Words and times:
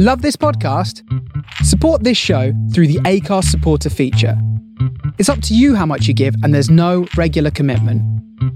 Love 0.00 0.22
this 0.22 0.36
podcast? 0.36 1.02
Support 1.64 2.04
this 2.04 2.16
show 2.16 2.52
through 2.72 2.86
the 2.86 3.00
ACARS 3.00 3.46
supporter 3.46 3.90
feature. 3.90 4.40
It's 5.18 5.28
up 5.28 5.42
to 5.42 5.56
you 5.56 5.74
how 5.74 5.86
much 5.86 6.06
you 6.06 6.14
give, 6.14 6.36
and 6.44 6.54
there's 6.54 6.70
no 6.70 7.08
regular 7.16 7.50
commitment. 7.50 8.00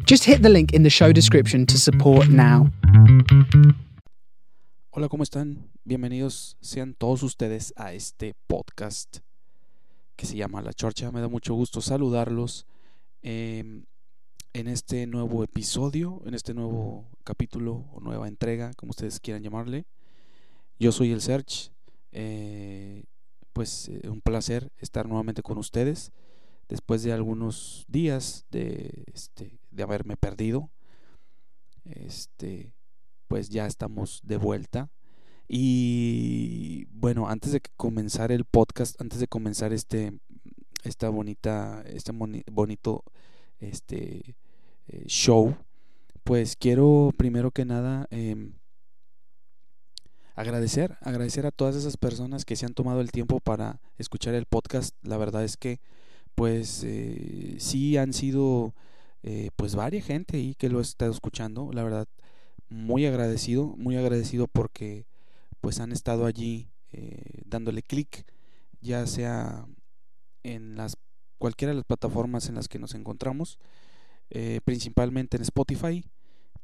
Just 0.07 0.23
hit 0.23 0.43
the 0.43 0.49
link 0.49 0.73
in 0.73 0.85
the 0.85 0.89
show 0.89 1.11
description 1.11 1.67
to 1.67 1.81
support 1.81 2.29
now. 2.29 2.71
Hola, 4.93 5.09
¿cómo 5.09 5.25
están? 5.25 5.69
Bienvenidos 5.85 6.57
sean 6.61 6.95
todos 6.95 7.25
ustedes 7.25 7.75
a 7.75 7.93
este 7.93 8.35
podcast 8.47 9.19
que 10.15 10.27
se 10.27 10.37
llama 10.37 10.63
La 10.63 10.73
Chorcha. 10.73 11.11
Me 11.11 11.21
da 11.21 11.27
mucho 11.27 11.55
gusto 11.55 11.81
saludarlos 11.81 12.67
eh, 13.25 13.83
en 14.53 14.69
este 14.69 15.09
nuevo 15.09 15.43
episodio, 15.43 16.23
en 16.25 16.35
este 16.35 16.55
nuevo 16.55 17.11
capítulo 17.25 17.87
o 17.93 17.99
nueva 18.01 18.29
entrega, 18.29 18.75
como 18.75 18.91
ustedes 18.91 19.19
quieran 19.19 19.43
llamarle. 19.43 19.87
Yo 20.83 20.91
soy 20.91 21.13
el 21.13 21.21
Search. 21.21 21.71
Eh, 22.11 23.05
pues 23.53 23.89
eh, 23.89 24.09
un 24.09 24.21
placer 24.21 24.73
estar 24.79 25.07
nuevamente 25.07 25.41
con 25.41 25.57
ustedes 25.57 26.11
después 26.69 27.05
de 27.05 27.13
algunos 27.13 27.85
días 27.87 28.47
de, 28.51 29.05
este, 29.15 29.61
de 29.71 29.83
haberme 29.85 30.17
perdido. 30.17 30.71
Este, 31.85 32.73
pues 33.29 33.49
ya 33.49 33.67
estamos 33.67 34.23
de 34.25 34.39
vuelta. 34.39 34.91
Y 35.47 36.87
bueno, 36.87 37.29
antes 37.29 37.53
de 37.53 37.63
comenzar 37.77 38.33
el 38.33 38.45
podcast, 38.45 39.01
antes 39.01 39.21
de 39.21 39.29
comenzar 39.29 39.73
este, 39.73 40.13
esta 40.83 41.11
bonita, 41.11 41.85
este 41.87 42.11
bonito 42.51 43.05
este, 43.61 44.35
eh, 44.89 45.05
show, 45.07 45.55
pues 46.25 46.57
quiero 46.57 47.13
primero 47.17 47.53
que 47.53 47.65
nada 47.65 48.09
em, 48.11 48.55
agradecer, 50.35 50.97
agradecer 51.01 51.47
a 51.47 51.51
todas 51.51 51.77
esas 51.77 51.97
personas 51.97 52.45
que 52.45 52.57
se 52.57 52.67
han 52.67 52.75
tomado 52.75 53.01
el 53.01 53.13
tiempo 53.13 53.41
para 53.41 53.81
escuchar 53.99 54.35
el 54.35 54.47
podcast. 54.47 54.95
La 55.03 55.17
verdad 55.17 55.45
es 55.45 55.57
que, 55.57 55.81
pues, 56.35 56.83
eh, 56.85 57.57
sí 57.59 57.97
han 57.97 58.13
sido, 58.13 58.75
eh, 59.23 59.51
pues, 59.57 59.75
varias 59.75 60.07
gente 60.07 60.39
ahí 60.39 60.55
que 60.55 60.69
lo 60.69 60.81
estado 60.81 61.13
escuchando. 61.13 61.71
La 61.73 61.83
verdad, 61.83 62.09
muy 62.69 63.07
agradecido, 63.07 63.75
muy 63.77 63.97
agradecido 63.97 64.49
porque, 64.49 65.07
pues, 65.61 65.81
han 65.81 65.93
estado 65.93 66.27
allí 66.27 66.69
eh, 66.93 67.43
dándole 67.47 67.83
clic, 67.83 68.27
ya 68.81 69.07
sea 69.07 69.67
en 70.43 70.77
las 70.77 70.97
cualquiera 71.39 71.73
de 71.73 71.77
las 71.77 71.87
plataformas 71.87 72.49
en 72.49 72.55
las 72.55 72.69
que 72.69 72.79
nos 72.79 72.95
encontramos, 72.95 73.59
principalmente 74.65 75.37
en 75.37 75.43
Spotify. 75.43 76.05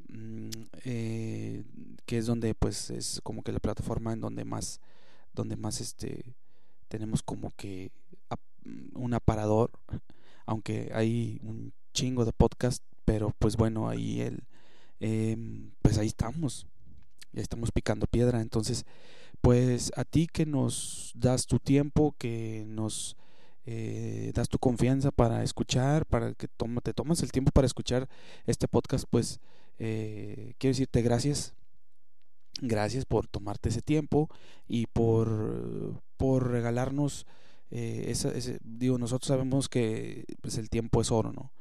Mm, 0.09 0.51
eh, 0.85 1.65
que 2.07 2.19
es 2.19 2.27
donde 2.27 2.55
pues 2.55 2.91
es 2.91 3.21
como 3.23 3.43
que 3.43 3.53
la 3.53 3.61
plataforma 3.61 4.15
en 4.15 4.21
donde 4.21 4.45
más 4.45 4.81
donde 5.35 5.57
más 5.57 5.83
este 5.83 6.35
tenemos 6.89 7.23
como 7.23 7.51
que 7.51 7.91
un 8.95 9.13
aparador 9.13 9.71
aunque 10.47 10.91
hay 10.95 11.41
un 11.43 11.75
chingo 11.93 12.25
de 12.25 12.33
podcast 12.33 12.83
pero 13.05 13.35
pues 13.39 13.57
bueno 13.57 13.89
ahí 13.89 14.23
el 14.23 14.45
em, 15.01 15.73
pues 15.83 15.99
ahí 15.99 16.07
estamos 16.07 16.67
ya 17.33 17.43
estamos 17.43 17.71
picando 17.71 18.07
piedra. 18.07 18.41
Entonces 18.41 18.87
pues 19.41 19.93
a 19.97 20.05
ti 20.05 20.27
que 20.27 20.47
nos 20.47 21.13
das 21.15 21.47
tu 21.47 21.59
tiempo 21.59 22.15
que 22.19 22.65
nos 22.67 23.17
eh, 23.67 24.33
das 24.35 24.49
tu 24.49 24.59
confianza 24.59 25.11
para 25.11 25.43
escuchar, 25.43 26.07
para 26.07 26.33
que 26.33 26.49
toma, 26.49 26.81
te 26.81 26.95
tomas 26.95 27.23
el 27.23 27.31
tiempo 27.31 27.53
para 27.53 27.67
escuchar 27.67 28.09
este 28.47 28.67
podcast, 28.67 29.05
pues 29.11 29.41
eh, 29.79 30.55
quiero 30.59 30.73
decirte 30.73 31.03
gracias. 31.03 31.55
Gracias 32.61 33.05
por 33.05 33.29
tomarte 33.29 33.69
ese 33.69 33.83
tiempo 33.83 34.29
y 34.67 34.87
por, 34.87 36.03
por 36.17 36.51
regalarnos 36.51 37.25
eh, 37.71 38.07
ese, 38.09 38.59
digo, 38.65 38.99
nosotros 38.99 39.29
sabemos 39.29 39.69
que 39.69 40.25
pues, 40.41 40.59
el 40.59 40.71
tiempo 40.71 41.01
es 41.01 41.11
oro, 41.11 41.33
¿no? 41.33 41.53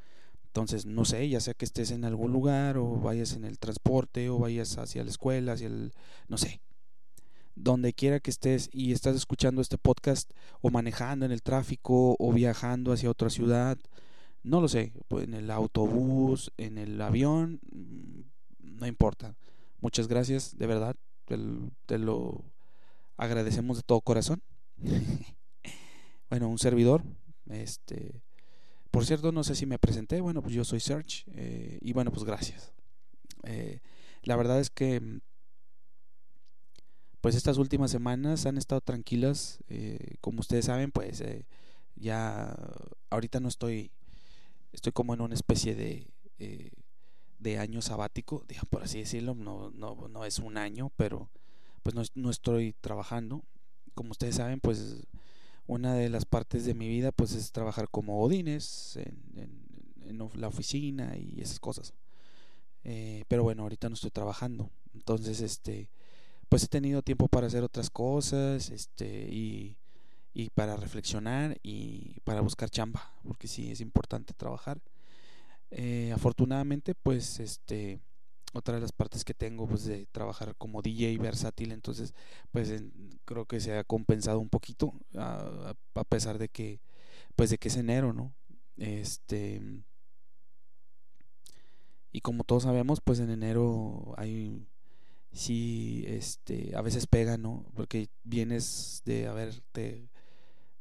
Entonces, 0.45 0.85
no 0.85 1.05
sé, 1.05 1.27
ya 1.29 1.39
sea 1.39 1.53
que 1.53 1.65
estés 1.65 1.91
en 1.91 2.05
algún 2.05 2.31
lugar 2.31 2.77
o 2.77 2.95
vayas 2.95 3.33
en 3.33 3.43
el 3.45 3.59
transporte 3.59 4.29
o 4.29 4.39
vayas 4.39 4.77
hacia 4.77 5.03
la 5.03 5.11
escuela, 5.11 5.53
hacia 5.53 5.67
el, 5.67 5.93
no 6.27 6.37
sé, 6.37 6.61
donde 7.55 7.93
quiera 7.93 8.19
que 8.19 8.31
estés 8.31 8.69
y 8.71 8.91
estás 8.91 9.15
escuchando 9.15 9.61
este 9.61 9.77
podcast 9.77 10.31
o 10.61 10.69
manejando 10.71 11.25
en 11.25 11.31
el 11.31 11.43
tráfico 11.43 12.15
o 12.17 12.31
viajando 12.31 12.91
hacia 12.91 13.11
otra 13.11 13.29
ciudad, 13.29 13.77
no 14.47 14.61
lo 14.61 14.67
sé, 14.67 14.93
pues, 15.07 15.25
en 15.25 15.33
el 15.33 15.51
autobús, 15.51 16.51
en 16.57 16.77
el 16.77 17.01
avión, 17.01 17.59
mm, 17.71 18.21
no 18.79 18.87
importa. 18.87 19.35
Muchas 19.79 20.07
gracias, 20.07 20.57
de 20.57 20.67
verdad, 20.67 20.95
te, 21.25 21.97
lo 21.97 22.43
agradecemos 23.17 23.77
de 23.77 23.83
todo 23.83 24.01
corazón. 24.01 24.41
bueno, 26.29 26.49
un 26.49 26.59
servidor, 26.59 27.03
este, 27.49 28.21
por 28.91 29.05
cierto, 29.05 29.31
no 29.31 29.43
sé 29.43 29.55
si 29.55 29.65
me 29.65 29.79
presenté, 29.79 30.21
bueno, 30.21 30.41
pues 30.41 30.53
yo 30.53 30.63
soy 30.63 30.79
Search 30.79 31.25
eh, 31.33 31.77
y 31.81 31.93
bueno, 31.93 32.11
pues 32.11 32.23
gracias. 32.23 32.73
Eh, 33.43 33.81
la 34.23 34.35
verdad 34.35 34.59
es 34.59 34.69
que 34.69 34.99
mm, 34.99 35.19
pues 37.21 37.35
estas 37.35 37.57
últimas 37.57 37.91
semanas 37.91 38.45
han 38.45 38.57
estado 38.57 38.81
tranquilas. 38.81 39.59
Eh, 39.67 40.15
como 40.21 40.39
ustedes 40.39 40.65
saben, 40.65 40.91
pues 40.91 41.19
eh, 41.21 41.45
ya 41.95 42.55
ahorita 43.09 43.39
no 43.39 43.49
estoy, 43.49 43.91
estoy 44.71 44.91
como 44.91 45.13
en 45.13 45.21
una 45.21 45.33
especie 45.35 45.75
de, 45.75 46.07
eh, 46.39 46.71
de 47.39 47.57
año 47.59 47.81
sabático, 47.81 48.45
por 48.69 48.83
así 48.83 48.99
decirlo. 48.99 49.35
No, 49.35 49.71
no, 49.71 50.07
no 50.07 50.25
es 50.25 50.39
un 50.39 50.57
año, 50.57 50.91
pero 50.95 51.29
pues 51.83 51.95
no, 51.95 52.03
no 52.15 52.29
estoy 52.29 52.73
trabajando. 52.81 53.43
Como 53.93 54.11
ustedes 54.11 54.35
saben, 54.35 54.59
pues 54.59 55.07
una 55.65 55.95
de 55.95 56.09
las 56.09 56.25
partes 56.25 56.65
de 56.65 56.73
mi 56.73 56.87
vida 56.87 57.11
pues 57.11 57.33
es 57.33 57.51
trabajar 57.51 57.89
como 57.89 58.21
odines 58.21 58.97
en, 58.97 59.67
la 60.35 60.47
oficina 60.47 61.17
y 61.17 61.41
esas 61.41 61.59
cosas. 61.59 61.93
pero 63.27 63.43
bueno, 63.43 63.63
ahorita 63.63 63.89
no 63.89 63.95
estoy 63.95 64.11
trabajando. 64.11 64.69
Entonces, 64.93 65.41
este 65.41 65.89
pues 66.49 66.63
he 66.63 66.67
tenido 66.67 67.01
tiempo 67.01 67.27
para 67.27 67.47
hacer 67.47 67.63
otras 67.63 67.89
cosas, 67.89 68.69
este, 68.69 69.27
y, 69.29 69.77
y 70.37 70.51
para 70.51 70.75
reflexionar 70.77 71.57
y 71.63 72.19
para 72.23 72.41
buscar 72.41 72.69
chamba, 72.69 73.11
porque 73.23 73.47
sí 73.47 73.71
es 73.71 73.81
importante 73.81 74.35
trabajar. 74.35 74.79
Eh, 75.71 76.11
afortunadamente, 76.13 76.93
pues, 76.93 77.39
este, 77.39 77.99
otra 78.53 78.75
de 78.75 78.81
las 78.81 78.91
partes 78.91 79.25
que 79.25 79.33
tengo, 79.33 79.67
pues, 79.67 79.85
de 79.85 80.05
trabajar 80.11 80.55
como 80.55 80.83
DJ 80.83 81.17
versátil, 81.17 81.71
entonces, 81.71 82.13
pues, 82.51 82.83
creo 83.25 83.47
que 83.47 83.59
se 83.59 83.75
ha 83.75 83.83
compensado 83.83 84.39
un 84.39 84.49
poquito, 84.49 84.93
a, 85.15 85.73
a 85.95 86.03
pesar 86.03 86.37
de 86.37 86.49
que, 86.49 86.81
pues, 87.35 87.49
de 87.49 87.57
que 87.57 87.69
es 87.69 87.75
enero, 87.77 88.13
¿no? 88.13 88.31
Este, 88.77 89.59
y 92.11 92.21
como 92.21 92.43
todos 92.43 92.63
sabemos, 92.63 93.01
pues, 93.01 93.19
en 93.19 93.31
enero 93.31 94.13
hay 94.17 94.67
sí 95.31 96.03
este 96.07 96.75
a 96.75 96.81
veces 96.81 97.07
pega, 97.07 97.37
¿no? 97.37 97.65
Porque 97.75 98.09
vienes 98.23 99.01
de 99.05 99.27
haberte 99.27 100.09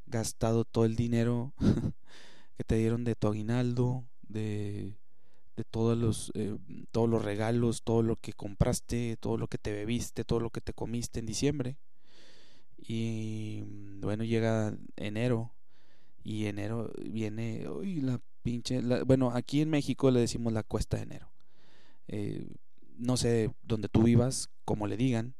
gastado 0.06 0.64
todo 0.64 0.84
el 0.84 0.96
dinero 0.96 1.52
que 2.56 2.64
te 2.64 2.76
dieron 2.76 3.04
de 3.04 3.14
tu 3.14 3.28
aguinaldo, 3.28 4.04
de, 4.28 4.96
de 5.56 5.64
todos 5.64 5.96
los 5.96 6.32
eh, 6.34 6.56
todos 6.90 7.08
los 7.08 7.24
regalos, 7.24 7.82
todo 7.82 8.02
lo 8.02 8.16
que 8.16 8.32
compraste, 8.32 9.16
todo 9.18 9.36
lo 9.36 9.48
que 9.48 9.58
te 9.58 9.72
bebiste, 9.72 10.24
todo 10.24 10.40
lo 10.40 10.50
que 10.50 10.60
te 10.60 10.72
comiste 10.72 11.20
en 11.20 11.26
diciembre. 11.26 11.76
Y 12.78 13.62
bueno, 14.00 14.24
llega 14.24 14.76
enero 14.96 15.52
y 16.22 16.46
enero 16.46 16.92
viene, 17.04 17.68
uy, 17.68 18.00
la 18.00 18.20
pinche, 18.42 18.80
bueno, 19.04 19.30
aquí 19.30 19.60
en 19.60 19.70
México 19.70 20.10
le 20.10 20.20
decimos 20.20 20.52
la 20.52 20.62
cuesta 20.62 20.96
de 20.96 21.04
enero. 21.04 21.30
Eh, 22.08 22.48
no 22.98 23.16
sé 23.16 23.50
dónde 23.62 23.88
tú 23.88 24.02
vivas, 24.02 24.50
como 24.64 24.86
le 24.86 24.96
digan, 24.96 25.34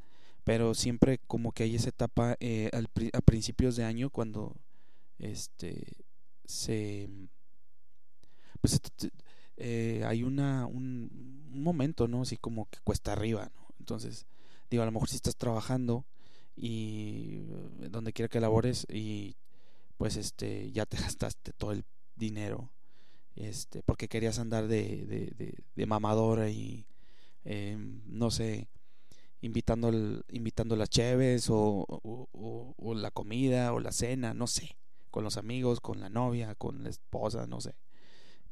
pero 0.47 0.75
siempre 0.75 1.19
como 1.27 1.51
que 1.51 1.65
hay 1.65 1.75
esa 1.75 1.89
etapa 1.89 2.37
eh, 2.39 2.71
a 3.13 3.21
principios 3.21 3.75
de 3.75 3.83
año 3.83 4.11
cuando 4.11 4.55
este 5.19 5.85
se 6.45 7.11
pues 8.61 8.81
eh, 9.57 10.05
hay 10.07 10.23
una 10.23 10.67
un, 10.67 11.43
momento 11.51 12.07
no 12.07 12.23
así 12.23 12.37
como 12.37 12.67
que 12.67 12.79
cuesta 12.85 13.13
arriba 13.13 13.51
no 13.57 13.67
entonces 13.81 14.27
digo 14.71 14.85
a 14.85 14.87
lo 14.87 14.93
mejor 14.93 15.09
si 15.09 15.17
estás 15.17 15.35
trabajando 15.35 16.07
y 16.55 17.41
eh, 17.81 17.89
donde 17.91 18.13
quiera 18.13 18.29
que 18.29 18.39
labores 18.39 18.87
y 18.89 19.35
pues 19.97 20.17
este 20.17 20.71
ya 20.71 20.87
te 20.87 20.97
gastaste 21.03 21.55
todo 21.55 21.73
el 21.73 21.83
dinero 22.15 22.71
este 23.35 23.83
porque 23.83 24.07
querías 24.07 24.39
andar 24.39 24.69
de, 24.69 25.35
de, 25.75 25.87
mamadora 25.87 26.51
y 26.51 26.87
Em, 27.49 28.03
no 28.07 28.33
sé, 28.33 28.69
invitando, 29.47 29.91
invitando 30.29 30.77
las 30.77 30.91
cheves 30.91 31.49
o, 31.51 31.87
la 32.95 33.11
comida 33.11 33.73
o 33.73 33.81
la 33.81 33.93
cena, 33.93 34.35
no 34.35 34.47
sé, 34.47 34.77
con 35.11 35.25
los 35.25 35.37
amigos, 35.37 35.81
con 35.81 36.01
la 36.01 36.09
novia, 36.09 36.55
con 36.55 36.83
la 36.83 36.91
esposa, 36.91 37.47
no 37.47 37.61
sé. 37.61 37.75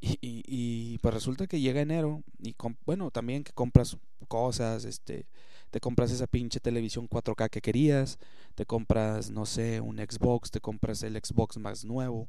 Y, 0.00 0.98
pues 0.98 1.14
resulta 1.14 1.46
que 1.46 1.60
llega 1.60 1.80
enero 1.80 2.22
y 2.38 2.54
bueno, 2.84 3.10
también 3.10 3.42
que 3.42 3.52
compras 3.52 3.96
cosas, 4.28 4.84
este, 4.84 5.26
te 5.70 5.80
compras 5.80 6.10
esa 6.10 6.26
pinche 6.26 6.60
televisión 6.60 7.08
4K 7.08 7.48
que 7.48 7.62
querías, 7.62 8.18
te 8.54 8.66
compras, 8.66 9.30
no 9.30 9.46
sé, 9.46 9.80
un 9.80 9.96
Xbox, 9.96 10.50
te 10.50 10.60
compras 10.60 11.02
el 11.02 11.14
Xbox 11.16 11.56
más 11.56 11.84
nuevo, 11.84 12.28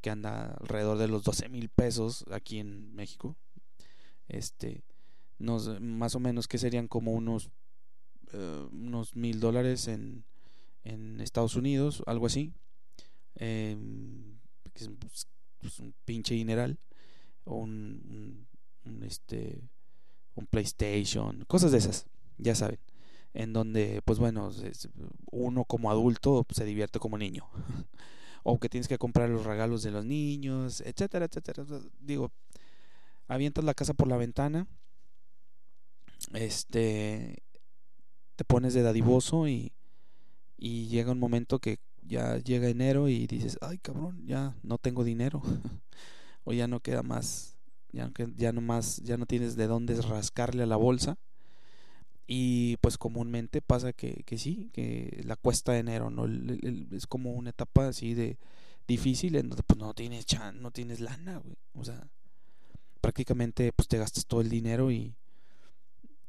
que 0.00 0.10
anda 0.10 0.54
alrededor 0.60 0.98
de 0.98 1.08
los 1.08 1.24
12 1.24 1.48
mil 1.48 1.70
pesos 1.70 2.26
aquí 2.30 2.58
en 2.58 2.94
México. 2.94 3.36
Este, 4.28 4.84
más 5.38 6.14
o 6.14 6.20
menos 6.20 6.46
que 6.46 6.58
serían 6.58 6.88
como 6.88 7.12
unos, 7.12 7.50
uh, 8.34 8.68
unos 8.72 9.16
mil 9.16 9.40
dólares 9.40 9.88
en, 9.88 10.24
en 10.84 11.20
Estados 11.20 11.56
Unidos, 11.56 12.02
algo 12.06 12.26
así. 12.26 12.52
Eh, 13.36 13.76
es 14.74 14.90
pues, 15.60 15.78
un 15.80 15.94
pinche 16.04 16.34
dineral. 16.34 16.78
O 17.44 17.56
un, 17.56 18.46
este, 19.02 19.60
un 20.34 20.46
PlayStation, 20.46 21.44
cosas 21.46 21.72
de 21.72 21.78
esas, 21.78 22.06
ya 22.38 22.54
saben. 22.54 22.78
En 23.34 23.52
donde, 23.52 24.00
pues 24.04 24.18
bueno, 24.18 24.50
uno 25.30 25.64
como 25.64 25.90
adulto 25.90 26.46
se 26.50 26.64
divierte 26.64 26.98
como 26.98 27.18
niño. 27.18 27.46
o 28.44 28.58
que 28.58 28.68
tienes 28.68 28.88
que 28.88 28.98
comprar 28.98 29.28
los 29.28 29.44
regalos 29.44 29.82
de 29.82 29.90
los 29.90 30.04
niños, 30.04 30.80
etcétera, 30.80 31.26
etcétera. 31.26 31.64
Digo, 32.00 32.30
avientas 33.28 33.64
la 33.64 33.74
casa 33.74 33.94
por 33.94 34.08
la 34.08 34.16
ventana, 34.16 34.66
este, 36.32 37.42
te 38.36 38.44
pones 38.44 38.74
de 38.74 38.82
dadivoso 38.82 39.48
y, 39.48 39.72
y 40.56 40.88
llega 40.88 41.12
un 41.12 41.18
momento 41.18 41.58
que 41.58 41.78
ya 42.02 42.38
llega 42.38 42.68
enero 42.68 43.08
y 43.08 43.26
dices, 43.26 43.58
ay 43.60 43.78
cabrón, 43.78 44.24
ya 44.26 44.54
no 44.62 44.78
tengo 44.78 45.04
dinero, 45.04 45.42
o 46.44 46.52
ya 46.52 46.68
no 46.68 46.80
queda 46.80 47.02
más, 47.02 47.56
ya, 47.92 48.10
ya 48.36 48.52
no 48.52 48.60
más, 48.60 48.98
ya 48.98 49.16
no 49.16 49.26
tienes 49.26 49.56
de 49.56 49.66
dónde 49.66 50.00
rascarle 50.02 50.62
a 50.62 50.66
la 50.66 50.76
bolsa. 50.76 51.18
Y 52.26 52.78
pues 52.78 52.96
comúnmente 52.96 53.60
pasa 53.60 53.92
que, 53.92 54.22
que 54.24 54.38
sí, 54.38 54.70
que 54.72 55.22
la 55.26 55.36
cuesta 55.36 55.76
enero, 55.76 56.08
¿no? 56.08 56.24
es 56.96 57.06
como 57.06 57.32
una 57.32 57.50
etapa 57.50 57.88
así 57.88 58.14
de 58.14 58.38
difícil 58.86 59.36
en 59.36 59.50
donde 59.50 59.62
pues 59.62 59.78
no 59.78 59.92
tienes 59.92 60.24
chan, 60.24 60.62
no 60.62 60.70
tienes 60.70 61.00
lana, 61.00 61.36
güey. 61.36 61.56
O 61.74 61.84
sea, 61.84 62.08
prácticamente 63.02 63.72
pues 63.72 63.88
te 63.88 63.98
gastas 63.98 64.24
todo 64.24 64.40
el 64.40 64.48
dinero 64.48 64.90
y, 64.90 65.14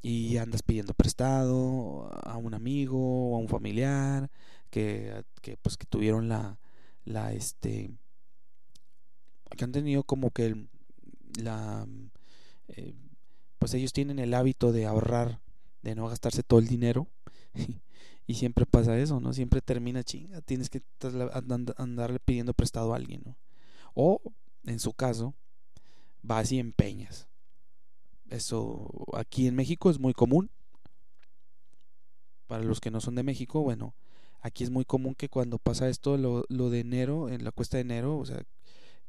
y 0.01 0.37
andas 0.37 0.61
pidiendo 0.63 0.93
prestado 0.93 2.09
a 2.23 2.37
un 2.37 2.53
amigo 2.53 3.31
o 3.31 3.35
a 3.35 3.39
un 3.39 3.47
familiar 3.47 4.29
que, 4.69 5.23
que 5.41 5.57
pues 5.57 5.77
que 5.77 5.85
tuvieron 5.85 6.29
la 6.29 6.59
la 7.05 7.33
este 7.33 7.91
que 9.55 9.63
han 9.63 9.71
tenido 9.71 10.03
como 10.03 10.31
que 10.31 10.67
la 11.39 11.87
eh, 12.67 12.93
pues 13.59 13.73
ellos 13.73 13.93
tienen 13.93 14.19
el 14.19 14.33
hábito 14.33 14.71
de 14.71 14.85
ahorrar 14.85 15.39
de 15.81 15.95
no 15.95 16.07
gastarse 16.07 16.43
todo 16.43 16.59
el 16.59 16.67
dinero 16.67 17.07
y 18.27 18.33
siempre 18.35 18.65
pasa 18.65 18.97
eso 18.97 19.19
no 19.19 19.33
siempre 19.33 19.61
termina 19.61 20.03
chinga 20.03 20.41
tienes 20.41 20.69
que 20.69 20.81
andarle 21.77 22.19
pidiendo 22.19 22.53
prestado 22.53 22.93
a 22.93 22.97
alguien 22.97 23.35
o 23.93 24.21
en 24.65 24.79
su 24.79 24.93
caso 24.93 25.35
vas 26.21 26.51
y 26.51 26.59
empeñas 26.59 27.27
eso 28.29 28.89
aquí 29.13 29.47
en 29.47 29.55
México 29.55 29.89
es 29.89 29.99
muy 29.99 30.13
común. 30.13 30.49
Para 32.47 32.63
los 32.63 32.79
que 32.79 32.91
no 32.91 33.01
son 33.01 33.15
de 33.15 33.23
México, 33.23 33.61
bueno, 33.61 33.95
aquí 34.41 34.63
es 34.63 34.69
muy 34.69 34.85
común 34.85 35.15
que 35.15 35.29
cuando 35.29 35.57
pasa 35.57 35.89
esto, 35.89 36.17
lo, 36.17 36.45
lo 36.47 36.69
de 36.69 36.81
enero, 36.81 37.29
en 37.29 37.43
la 37.43 37.51
cuesta 37.51 37.77
de 37.77 37.81
enero, 37.81 38.17
o 38.17 38.25
sea, 38.25 38.43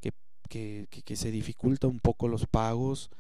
que, 0.01 0.13
que, 0.49 1.03
que, 1.03 1.17
se 1.17 1.31
dificulta 1.31 1.87
un 1.87 2.01
poco 2.01 2.29
los 2.29 2.47
pagos, 2.47 3.11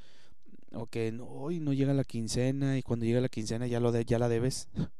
o 0.72 0.86
que 0.86 1.18
hoy 1.20 1.60
no, 1.60 1.72
llega 1.72 1.92
la 1.92 2.04
quincena 2.04 2.78
y 2.78 2.82
cuando 2.82 3.04
llega 3.04 3.20
la 3.20 3.28
quincena 3.28 3.66
ya, 3.66 3.80
lo 3.80 3.92
de, 3.92 4.04
ya 4.04 4.18
la 4.18 4.28
debes. 4.28 4.68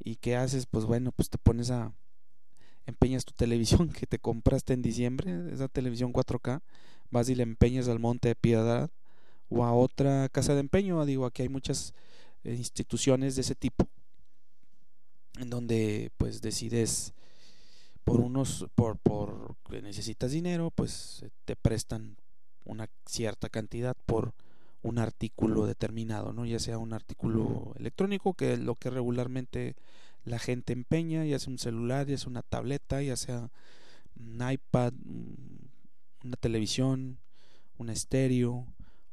¿Y 0.00 0.16
qué 0.16 0.36
haces? 0.36 0.66
Pues 0.66 0.84
bueno, 0.84 1.12
pues 1.12 1.30
te 1.30 1.38
pones 1.38 1.70
a, 1.70 1.92
empeñas 2.86 3.24
tu 3.24 3.34
televisión 3.34 3.88
que 3.92 4.06
te 4.06 4.18
compraste 4.18 4.72
en 4.72 4.82
diciembre, 4.82 5.52
esa 5.52 5.68
televisión 5.68 6.12
4K, 6.12 6.62
vas 7.10 7.28
y 7.28 7.34
le 7.34 7.44
empeñas 7.44 7.88
al 7.88 8.00
Monte 8.00 8.28
de 8.28 8.34
Piedad 8.34 8.90
o 9.48 9.64
a 9.64 9.72
otra 9.72 10.28
casa 10.28 10.54
de 10.54 10.60
empeño. 10.60 11.04
Digo, 11.04 11.26
aquí 11.26 11.42
hay 11.42 11.48
muchas 11.48 11.94
eh, 12.44 12.54
instituciones 12.54 13.34
de 13.34 13.42
ese 13.42 13.54
tipo 13.54 13.88
en 15.38 15.50
donde 15.50 16.10
pues 16.18 16.40
decides 16.40 17.14
por 18.04 18.20
unos 18.20 18.66
por 18.74 18.96
por 18.98 19.56
que 19.68 19.82
necesitas 19.82 20.32
dinero 20.32 20.70
pues 20.70 21.24
te 21.44 21.56
prestan 21.56 22.16
una 22.64 22.88
cierta 23.06 23.48
cantidad 23.48 23.96
por 24.06 24.34
un 24.82 24.98
artículo 24.98 25.66
determinado 25.66 26.32
no 26.32 26.44
ya 26.46 26.58
sea 26.58 26.78
un 26.78 26.92
artículo 26.92 27.72
electrónico 27.76 28.34
que 28.34 28.54
es 28.54 28.58
lo 28.60 28.74
que 28.74 28.90
regularmente 28.90 29.76
la 30.24 30.38
gente 30.38 30.72
empeña 30.72 31.24
ya 31.24 31.38
sea 31.38 31.52
un 31.52 31.58
celular 31.58 32.06
ya 32.06 32.18
sea 32.18 32.30
una 32.30 32.42
tableta 32.42 33.02
ya 33.02 33.16
sea 33.16 33.50
un 34.16 34.50
iPad 34.50 34.92
una 36.24 36.36
televisión 36.36 37.18
un 37.78 37.90
estéreo 37.90 38.66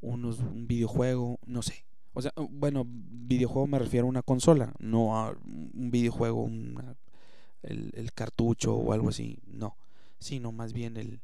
unos, 0.05 0.39
un 0.39 0.67
videojuego, 0.67 1.39
no 1.45 1.61
sé. 1.61 1.85
O 2.13 2.21
sea, 2.21 2.31
bueno, 2.37 2.85
videojuego 2.87 3.67
me 3.67 3.79
refiero 3.79 4.05
a 4.05 4.09
una 4.09 4.21
consola, 4.21 4.73
no 4.79 5.17
a 5.17 5.31
un 5.31 5.91
videojuego, 5.91 6.49
el, 7.63 8.11
cartucho 8.13 8.75
o 8.75 8.93
algo 8.93 9.09
así, 9.09 9.39
no. 9.45 9.75
Sino 10.19 10.51
más 10.51 10.71
bien 10.71 10.95
el, 10.95 11.21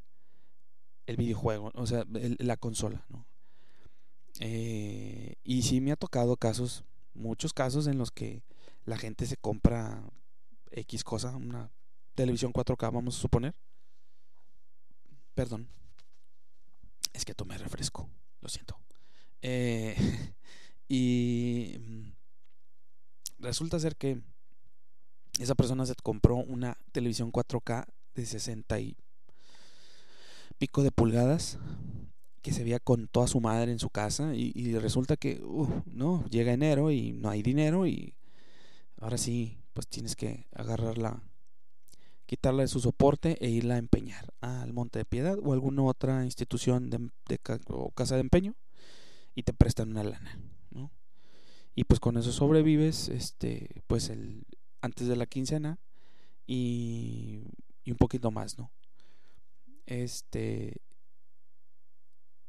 el 1.06 1.16
videojuego, 1.16 1.70
o 1.74 1.86
sea, 1.86 2.04
la 2.10 2.56
consola, 2.56 3.06
¿no? 3.08 3.26
Eh, 4.40 5.36
y 5.44 5.62
sí 5.62 5.80
me 5.80 5.92
ha 5.92 5.96
tocado 5.96 6.36
casos, 6.36 6.84
muchos 7.14 7.52
casos 7.52 7.86
en 7.86 7.98
los 7.98 8.10
que 8.10 8.42
la 8.84 8.96
gente 8.96 9.26
se 9.26 9.36
compra 9.36 10.02
X 10.70 11.04
cosa, 11.04 11.36
una 11.36 11.70
televisión 12.14 12.52
4K, 12.52 12.92
vamos 12.92 13.16
a 13.16 13.20
suponer. 13.20 13.54
Perdón, 15.34 15.68
es 17.12 17.24
que 17.24 17.34
tomé 17.34 17.56
refresco. 17.58 18.08
Lo 18.42 18.48
siento. 18.48 18.78
Eh, 19.40 19.96
y 20.88 21.76
mm, 21.78 22.12
resulta 23.38 23.78
ser 23.78 23.96
que 23.96 24.20
esa 25.38 25.54
persona 25.54 25.86
se 25.86 25.94
compró 25.94 26.36
una 26.36 26.76
televisión 26.92 27.32
4K 27.32 27.86
de 28.14 28.26
60 28.26 28.80
y 28.80 28.96
pico 30.58 30.82
de 30.82 30.92
pulgadas 30.92 31.58
que 32.42 32.52
se 32.52 32.64
veía 32.64 32.80
con 32.80 33.08
toda 33.08 33.26
su 33.26 33.40
madre 33.40 33.72
en 33.72 33.78
su 33.78 33.88
casa 33.88 34.34
y, 34.34 34.76
resulta 34.76 35.16
que 35.16 35.40
uh, 35.42 35.82
no 35.86 36.24
llega 36.28 36.52
enero 36.52 36.90
y 36.90 37.12
no 37.12 37.30
hay 37.30 37.42
dinero 37.42 37.86
y 37.86 38.14
ahora 39.00 39.16
sí 39.16 39.58
pues 39.72 39.86
tienes 39.88 40.16
que 40.16 40.46
agarrarla 40.52 41.22
quitarla 42.32 42.62
de 42.62 42.68
su 42.68 42.80
soporte 42.80 43.36
e 43.44 43.50
irla 43.50 43.74
a 43.74 43.78
empeñar 43.78 44.32
al 44.40 44.72
Monte 44.72 44.98
de 44.98 45.04
Piedad 45.04 45.36
o 45.42 45.52
alguna 45.52 45.82
otra 45.82 46.24
institución 46.24 46.88
de, 46.88 47.10
o 47.66 47.90
casa 47.90 48.14
de 48.14 48.22
empeño 48.22 48.54
y 49.34 49.42
te 49.42 49.52
prestan 49.52 49.90
una 49.90 50.02
lana. 50.02 50.38
Y 51.74 51.84
pues 51.84 52.00
con 52.00 52.16
eso 52.16 52.32
sobrevives, 52.32 53.10
este, 53.10 53.82
pues 53.86 54.08
el 54.08 54.46
antes 54.80 55.08
de 55.08 55.16
la 55.16 55.26
quincena 55.26 55.78
y, 56.46 57.42
y 57.84 57.90
un 57.90 57.98
poquito 57.98 58.30
más, 58.30 58.56
¿no? 58.56 58.70
Este 59.84 60.80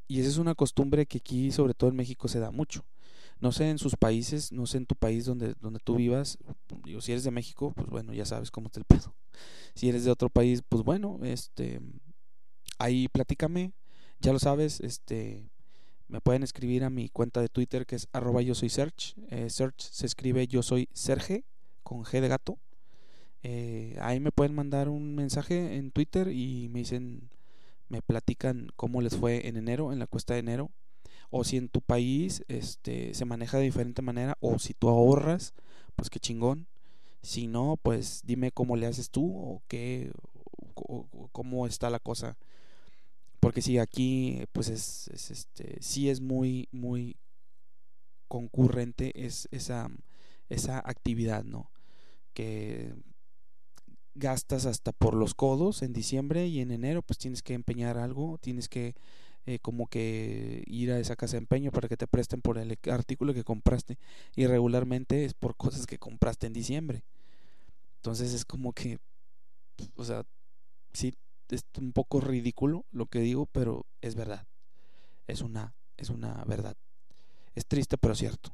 y 0.07 0.21
esa 0.21 0.29
es 0.29 0.37
una 0.37 0.55
costumbre 0.55 1.05
que 1.07 1.17
aquí, 1.17 1.51
sobre 1.51 1.73
todo 1.73 1.89
en 1.89 1.97
México, 1.97 2.29
se 2.29 2.39
da 2.39 2.51
mucho. 2.51 2.85
No 3.43 3.51
sé 3.51 3.69
en 3.69 3.77
sus 3.77 3.97
países, 3.97 4.53
no 4.53 4.65
sé 4.65 4.77
en 4.77 4.85
tu 4.85 4.95
país 4.95 5.25
donde, 5.25 5.53
donde 5.59 5.81
tú 5.83 5.97
vivas, 5.97 6.37
digo, 6.85 7.01
si 7.01 7.11
eres 7.11 7.25
de 7.25 7.31
México, 7.31 7.73
pues 7.75 7.89
bueno, 7.89 8.13
ya 8.13 8.25
sabes 8.25 8.49
cómo 8.51 8.67
está 8.67 8.79
el 8.79 8.85
pedo. 8.85 9.13
Si 9.75 9.89
eres 9.89 10.05
de 10.05 10.11
otro 10.11 10.29
país, 10.29 10.61
pues 10.69 10.81
bueno, 10.81 11.19
este, 11.23 11.81
ahí 12.77 13.09
platícame, 13.09 13.73
ya 14.21 14.31
lo 14.31 14.39
sabes, 14.39 14.79
este, 14.79 15.49
me 16.07 16.21
pueden 16.21 16.43
escribir 16.43 16.85
a 16.85 16.89
mi 16.89 17.09
cuenta 17.09 17.41
de 17.41 17.49
Twitter 17.49 17.85
que 17.85 17.97
es 17.97 18.07
arroba 18.13 18.41
yo 18.41 18.55
soy 18.55 18.69
search, 18.69 19.15
eh, 19.29 19.49
search 19.49 19.81
se 19.81 20.05
escribe 20.05 20.47
yo 20.47 20.63
soy 20.63 20.87
Serge 20.93 21.43
con 21.83 22.05
G 22.05 22.21
de 22.21 22.29
gato. 22.29 22.59
Eh, 23.41 23.97
ahí 23.99 24.21
me 24.21 24.31
pueden 24.31 24.55
mandar 24.55 24.87
un 24.87 25.15
mensaje 25.15 25.75
en 25.75 25.91
Twitter 25.91 26.29
y 26.29 26.69
me 26.69 26.79
dicen, 26.79 27.29
me 27.89 28.01
platican 28.01 28.69
cómo 28.77 29.01
les 29.01 29.17
fue 29.17 29.49
en 29.49 29.57
enero, 29.57 29.91
en 29.91 29.99
la 29.99 30.07
cuesta 30.07 30.33
de 30.33 30.39
enero, 30.39 30.71
o 31.35 31.43
si 31.43 31.57
en 31.57 31.67
tu 31.67 31.81
país 31.81 32.43
este, 32.47 33.15
se 33.15 33.25
maneja 33.25 33.57
de 33.57 33.63
diferente 33.63 34.03
manera, 34.03 34.37
o 34.39 34.59
si 34.59 34.75
tú 34.75 34.87
ahorras, 34.87 35.55
pues 35.95 36.11
qué 36.11 36.19
chingón. 36.19 36.67
Si 37.23 37.47
no, 37.47 37.79
pues 37.81 38.21
dime 38.23 38.51
cómo 38.51 38.75
le 38.75 38.85
haces 38.85 39.09
tú 39.09 39.35
o 39.35 39.63
qué, 39.67 40.11
cómo 41.31 41.65
está 41.65 41.89
la 41.89 41.97
cosa. 41.97 42.37
Porque 43.39 43.63
si 43.63 43.79
aquí, 43.79 44.43
pues 44.51 44.69
es, 44.69 45.07
es 45.07 45.31
este, 45.31 45.81
sí 45.81 46.07
es 46.07 46.21
muy, 46.21 46.69
muy 46.71 47.17
concurrente 48.27 49.25
es 49.25 49.47
esa, 49.49 49.89
esa 50.49 50.77
actividad, 50.85 51.43
¿no? 51.43 51.71
Que 52.35 52.93
gastas 54.13 54.67
hasta 54.67 54.91
por 54.91 55.15
los 55.15 55.33
codos 55.33 55.81
en 55.81 55.93
diciembre 55.93 56.45
y 56.45 56.59
en 56.59 56.69
enero, 56.69 57.01
pues 57.01 57.17
tienes 57.17 57.41
que 57.41 57.55
empeñar 57.55 57.97
algo, 57.97 58.37
tienes 58.37 58.69
que 58.69 58.93
eh, 59.45 59.59
como 59.59 59.87
que 59.87 60.63
ir 60.67 60.91
a 60.91 60.99
esa 60.99 61.15
casa 61.15 61.33
de 61.33 61.39
empeño 61.39 61.71
para 61.71 61.89
que 61.89 61.97
te 61.97 62.07
presten 62.07 62.41
por 62.41 62.57
el 62.57 62.77
artículo 62.89 63.33
que 63.33 63.43
compraste 63.43 63.97
y 64.35 64.47
regularmente 64.47 65.25
es 65.25 65.33
por 65.33 65.55
cosas 65.55 65.85
que 65.85 65.99
compraste 65.99 66.47
en 66.47 66.53
diciembre. 66.53 67.03
Entonces 67.97 68.33
es 68.33 68.45
como 68.45 68.73
que, 68.73 68.99
o 69.95 70.05
sea, 70.05 70.25
sí, 70.93 71.13
es 71.49 71.65
un 71.77 71.91
poco 71.93 72.21
ridículo 72.21 72.85
lo 72.91 73.05
que 73.07 73.19
digo, 73.19 73.45
pero 73.45 73.85
es 74.01 74.15
verdad. 74.15 74.45
Es 75.27 75.41
una, 75.41 75.73
es 75.97 76.09
una 76.09 76.43
verdad. 76.45 76.75
Es 77.55 77.65
triste, 77.65 77.97
pero 77.97 78.15
cierto. 78.15 78.51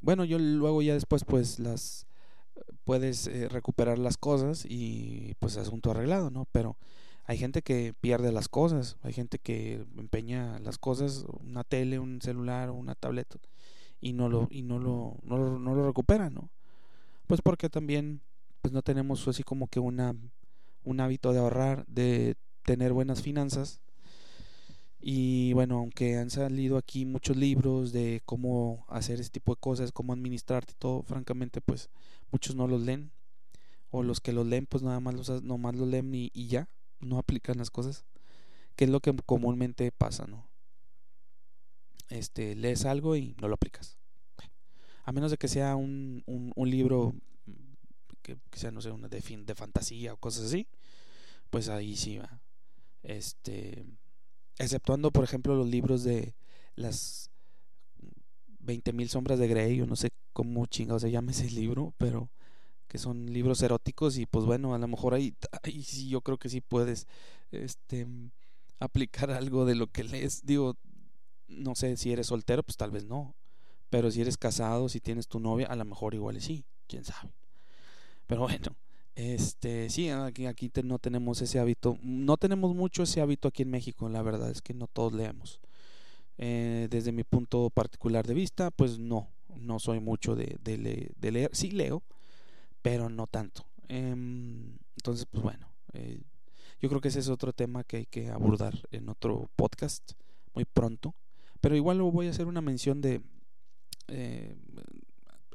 Bueno, 0.00 0.24
yo 0.24 0.38
luego 0.38 0.82
ya 0.82 0.94
después 0.94 1.24
pues 1.24 1.58
las 1.58 2.06
puedes 2.84 3.26
eh, 3.26 3.48
recuperar 3.48 3.98
las 3.98 4.16
cosas 4.16 4.64
y 4.68 5.34
pues 5.38 5.56
asunto 5.56 5.90
arreglado, 5.90 6.30
¿no? 6.30 6.46
Pero 6.52 6.76
hay 7.26 7.38
gente 7.38 7.62
que 7.62 7.94
pierde 7.98 8.32
las 8.32 8.48
cosas, 8.48 8.96
hay 9.02 9.12
gente 9.12 9.38
que 9.38 9.86
empeña 9.96 10.58
las 10.58 10.78
cosas, 10.78 11.24
una 11.40 11.64
tele, 11.64 11.98
un 11.98 12.20
celular, 12.20 12.70
una 12.70 12.94
tableta 12.94 13.38
y 14.00 14.12
no 14.12 14.28
lo 14.28 14.48
y 14.50 14.62
no 14.62 14.78
lo 14.78 15.16
no 15.22 15.38
lo, 15.38 15.86
recupera, 15.86 16.28
¿no? 16.28 16.50
Pues 17.26 17.40
porque 17.40 17.70
también 17.70 18.20
pues 18.60 18.72
no 18.72 18.82
tenemos 18.82 19.26
así 19.26 19.42
como 19.42 19.68
que 19.68 19.80
una 19.80 20.14
un 20.84 21.00
hábito 21.00 21.32
de 21.32 21.38
ahorrar, 21.38 21.86
de 21.86 22.36
tener 22.64 22.92
buenas 22.92 23.22
finanzas. 23.22 23.80
Y 25.00 25.52
bueno, 25.54 25.78
aunque 25.78 26.16
han 26.16 26.30
salido 26.30 26.76
aquí 26.78 27.04
muchos 27.04 27.36
libros 27.36 27.92
de 27.92 28.22
cómo 28.24 28.86
hacer 28.88 29.20
este 29.20 29.40
tipo 29.40 29.54
de 29.54 29.60
cosas, 29.60 29.92
cómo 29.92 30.12
administrarte 30.12 30.72
y 30.72 30.76
todo, 30.78 31.02
francamente, 31.02 31.60
pues 31.60 31.90
muchos 32.30 32.56
no 32.56 32.66
los 32.66 32.82
leen. 32.82 33.10
O 33.90 34.02
los 34.02 34.20
que 34.20 34.32
los 34.32 34.46
leen, 34.46 34.66
pues 34.66 34.82
nada 34.82 35.00
más 35.00 35.14
los, 35.14 35.42
nomás 35.42 35.74
los 35.76 35.88
leen 35.88 36.14
y, 36.14 36.30
y 36.34 36.48
ya, 36.48 36.68
no 37.04 37.18
aplican 37.18 37.58
las 37.58 37.70
cosas. 37.70 38.04
Que 38.76 38.84
es 38.84 38.90
lo 38.90 39.00
que 39.00 39.14
comúnmente 39.24 39.92
pasa, 39.92 40.26
¿no? 40.26 40.48
Este, 42.08 42.54
lees 42.54 42.84
algo 42.84 43.16
y 43.16 43.34
no 43.40 43.48
lo 43.48 43.54
aplicas. 43.54 43.98
A 45.04 45.12
menos 45.12 45.30
de 45.30 45.36
que 45.36 45.48
sea 45.48 45.76
un, 45.76 46.22
un, 46.26 46.70
libro 46.70 47.14
que, 48.22 48.38
sea, 48.52 48.70
no 48.70 48.80
sé, 48.80 48.90
una 48.90 49.08
de, 49.08 49.20
fin, 49.20 49.44
de 49.44 49.54
fantasía 49.54 50.14
o 50.14 50.16
cosas 50.16 50.46
así, 50.46 50.66
pues 51.50 51.68
ahí 51.68 51.96
sí 51.96 52.18
va. 52.18 52.40
Este, 53.02 53.84
exceptuando, 54.58 55.10
por 55.10 55.24
ejemplo, 55.24 55.54
los 55.54 55.68
libros 55.68 56.04
de 56.04 56.34
las 56.74 57.30
20.000 58.64 59.08
sombras 59.08 59.38
de 59.38 59.48
Grey, 59.48 59.80
o 59.82 59.86
no 59.86 59.96
sé 59.96 60.10
cómo 60.32 60.66
chingado 60.66 60.98
se 60.98 61.10
llama 61.10 61.32
ese 61.32 61.50
libro, 61.50 61.94
pero 61.98 62.30
que 62.94 62.98
son 62.98 63.26
libros 63.32 63.60
eróticos 63.60 64.18
y 64.18 64.24
pues 64.24 64.46
bueno, 64.46 64.72
a 64.72 64.78
lo 64.78 64.86
mejor 64.86 65.14
ahí, 65.14 65.34
ahí 65.64 65.82
sí 65.82 66.08
yo 66.08 66.20
creo 66.20 66.38
que 66.38 66.48
sí 66.48 66.60
puedes 66.60 67.08
este 67.50 68.06
aplicar 68.78 69.30
algo 69.32 69.64
de 69.64 69.74
lo 69.74 69.88
que 69.88 70.04
lees. 70.04 70.46
Digo, 70.46 70.76
no 71.48 71.74
sé 71.74 71.96
si 71.96 72.12
eres 72.12 72.28
soltero, 72.28 72.62
pues 72.62 72.76
tal 72.76 72.92
vez 72.92 73.04
no. 73.04 73.34
Pero 73.90 74.12
si 74.12 74.20
eres 74.20 74.36
casado, 74.36 74.88
si 74.88 75.00
tienes 75.00 75.26
tu 75.26 75.40
novia, 75.40 75.66
a 75.66 75.74
lo 75.74 75.84
mejor 75.84 76.14
igual 76.14 76.40
sí, 76.40 76.64
quién 76.86 77.04
sabe. 77.04 77.32
Pero 78.28 78.42
bueno, 78.42 78.76
este, 79.16 79.90
sí, 79.90 80.08
aquí, 80.10 80.46
aquí 80.46 80.70
no 80.84 81.00
tenemos 81.00 81.42
ese 81.42 81.58
hábito. 81.58 81.98
No 82.00 82.36
tenemos 82.36 82.76
mucho 82.76 83.02
ese 83.02 83.20
hábito 83.22 83.48
aquí 83.48 83.62
en 83.62 83.70
México, 83.70 84.08
la 84.08 84.22
verdad 84.22 84.52
es 84.52 84.62
que 84.62 84.72
no 84.72 84.86
todos 84.86 85.14
leemos. 85.14 85.58
Eh, 86.38 86.86
desde 86.92 87.10
mi 87.10 87.24
punto 87.24 87.70
particular 87.70 88.24
de 88.24 88.34
vista, 88.34 88.70
pues 88.70 89.00
no, 89.00 89.26
no 89.56 89.80
soy 89.80 89.98
mucho 89.98 90.36
de, 90.36 90.58
de, 90.62 91.32
leer. 91.32 91.50
Sí 91.52 91.72
leo, 91.72 92.04
pero 92.84 93.08
no 93.08 93.26
tanto. 93.26 93.66
Em, 93.88 94.76
entonces, 94.94 95.24
pues 95.30 95.42
bueno, 95.42 95.72
eh, 95.94 96.20
yo 96.80 96.90
creo 96.90 97.00
que 97.00 97.08
ese 97.08 97.20
es 97.20 97.30
otro 97.30 97.54
tema 97.54 97.82
que 97.82 97.96
hay 97.96 98.04
que 98.04 98.28
abordar 98.28 98.78
en 98.90 99.08
otro 99.08 99.48
podcast 99.56 100.12
muy 100.52 100.66
pronto. 100.66 101.14
Pero 101.62 101.76
igual 101.76 102.02
voy 102.02 102.26
a 102.26 102.30
hacer 102.30 102.46
una 102.46 102.60
mención 102.60 103.00
de 103.00 103.22
eh, 104.08 104.54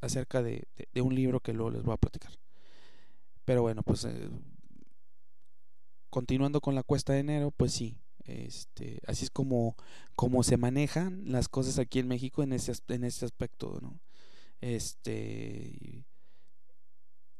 acerca 0.02 0.42
de, 0.42 0.68
de 0.92 1.02
un 1.04 1.14
libro 1.14 1.40
que 1.40 1.54
luego 1.54 1.70
les 1.70 1.84
voy 1.84 1.94
a 1.94 1.98
platicar. 1.98 2.32
Pero 3.46 3.62
bueno, 3.62 3.84
pues 3.84 4.06
eh, 4.06 4.32
continuando 6.10 6.62
con 6.62 6.74
la 6.74 6.82
cuesta 6.82 7.14
de 7.14 7.20
enero, 7.20 7.52
pues 7.52 7.74
sí, 7.74 8.00
este, 8.26 9.02
así 9.06 9.26
es 9.26 9.30
como, 9.30 9.76
como 10.16 10.42
se 10.42 10.58
manejan 10.58 11.32
las 11.32 11.48
cosas 11.48 11.78
aquí 11.78 12.00
en 12.00 12.08
México 12.08 12.42
en 12.42 12.54
ese, 12.54 12.74
en 12.88 13.04
ese 13.04 13.26
aspecto, 13.26 13.78
¿no? 13.84 14.00
Este, 14.62 16.08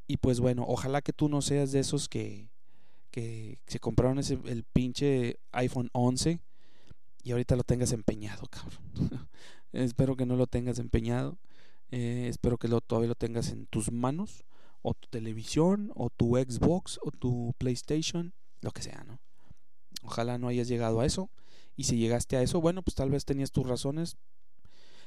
y 0.10 0.18
pues 0.18 0.40
bueno, 0.40 0.66
ojalá 0.68 1.04
que 1.04 1.14
tú 1.14 1.30
no 1.30 1.44
seas 1.44 1.72
de 1.72 1.82
esos 1.82 2.10
que, 2.10 2.50
que 3.12 3.60
se 3.68 3.80
compraron 3.80 4.18
ese, 4.18 4.40
el 4.46 4.64
pinche 4.64 5.40
iPhone 5.52 5.92
11 5.94 6.40
y 7.24 7.32
ahorita 7.32 7.56
lo 7.56 7.64
tengas 7.64 7.92
empeñado, 7.92 8.48
cabrón. 8.50 9.30
espero 9.72 10.16
que 10.16 10.26
no 10.26 10.36
lo 10.36 10.48
tengas 10.48 10.80
empeñado. 10.80 11.38
Eh, 11.92 12.26
espero 12.28 12.58
que 12.58 12.68
lo, 12.68 12.82
todavía 12.82 13.10
lo 13.10 13.14
tengas 13.14 13.52
en 13.52 13.68
tus 13.68 13.92
manos 13.92 14.46
o 14.82 14.96
tu 14.96 15.08
televisión, 15.10 15.92
o 15.94 16.10
tu 16.10 16.38
Xbox, 16.38 17.00
o 17.04 17.12
tu 17.12 17.54
PlayStation, 17.60 18.34
lo 18.62 18.72
que 18.72 18.82
sea, 18.82 19.04
¿no? 19.06 19.20
Ojalá 20.02 20.40
no 20.40 20.48
hayas 20.48 20.68
llegado 20.68 21.02
a 21.02 21.06
eso. 21.06 21.30
Y 21.76 21.84
si 21.84 21.98
llegaste 21.98 22.36
a 22.36 22.42
eso, 22.42 22.62
bueno, 22.62 22.82
pues 22.82 22.96
tal 22.96 23.12
vez 23.12 23.26
tenías 23.26 23.52
tus 23.52 23.68
razones. 23.68 24.18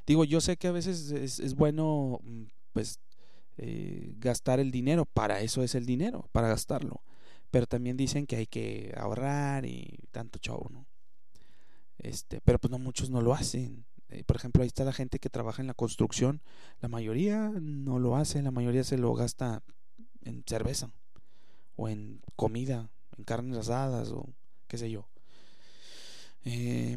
Digo, 0.06 0.22
yo 0.22 0.40
sé 0.40 0.56
que 0.58 0.68
a 0.68 0.72
veces 0.72 1.10
es, 1.10 1.54
bueno, 1.56 2.20
mm, 2.22 2.44
pues, 2.72 3.00
eh, 3.58 4.14
gastar 4.18 4.60
el 4.60 4.70
dinero. 4.70 5.06
Para 5.06 5.40
eso 5.40 5.62
es 5.62 5.74
el 5.74 5.86
dinero, 5.86 6.28
para 6.32 6.48
gastarlo. 6.48 7.02
Pero 7.50 7.66
también 7.66 7.96
dicen 7.96 8.26
que 8.26 8.36
hay 8.36 8.46
que 8.46 8.94
ahorrar 8.96 9.66
y 9.66 9.98
tanto 10.10 10.38
chavo, 10.38 10.68
¿no? 10.70 10.86
Este, 11.98 12.40
pero 12.40 12.58
pues 12.58 12.70
no 12.70 12.78
muchos 12.78 13.10
no 13.10 13.20
lo 13.20 13.34
hacen. 13.34 13.84
Eh, 14.08 14.24
por 14.24 14.36
ejemplo, 14.36 14.62
ahí 14.62 14.68
está 14.68 14.84
la 14.84 14.92
gente 14.92 15.18
que 15.18 15.30
trabaja 15.30 15.62
en 15.62 15.68
la 15.68 15.74
construcción. 15.74 16.42
La 16.80 16.88
mayoría 16.88 17.50
no 17.60 17.98
lo 17.98 18.16
hace, 18.16 18.42
la 18.42 18.50
mayoría 18.50 18.84
se 18.84 18.98
lo 18.98 19.14
gasta 19.14 19.62
en 20.22 20.44
cerveza 20.46 20.90
o 21.76 21.88
en 21.88 22.20
comida, 22.36 22.90
en 23.16 23.24
carnes 23.24 23.56
asadas 23.56 24.10
o 24.10 24.28
qué 24.66 24.78
sé 24.78 24.90
yo. 24.90 25.08
Eh, 26.44 26.96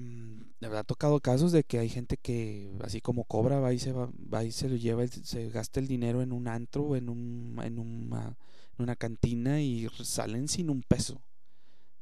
de 0.59 0.67
verdad 0.67 0.79
ha 0.79 0.83
tocado 0.83 1.19
casos 1.19 1.51
de 1.51 1.63
que 1.63 1.77
hay 1.77 1.89
gente 1.89 2.17
que 2.17 2.71
así 2.81 2.99
como 3.01 3.25
cobra 3.25 3.59
va 3.59 3.73
y 3.73 3.79
se 3.79 3.91
va, 3.91 4.09
va 4.33 4.43
y 4.43 4.51
se 4.51 4.69
lo 4.69 4.75
lleva 4.75 5.05
se 5.07 5.49
gasta 5.49 5.79
el 5.79 5.87
dinero 5.87 6.23
en 6.23 6.31
un 6.31 6.47
antro 6.47 6.95
en 6.95 7.09
un 7.09 7.59
en 7.63 7.77
una, 7.77 8.37
en 8.77 8.83
una 8.83 8.95
cantina 8.95 9.61
y 9.61 9.87
salen 10.03 10.47
sin 10.47 10.69
un 10.69 10.81
peso. 10.81 11.21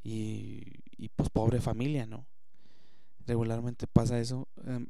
Y, 0.06 0.80
pues 1.16 1.30
pobre 1.30 1.62
familia 1.62 2.06
no 2.06 2.26
regularmente 3.26 3.88
pasa 3.88 4.20
eso. 4.20 4.48
Em, 4.66 4.88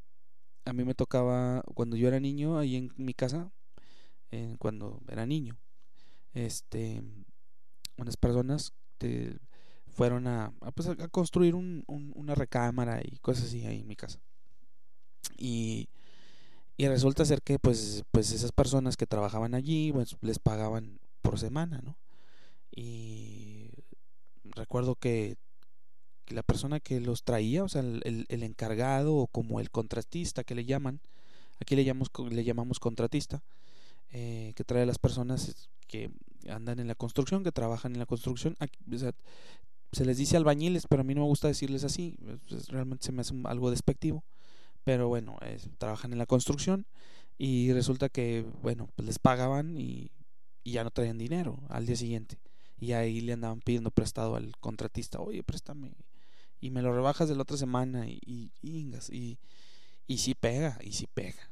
a 0.66 0.74
mí 0.74 0.84
me 0.84 0.96
tocaba 0.96 1.64
cuando 1.76 1.96
yo 1.96 2.08
era 2.08 2.20
niño 2.20 2.58
ahí 2.58 2.76
en 2.76 2.94
mi 2.98 3.14
casa 3.14 3.52
cuando 4.58 5.00
era 5.08 5.28
niño 5.28 5.60
este 6.34 7.04
unas 7.98 8.18
personas 8.18 8.74
fueron 9.94 10.28
a, 10.28 10.54
pues, 10.76 10.88
a, 10.90 11.08
construir 11.08 11.56
un, 11.56 11.84
una 11.88 12.36
recámara 12.36 13.02
y 13.04 13.18
cosas 13.20 13.46
así 13.46 13.66
ahí 13.66 13.82
en 13.82 13.88
mi 13.88 13.96
casa 13.96 14.20
y, 15.38 15.88
y 16.78 16.88
resulta 16.88 17.26
ser 17.26 17.42
que 17.42 17.60
pues 17.60 18.04
pues 18.12 18.32
esas 18.32 18.52
personas 18.52 18.98
que 18.98 19.08
trabajaban 19.08 19.54
allí 19.56 19.92
pues 19.92 20.18
les 20.22 20.40
pagaban 20.40 21.00
por 21.22 21.40
semana 21.40 21.82
no 21.84 21.98
y 22.76 23.70
recuerdo 24.44 24.96
que 24.96 25.38
la 26.28 26.44
persona 26.44 26.80
que 26.80 27.00
los 27.00 27.24
traía, 27.24 27.64
o 27.64 27.70
sea, 27.70 27.82
el, 27.82 28.26
el, 28.28 28.44
encargado 28.44 29.16
o 29.16 29.28
como 29.28 29.60
el 29.60 29.70
contratista 29.70 30.44
que 30.44 30.56
le 30.56 30.66
llaman, 30.66 31.02
aquí 31.60 31.76
le 31.76 31.84
llamamos, 31.84 32.10
le 32.30 32.44
llamamos 32.44 32.80
contratista, 32.80 33.44
eh, 34.12 34.54
que 34.56 34.64
trae 34.64 34.84
a 34.84 34.86
las 34.86 35.00
personas 35.00 35.70
que 35.88 36.12
andan 36.50 36.80
en 36.80 36.88
la 36.88 36.96
construcción, 36.96 37.44
que 37.44 37.52
trabajan 37.52 37.94
en 37.94 38.00
la 38.00 38.06
construcción. 38.06 38.56
Se 39.94 40.06
les 40.06 40.18
dice 40.18 40.38
albañiles, 40.38 40.88
pero 40.88 41.02
a 41.02 41.04
mí 41.04 41.14
no 41.14 41.22
me 41.22 41.28
gusta 41.28 41.48
decirles 41.48 41.84
así, 41.84 42.18
realmente 42.68 43.06
se 43.06 43.12
me 43.12 43.22
hace 43.22 43.34
algo 43.46 43.72
despectivo. 43.72 44.24
Pero 44.84 45.08
bueno, 45.08 45.38
trabajan 45.78 46.12
en 46.12 46.20
la 46.20 46.26
construcción 46.26 46.86
y 47.38 47.72
resulta 47.72 48.10
que, 48.10 48.46
bueno, 48.62 48.90
pues 48.96 49.06
les 49.06 49.20
pagaban 49.20 49.78
y, 49.78 50.12
ya 50.66 50.84
no 50.84 50.92
traían 50.92 51.18
dinero 51.18 51.60
al 51.70 51.86
día 51.86 51.96
siguiente. 51.96 52.38
Y 52.80 52.94
ahí 52.94 53.22
le 53.22 53.34
andaban 53.34 53.62
pidiendo 53.62 53.92
prestado 53.92 54.36
al 54.36 54.58
contratista, 54.60 55.20
oye, 55.20 55.44
préstame 55.44 55.94
y 56.64 56.70
me 56.70 56.82
lo 56.82 56.96
rebajas 56.96 57.28
de 57.28 57.36
la 57.36 57.42
otra 57.42 57.58
semana 57.58 58.08
y, 58.08 58.22
y, 58.26 58.50
y, 58.62 59.38
y 60.08 60.18
sí 60.18 60.34
pega, 60.34 60.80
y 60.82 60.94
sí 60.94 61.08
pega, 61.14 61.50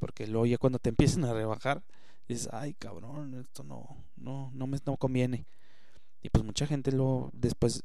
porque 0.00 0.26
luego 0.26 0.46
ya 0.46 0.58
cuando 0.58 0.80
te 0.80 0.88
empiezan 0.88 1.24
a 1.26 1.32
rebajar, 1.32 1.80
dices, 2.26 2.48
ay 2.50 2.74
cabrón, 2.74 3.34
esto 3.34 3.62
no, 3.62 4.04
no, 4.16 4.50
no 4.52 4.66
me 4.66 4.78
no 4.84 4.96
conviene. 4.96 5.46
Y 6.22 6.30
pues 6.30 6.44
mucha 6.44 6.66
gente 6.66 6.92
lo 6.92 7.30
después 7.32 7.84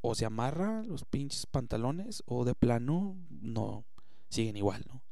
o 0.00 0.14
se 0.14 0.24
amarra 0.24 0.82
los 0.84 1.04
pinches 1.04 1.46
pantalones 1.46 2.22
o 2.26 2.44
de 2.44 2.54
plano 2.54 3.16
no 3.30 3.84
siguen 4.28 4.56
igual, 4.56 4.84
¿no? 4.88 5.02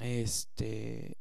Este 0.00 1.16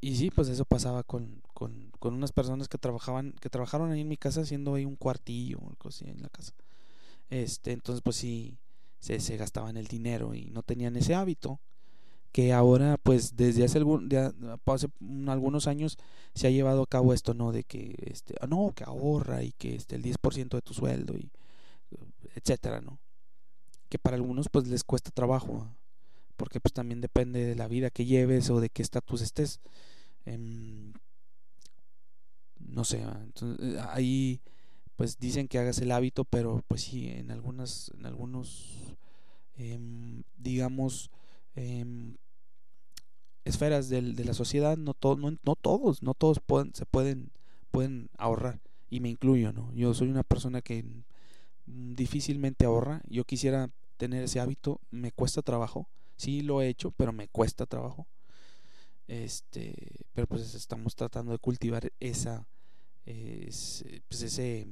y 0.00 0.16
sí, 0.16 0.30
pues 0.30 0.48
eso 0.48 0.64
pasaba 0.64 1.02
con, 1.02 1.42
con, 1.52 1.90
con 1.98 2.14
unas 2.14 2.30
personas 2.30 2.68
que 2.68 2.78
trabajaban, 2.78 3.32
que 3.40 3.50
trabajaron 3.50 3.90
ahí 3.90 4.02
en 4.02 4.08
mi 4.08 4.16
casa 4.16 4.42
haciendo 4.42 4.74
ahí 4.74 4.84
un 4.84 4.96
cuartillo 4.96 5.58
o 5.58 5.68
algo 5.68 5.88
así 5.88 6.04
en 6.08 6.22
la 6.22 6.28
casa. 6.28 6.52
Este, 7.28 7.72
entonces 7.72 8.02
pues 8.02 8.16
sí, 8.16 8.58
se, 9.00 9.18
se 9.20 9.36
gastaban 9.36 9.76
el 9.76 9.86
dinero 9.88 10.34
y 10.34 10.50
no 10.50 10.62
tenían 10.62 10.96
ese 10.96 11.14
hábito 11.14 11.60
que 12.36 12.52
ahora 12.52 12.98
pues 13.02 13.34
desde 13.34 13.64
hace, 13.64 13.78
algún, 13.78 14.10
hace 14.66 14.88
algunos 15.26 15.66
años 15.66 15.96
se 16.34 16.46
ha 16.46 16.50
llevado 16.50 16.82
a 16.82 16.86
cabo 16.86 17.14
esto, 17.14 17.32
¿no? 17.32 17.50
De 17.50 17.64
que, 17.64 17.96
este, 18.10 18.34
ah, 18.42 18.46
no, 18.46 18.74
que 18.76 18.84
ahorra 18.84 19.42
y 19.42 19.52
que 19.52 19.74
este, 19.74 19.96
el 19.96 20.02
10% 20.02 20.50
de 20.50 20.60
tu 20.60 20.74
sueldo 20.74 21.16
y 21.16 21.30
etcétera, 22.34 22.82
¿no? 22.82 22.98
Que 23.88 23.98
para 23.98 24.16
algunos 24.16 24.50
pues 24.50 24.68
les 24.68 24.84
cuesta 24.84 25.10
trabajo, 25.10 25.66
porque 26.36 26.60
pues 26.60 26.74
también 26.74 27.00
depende 27.00 27.42
de 27.42 27.54
la 27.54 27.68
vida 27.68 27.88
que 27.88 28.04
lleves 28.04 28.50
o 28.50 28.60
de 28.60 28.68
qué 28.68 28.82
estatus 28.82 29.22
estés. 29.22 29.60
Em, 30.26 30.92
no 32.58 32.84
sé, 32.84 33.00
entonces, 33.00 33.78
ahí 33.92 34.42
pues 34.96 35.18
dicen 35.18 35.48
que 35.48 35.58
hagas 35.58 35.78
el 35.78 35.90
hábito, 35.90 36.26
pero 36.26 36.62
pues 36.68 36.82
sí, 36.82 37.08
en 37.08 37.30
algunas, 37.30 37.90
en 37.98 38.04
algunos, 38.04 38.94
em, 39.54 40.22
digamos, 40.36 41.10
eh, 41.54 42.14
esferas 43.46 43.88
de, 43.88 44.02
de 44.02 44.24
la 44.24 44.34
sociedad, 44.34 44.76
no, 44.76 44.92
todo, 44.92 45.16
no, 45.16 45.36
no, 45.42 45.54
todos, 45.54 46.02
no 46.02 46.14
todos 46.14 46.40
pueden, 46.40 46.74
se 46.74 46.84
pueden, 46.84 47.30
pueden 47.70 48.10
ahorrar, 48.18 48.60
y 48.90 49.00
me 49.00 49.08
incluyo, 49.08 49.52
¿no? 49.52 49.72
Yo 49.72 49.94
soy 49.94 50.08
una 50.08 50.24
persona 50.24 50.60
que 50.60 50.84
difícilmente 51.66 52.64
ahorra, 52.64 53.02
yo 53.08 53.24
quisiera 53.24 53.70
tener 53.96 54.24
ese 54.24 54.40
hábito, 54.40 54.80
me 54.90 55.12
cuesta 55.12 55.42
trabajo, 55.42 55.88
sí 56.16 56.42
lo 56.42 56.60
he 56.60 56.68
hecho, 56.68 56.90
pero 56.90 57.12
me 57.12 57.28
cuesta 57.28 57.66
trabajo. 57.66 58.06
Este, 59.08 59.72
pero 60.14 60.26
pues 60.26 60.54
estamos 60.54 60.96
tratando 60.96 61.30
de 61.30 61.38
cultivar 61.38 61.92
esa, 62.00 62.44
pues 63.04 64.22
ese, 64.22 64.66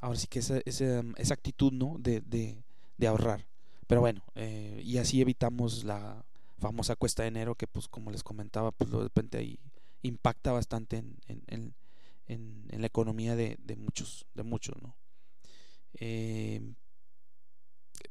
ahora 0.00 0.18
sí 0.18 0.26
que 0.26 0.40
esa, 0.40 0.60
esa, 0.66 1.02
esa 1.16 1.34
actitud, 1.34 1.72
¿no? 1.72 1.96
De, 1.98 2.20
de, 2.20 2.62
de 2.98 3.06
ahorrar. 3.06 3.46
Pero 3.86 4.02
bueno, 4.02 4.22
eh, 4.34 4.82
y 4.84 4.98
así 4.98 5.22
evitamos 5.22 5.84
la 5.84 6.24
famosa 6.58 6.96
cuesta 6.96 7.22
de 7.22 7.28
enero 7.28 7.54
que 7.54 7.66
pues 7.66 7.88
como 7.88 8.10
les 8.10 8.22
comentaba 8.22 8.72
pues 8.72 8.90
de 8.90 8.98
repente 8.98 9.38
ahí 9.38 9.58
impacta 10.02 10.52
bastante 10.52 10.98
en, 10.98 11.18
en, 11.26 11.74
en, 12.26 12.66
en 12.68 12.80
la 12.80 12.86
economía 12.86 13.36
de, 13.36 13.56
de, 13.60 13.76
muchos 13.76 14.26
de 14.34 14.42
muchos 14.42 14.76
no 14.82 14.96
eh, 15.94 16.60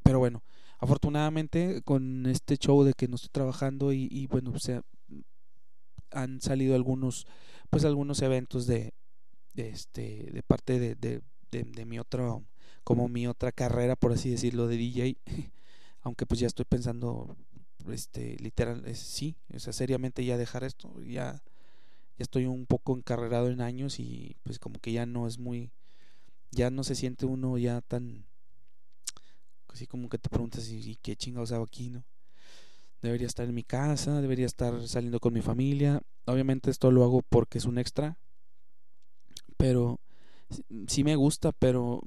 pero 0.03 0.19
bueno 0.19 0.43
afortunadamente 0.79 1.81
con 1.83 2.25
este 2.25 2.57
show 2.57 2.83
de 2.83 2.93
que 2.93 3.07
no 3.07 3.15
estoy 3.15 3.29
trabajando 3.31 3.91
y, 3.93 4.27
bueno 4.27 4.51
o 4.51 4.81
han 6.11 6.41
salido 6.41 6.75
algunos 6.75 7.25
pues 7.69 7.83
algunos 7.85 8.21
eventos 8.21 8.67
de, 8.67 8.93
este 9.55 10.31
de 10.31 10.43
parte 10.43 10.79
de, 10.79 10.95
de, 10.95 11.21
de, 11.51 11.85
mi 11.85 11.99
otra 11.99 12.37
como 12.83 13.07
mi 13.07 13.27
otra 13.27 13.51
carrera 13.51 13.95
por 13.95 14.11
así 14.11 14.29
decirlo 14.29 14.67
de 14.67 14.77
DJ 14.77 15.17
aunque 16.01 16.25
pues 16.25 16.39
ya 16.39 16.47
estoy 16.47 16.65
pensando 16.65 17.35
este 17.92 18.38
literal 18.39 18.84
sí 18.96 19.36
o 19.54 19.60
sea 19.60 19.74
seriamente 19.74 20.24
ya 20.25 20.38
dejar 20.38 20.63
esto 20.63 21.01
ya 21.01 21.42
ya 22.18 22.24
estoy 22.24 22.46
un 22.46 22.65
poco 22.65 22.96
encarrerado 22.96 23.50
en 23.50 23.62
años 23.62 24.00
y 24.00 24.36
pues 24.44 24.60
como 24.60 24.80
que 24.80 24.92
ya 24.92 25.06
no 25.06 25.27
es 25.27 25.38
muy 25.38 25.72
ya 26.51 26.70
no 26.70 26.84
se 26.84 26.96
siente 26.96 27.25
uno 27.25 27.58
ya 27.58 27.82
tan 27.82 28.25
así 29.68 29.88
como 29.88 30.08
que 30.10 30.18
te 30.18 30.30
preguntas 30.30 30.70
y, 30.70 30.96
qué 31.01 31.15
chingados 31.15 31.51
hago 31.51 31.65
aquí 31.65 31.89
no 31.89 32.04
debería 33.01 33.27
estar 33.27 33.48
en 33.48 33.54
mi 33.54 33.63
casa 33.63 34.22
debería 34.22 34.46
estar 34.46 34.88
saliendo 34.88 35.20
con 35.20 35.34
mi 35.34 35.42
familia. 35.42 36.01
Obviamente 36.25 36.72
esto 36.72 36.89
lo 36.89 37.04
hago 37.04 37.22
porque 37.22 37.60
es 37.60 37.65
un 37.65 37.77
extra 37.77 38.18
pero 39.58 40.00
sí 40.88 41.04
me 41.04 41.15
gusta 41.15 41.51
pero 41.51 42.01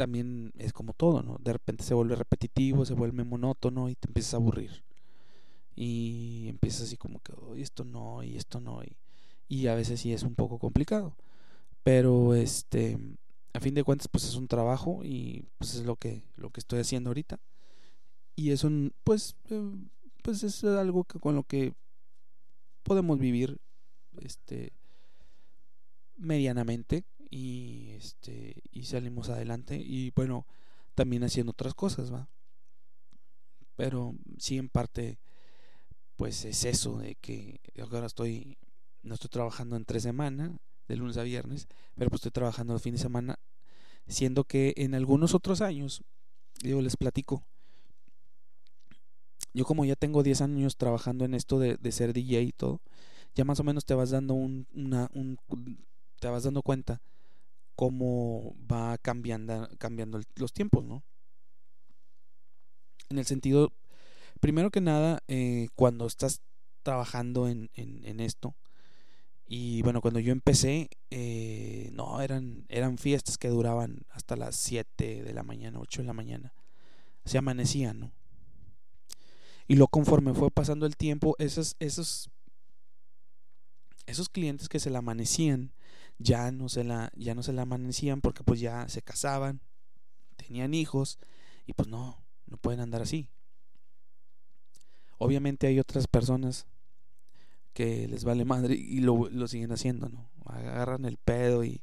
también 0.00 0.50
es 0.56 0.72
como 0.72 0.94
todo, 0.94 1.22
¿no? 1.22 1.36
De 1.40 1.52
repente 1.52 1.84
se 1.84 1.92
vuelve 1.92 2.16
repetitivo, 2.16 2.86
se 2.86 2.94
vuelve 2.94 3.22
monótono 3.22 3.90
y 3.90 3.96
te 3.96 4.08
empiezas 4.08 4.32
a 4.32 4.36
aburrir. 4.38 4.82
Y 5.76 6.46
empiezas 6.48 6.84
así 6.84 6.96
como 6.96 7.20
que, 7.20 7.34
oh, 7.34 7.54
esto 7.54 7.84
no, 7.84 8.22
y 8.22 8.38
esto 8.38 8.60
no, 8.60 8.82
y, 8.82 8.96
y 9.46 9.66
a 9.66 9.74
veces 9.74 10.00
sí 10.00 10.14
es 10.14 10.22
un 10.22 10.34
poco 10.36 10.58
complicado. 10.58 11.14
Pero 11.82 12.34
este, 12.34 12.96
a 13.52 13.60
fin 13.60 13.74
de 13.74 13.84
cuentas, 13.84 14.08
pues 14.08 14.24
es 14.24 14.36
un 14.36 14.48
trabajo 14.48 15.02
y 15.04 15.44
pues 15.58 15.74
es 15.74 15.84
lo 15.84 15.96
que, 15.96 16.22
lo 16.36 16.48
que 16.48 16.60
estoy 16.60 16.80
haciendo 16.80 17.10
ahorita. 17.10 17.38
Y 18.36 18.52
es 18.52 18.64
un, 18.64 18.94
pues, 19.04 19.36
eh, 19.50 19.70
pues 20.22 20.42
es 20.44 20.64
algo 20.64 21.04
que, 21.04 21.18
con 21.18 21.34
lo 21.34 21.42
que 21.42 21.74
podemos 22.84 23.18
vivir, 23.18 23.58
este, 24.18 24.72
medianamente 26.16 27.04
y 27.30 27.90
este 27.90 28.62
y 28.72 28.84
salimos 28.84 29.28
adelante 29.28 29.76
y 29.76 30.10
bueno 30.10 30.46
también 30.94 31.22
haciendo 31.24 31.52
otras 31.52 31.74
cosas 31.74 32.12
va 32.12 32.28
pero 33.76 34.14
sí 34.38 34.58
en 34.58 34.68
parte 34.68 35.18
pues 36.16 36.44
es 36.44 36.64
eso 36.64 36.98
de 36.98 37.14
que 37.14 37.60
ahora 37.80 38.06
estoy 38.06 38.58
no 39.02 39.14
estoy 39.14 39.30
trabajando 39.30 39.76
en 39.76 39.84
tres 39.84 40.02
semanas 40.02 40.50
de 40.88 40.96
lunes 40.96 41.16
a 41.16 41.22
viernes 41.22 41.68
pero 41.94 42.10
pues 42.10 42.20
estoy 42.20 42.32
trabajando 42.32 42.74
el 42.74 42.80
fin 42.80 42.94
de 42.94 43.00
semana 43.00 43.38
siendo 44.08 44.44
que 44.44 44.74
en 44.76 44.94
algunos 44.94 45.34
otros 45.34 45.60
años 45.60 46.02
digo 46.62 46.80
les 46.82 46.96
platico. 46.96 47.44
Yo 49.52 49.64
como 49.64 49.84
ya 49.84 49.96
tengo 49.96 50.22
10 50.22 50.42
años 50.42 50.76
trabajando 50.76 51.24
en 51.24 51.34
esto 51.34 51.58
de, 51.58 51.76
de 51.76 51.92
ser 51.92 52.12
DJ 52.12 52.42
y 52.42 52.52
todo 52.52 52.80
ya 53.34 53.44
más 53.44 53.60
o 53.60 53.64
menos 53.64 53.84
te 53.84 53.94
vas 53.94 54.10
dando 54.10 54.34
un, 54.34 54.66
una, 54.72 55.08
un 55.12 55.38
te 56.20 56.28
vas 56.28 56.44
dando 56.44 56.62
cuenta 56.62 57.00
cómo 57.80 58.54
va 58.70 58.98
cambiando, 58.98 59.66
cambiando 59.78 60.20
los 60.36 60.52
tiempos, 60.52 60.84
¿no? 60.84 61.02
En 63.08 63.16
el 63.16 63.24
sentido, 63.24 63.72
primero 64.38 64.70
que 64.70 64.82
nada, 64.82 65.22
eh, 65.28 65.68
cuando 65.76 66.06
estás 66.06 66.42
trabajando 66.82 67.48
en, 67.48 67.70
esto, 68.20 68.54
y 69.46 69.80
bueno, 69.80 70.02
cuando 70.02 70.20
yo 70.20 70.30
empecé, 70.30 70.90
eh, 71.10 71.88
no, 71.94 72.20
eran, 72.20 72.66
eran 72.68 72.98
fiestas 72.98 73.38
que 73.38 73.48
duraban 73.48 74.02
hasta 74.10 74.36
las 74.36 74.56
7 74.56 75.22
de 75.22 75.32
la 75.32 75.42
mañana, 75.42 75.80
8 75.80 76.02
de 76.02 76.06
la 76.06 76.12
mañana. 76.12 76.52
Se 77.24 77.38
amanecían, 77.38 77.98
¿no? 77.98 78.12
Y 79.68 79.76
lo 79.76 79.88
conforme 79.88 80.34
fue 80.34 80.50
pasando 80.50 80.84
el 80.84 80.98
tiempo, 80.98 81.34
esos, 81.38 81.76
esos, 81.78 82.28
esos 84.04 84.28
clientes 84.28 84.68
que 84.68 84.80
se 84.80 84.90
la 84.90 84.98
amanecían, 84.98 85.72
ya 86.20 86.52
no 86.52 86.68
se 86.68 86.84
la, 86.84 87.10
ya 87.16 87.34
no 87.34 87.42
se 87.42 87.52
la 87.52 87.62
amanecían 87.62 88.20
porque 88.20 88.44
pues 88.44 88.60
ya 88.60 88.88
se 88.88 89.02
casaban, 89.02 89.60
tenían 90.36 90.74
hijos 90.74 91.18
y 91.66 91.72
pues 91.72 91.88
no, 91.88 92.22
no 92.46 92.58
pueden 92.58 92.80
andar 92.80 93.02
así. 93.02 93.28
Obviamente 95.18 95.66
hay 95.66 95.80
otras 95.80 96.06
personas 96.06 96.66
que 97.72 98.06
les 98.06 98.24
vale 98.24 98.44
madre 98.44 98.74
y 98.74 99.00
lo, 99.00 99.28
lo 99.30 99.48
siguen 99.48 99.72
haciendo, 99.72 100.08
¿no? 100.08 100.30
Agarran 100.44 101.04
el 101.04 101.16
pedo 101.16 101.64
y 101.64 101.82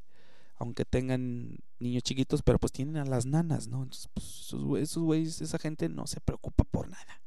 aunque 0.56 0.86
tengan 0.86 1.58
niños 1.80 2.04
chiquitos, 2.04 2.41
pero 2.41 2.60
pues 2.60 2.71
tienen 2.71 2.97
a 2.97 3.06
las 3.06 3.26
nanas, 3.26 3.67
¿no? 3.67 3.84
Entonces, 3.84 4.10
pues, 4.13 4.54
esos 4.82 5.04
güeyes, 5.04 5.41
esa 5.41 5.60
gente 5.60 5.89
no 5.89 6.08
se 6.08 6.19
preocupa 6.19 6.63
por 6.63 6.89
nada. 6.89 7.21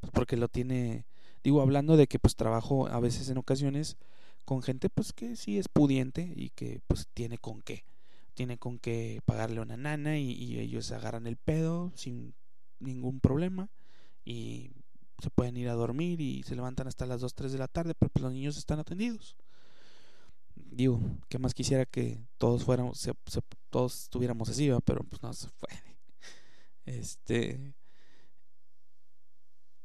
Pues 0.00 0.10
porque 0.12 0.36
lo 0.36 0.48
tiene, 0.48 1.06
digo, 1.42 1.60
hablando 1.60 1.96
de 1.96 2.06
que 2.06 2.18
pues 2.18 2.36
trabajo 2.36 2.88
a 2.88 3.00
veces 3.00 3.28
en 3.28 3.38
ocasiones 3.38 3.96
con 4.44 4.62
gente 4.62 4.88
pues 4.88 5.12
que 5.12 5.36
sí 5.36 5.58
es 5.58 5.68
pudiente 5.68 6.32
y 6.36 6.50
que 6.50 6.80
pues 6.86 7.08
tiene 7.14 7.38
con 7.38 7.62
qué. 7.62 7.84
Tiene 8.34 8.58
con 8.58 8.78
qué 8.78 9.20
pagarle 9.24 9.60
una 9.60 9.76
nana 9.76 10.18
y, 10.18 10.58
ellos 10.58 10.90
agarran 10.92 11.26
el 11.26 11.36
pedo 11.36 11.92
sin 11.94 12.34
ningún 12.80 13.20
problema 13.20 13.68
y 14.24 14.70
se 15.18 15.30
pueden 15.30 15.56
ir 15.56 15.68
a 15.68 15.74
dormir 15.74 16.20
y 16.20 16.42
se 16.42 16.56
levantan 16.56 16.88
hasta 16.88 17.06
las 17.06 17.20
2, 17.20 17.34
3 17.34 17.52
de 17.52 17.58
la 17.58 17.68
tarde, 17.68 17.94
pero 17.94 18.10
pues 18.10 18.22
los 18.22 18.32
niños 18.32 18.56
están 18.56 18.78
atendidos. 18.80 19.36
Digo, 20.54 21.00
que 21.28 21.38
más 21.38 21.54
quisiera 21.54 21.84
que 21.84 22.24
todos 22.38 22.64
fuéramos, 22.64 23.08
todos 23.70 24.04
estuviéramos 24.04 24.48
así, 24.48 24.70
pero 24.84 25.04
pues 25.04 25.22
no 25.22 25.32
se 25.32 25.48
puede. 25.50 25.82
Este, 26.84 27.74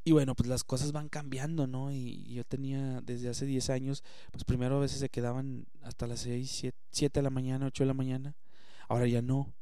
y 0.07 0.13
bueno, 0.13 0.35
pues 0.35 0.47
las 0.47 0.63
cosas 0.63 0.93
van 0.93 1.09
cambiando, 1.09 1.67
¿no? 1.67 1.91
Y 1.91 2.23
yo 2.33 2.45
tenía 2.45 3.01
desde 3.01 3.27
hace 3.27 3.45
10 3.45 3.69
años, 3.71 4.05
pues 4.31 4.45
primero 4.45 4.77
a 4.77 4.79
veces 4.79 4.99
se 4.99 5.09
quedaban 5.09 5.65
hasta 5.81 6.07
las 6.07 6.21
6, 6.21 6.71
7, 6.91 7.19
de 7.19 7.21
la 7.21 7.29
mañana, 7.29 7.65
8 7.65 7.83
de 7.83 7.87
la 7.87 7.93
mañana. 7.93 8.33
Ahora 8.87 9.05
ya 9.05 9.21
no. 9.21 9.53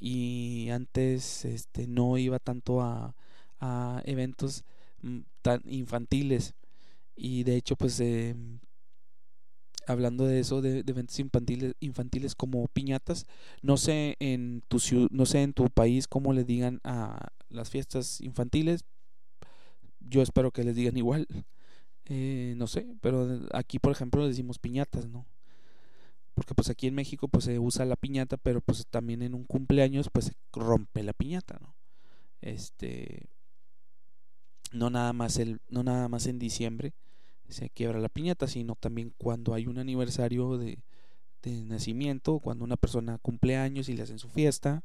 Y 0.00 0.68
antes 0.70 1.44
este 1.44 1.86
no 1.86 2.18
iba 2.18 2.40
tanto 2.40 2.80
a, 2.82 3.14
a 3.60 4.02
eventos 4.04 4.64
mm, 5.02 5.20
tan 5.42 5.62
infantiles. 5.64 6.54
Y 7.14 7.44
de 7.44 7.54
hecho, 7.54 7.76
pues 7.76 8.00
eh, 8.00 8.34
hablando 9.86 10.26
de 10.26 10.40
eso, 10.40 10.60
de, 10.60 10.82
de, 10.82 10.90
eventos 10.90 11.20
infantiles, 11.20 11.74
infantiles 11.78 12.34
como 12.34 12.66
piñatas, 12.66 13.26
no 13.62 13.76
sé 13.76 14.16
en 14.18 14.64
tu 14.66 14.78
no 15.12 15.24
sé 15.24 15.42
en 15.42 15.52
tu 15.52 15.70
país 15.70 16.08
cómo 16.08 16.32
le 16.32 16.42
digan 16.42 16.80
a 16.82 17.28
las 17.48 17.70
fiestas 17.70 18.20
infantiles, 18.20 18.84
yo 20.00 20.22
espero 20.22 20.50
que 20.50 20.64
les 20.64 20.74
digan 20.74 20.96
igual. 20.96 21.26
Eh, 22.06 22.54
no 22.56 22.66
sé, 22.66 22.86
pero 23.00 23.40
aquí 23.52 23.78
por 23.78 23.92
ejemplo 23.92 24.26
decimos 24.26 24.58
piñatas, 24.58 25.06
¿no? 25.08 25.26
porque 26.40 26.54
pues 26.54 26.70
aquí 26.70 26.86
en 26.86 26.94
México 26.94 27.28
pues 27.28 27.44
se 27.44 27.58
usa 27.58 27.84
la 27.84 27.96
piñata, 27.96 28.38
pero 28.38 28.62
pues 28.62 28.86
también 28.86 29.20
en 29.20 29.34
un 29.34 29.44
cumpleaños 29.44 30.08
pues 30.10 30.24
se 30.24 30.32
rompe 30.52 31.02
la 31.02 31.12
piñata, 31.12 31.58
¿no? 31.60 31.74
Este 32.40 33.28
no 34.72 34.88
nada 34.88 35.12
más 35.12 35.36
el 35.38 35.60
no 35.68 35.82
nada 35.82 36.08
más 36.08 36.26
en 36.26 36.38
diciembre 36.38 36.94
se 37.50 37.68
quiebra 37.68 37.98
la 38.00 38.08
piñata, 38.08 38.46
sino 38.46 38.74
también 38.74 39.12
cuando 39.18 39.52
hay 39.52 39.66
un 39.66 39.76
aniversario 39.76 40.56
de, 40.56 40.78
de 41.42 41.62
nacimiento, 41.64 42.38
cuando 42.38 42.64
una 42.64 42.76
persona 42.76 43.18
cumple 43.18 43.58
años 43.58 43.90
y 43.90 43.94
le 43.94 44.04
hacen 44.04 44.18
su 44.18 44.30
fiesta, 44.30 44.82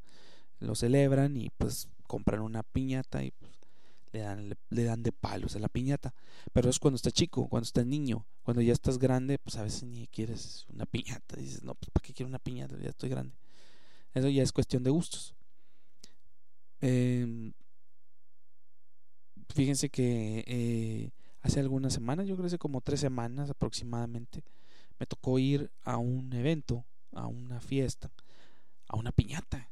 lo 0.58 0.74
celebran 0.74 1.38
y 1.38 1.48
pues 1.56 1.88
compran 2.06 2.42
una 2.42 2.64
piñata 2.64 3.24
y 3.24 3.30
pues, 3.30 3.52
le 4.16 4.22
dan, 4.22 4.56
le, 4.70 4.84
dan 4.84 5.02
de 5.02 5.12
palos 5.12 5.56
a 5.56 5.58
la 5.58 5.68
piñata. 5.68 6.14
Pero 6.52 6.70
es 6.70 6.78
cuando 6.78 6.96
está 6.96 7.10
chico, 7.10 7.48
cuando 7.48 7.64
está 7.64 7.84
niño. 7.84 8.26
Cuando 8.42 8.62
ya 8.62 8.72
estás 8.72 8.98
grande, 8.98 9.38
pues 9.38 9.56
a 9.56 9.62
veces 9.62 9.84
ni 9.84 10.06
quieres 10.08 10.66
una 10.72 10.86
piñata. 10.86 11.36
Dices, 11.40 11.62
no, 11.62 11.74
pues 11.74 11.90
¿para 11.90 12.02
qué 12.02 12.12
quiero 12.12 12.28
una 12.28 12.38
piñata? 12.38 12.78
Ya 12.78 12.90
estoy 12.90 13.10
grande. 13.10 13.34
Eso 14.14 14.28
ya 14.28 14.42
es 14.42 14.52
cuestión 14.52 14.82
de 14.82 14.90
gustos. 14.90 15.34
Em, 16.80 17.52
fíjense 19.54 19.90
que 19.90 20.44
eh, 20.46 21.10
hace 21.42 21.60
algunas 21.60 21.92
semanas, 21.92 22.26
yo 22.26 22.34
creo 22.34 22.44
que 22.44 22.48
hace 22.48 22.58
como 22.58 22.80
tres 22.80 23.00
semanas 23.00 23.50
aproximadamente, 23.50 24.42
me 24.98 25.06
tocó 25.06 25.38
ir 25.38 25.70
a 25.82 25.98
un 25.98 26.32
evento, 26.32 26.84
a 27.12 27.26
una 27.26 27.60
fiesta, 27.60 28.10
a 28.88 28.96
una 28.96 29.12
piñata. 29.12 29.70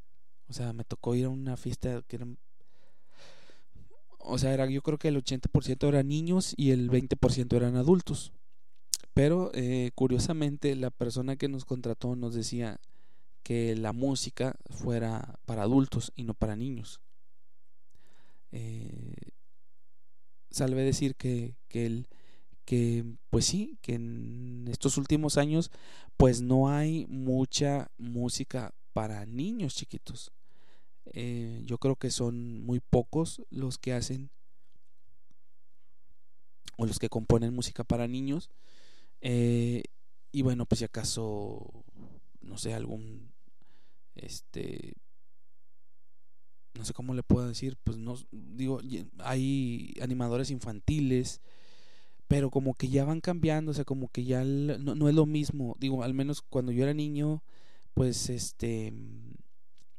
O 0.48 0.52
sea, 0.52 0.74
me 0.74 0.84
tocó 0.84 1.14
ir 1.14 1.24
a 1.24 1.30
una 1.30 1.56
fiesta 1.56 2.02
que 2.06 2.16
era 2.16 2.26
o 4.24 4.38
sea, 4.38 4.52
era, 4.52 4.68
yo 4.68 4.82
creo 4.82 4.98
que 4.98 5.08
el 5.08 5.22
80% 5.22 5.88
eran 5.88 6.08
niños 6.08 6.54
y 6.56 6.70
el 6.70 6.90
20% 6.90 7.56
eran 7.56 7.76
adultos. 7.76 8.32
Pero 9.12 9.52
eh, 9.54 9.92
curiosamente 9.94 10.74
la 10.74 10.90
persona 10.90 11.36
que 11.36 11.48
nos 11.48 11.64
contrató 11.64 12.16
nos 12.16 12.34
decía 12.34 12.80
que 13.44 13.76
la 13.76 13.92
música 13.92 14.56
fuera 14.70 15.38
para 15.44 15.62
adultos 15.62 16.12
y 16.16 16.24
no 16.24 16.34
para 16.34 16.56
niños. 16.56 17.00
Eh, 18.50 19.14
salve 20.50 20.82
decir 20.82 21.14
que, 21.16 21.54
que, 21.68 23.04
pues 23.30 23.44
sí, 23.44 23.78
que 23.82 23.94
en 23.94 24.66
estos 24.68 24.96
últimos 24.96 25.36
años, 25.36 25.70
pues 26.16 26.40
no 26.40 26.68
hay 26.68 27.06
mucha 27.08 27.90
música 27.98 28.74
para 28.92 29.26
niños 29.26 29.74
chiquitos. 29.74 30.32
Eh, 31.06 31.62
yo 31.64 31.78
creo 31.78 31.96
que 31.96 32.10
son 32.10 32.62
muy 32.64 32.80
pocos 32.80 33.42
los 33.50 33.78
que 33.78 33.92
hacen 33.92 34.30
o 36.76 36.86
los 36.86 36.98
que 36.98 37.08
componen 37.08 37.54
música 37.54 37.84
para 37.84 38.08
niños. 38.08 38.50
Eh, 39.20 39.82
y 40.32 40.42
bueno, 40.42 40.66
pues 40.66 40.80
si 40.80 40.84
acaso, 40.84 41.84
no 42.40 42.58
sé, 42.58 42.74
algún, 42.74 43.32
este, 44.14 44.94
no 46.74 46.84
sé 46.84 46.92
cómo 46.92 47.14
le 47.14 47.22
puedo 47.22 47.46
decir, 47.46 47.76
pues 47.84 47.96
no, 47.98 48.16
digo, 48.32 48.80
hay 49.18 49.94
animadores 50.00 50.50
infantiles, 50.50 51.40
pero 52.28 52.50
como 52.50 52.74
que 52.74 52.88
ya 52.88 53.04
van 53.04 53.20
cambiando, 53.20 53.70
o 53.70 53.74
sea, 53.74 53.84
como 53.84 54.08
que 54.08 54.24
ya 54.24 54.44
no, 54.44 54.94
no 54.94 55.08
es 55.08 55.14
lo 55.14 55.26
mismo, 55.26 55.76
digo, 55.78 56.02
al 56.02 56.14
menos 56.14 56.42
cuando 56.42 56.72
yo 56.72 56.82
era 56.82 56.94
niño, 56.94 57.42
pues 57.94 58.28
este, 58.28 58.92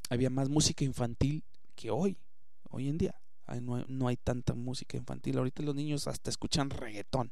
había 0.10 0.30
más 0.30 0.50
música 0.50 0.84
infantil 0.84 1.44
que 1.76 1.92
hoy, 1.92 2.18
hoy 2.70 2.90
en 2.90 2.98
día. 2.98 3.16
No 3.62 3.76
hay, 3.76 3.86
no 3.88 4.08
hay, 4.08 4.18
tanta 4.18 4.56
música 4.56 4.98
infantil. 4.98 5.38
Ahorita 5.38 5.62
los 5.62 5.76
niños 5.76 6.08
hasta 6.08 6.32
escuchan 6.32 6.72
reggaetón. 6.72 7.32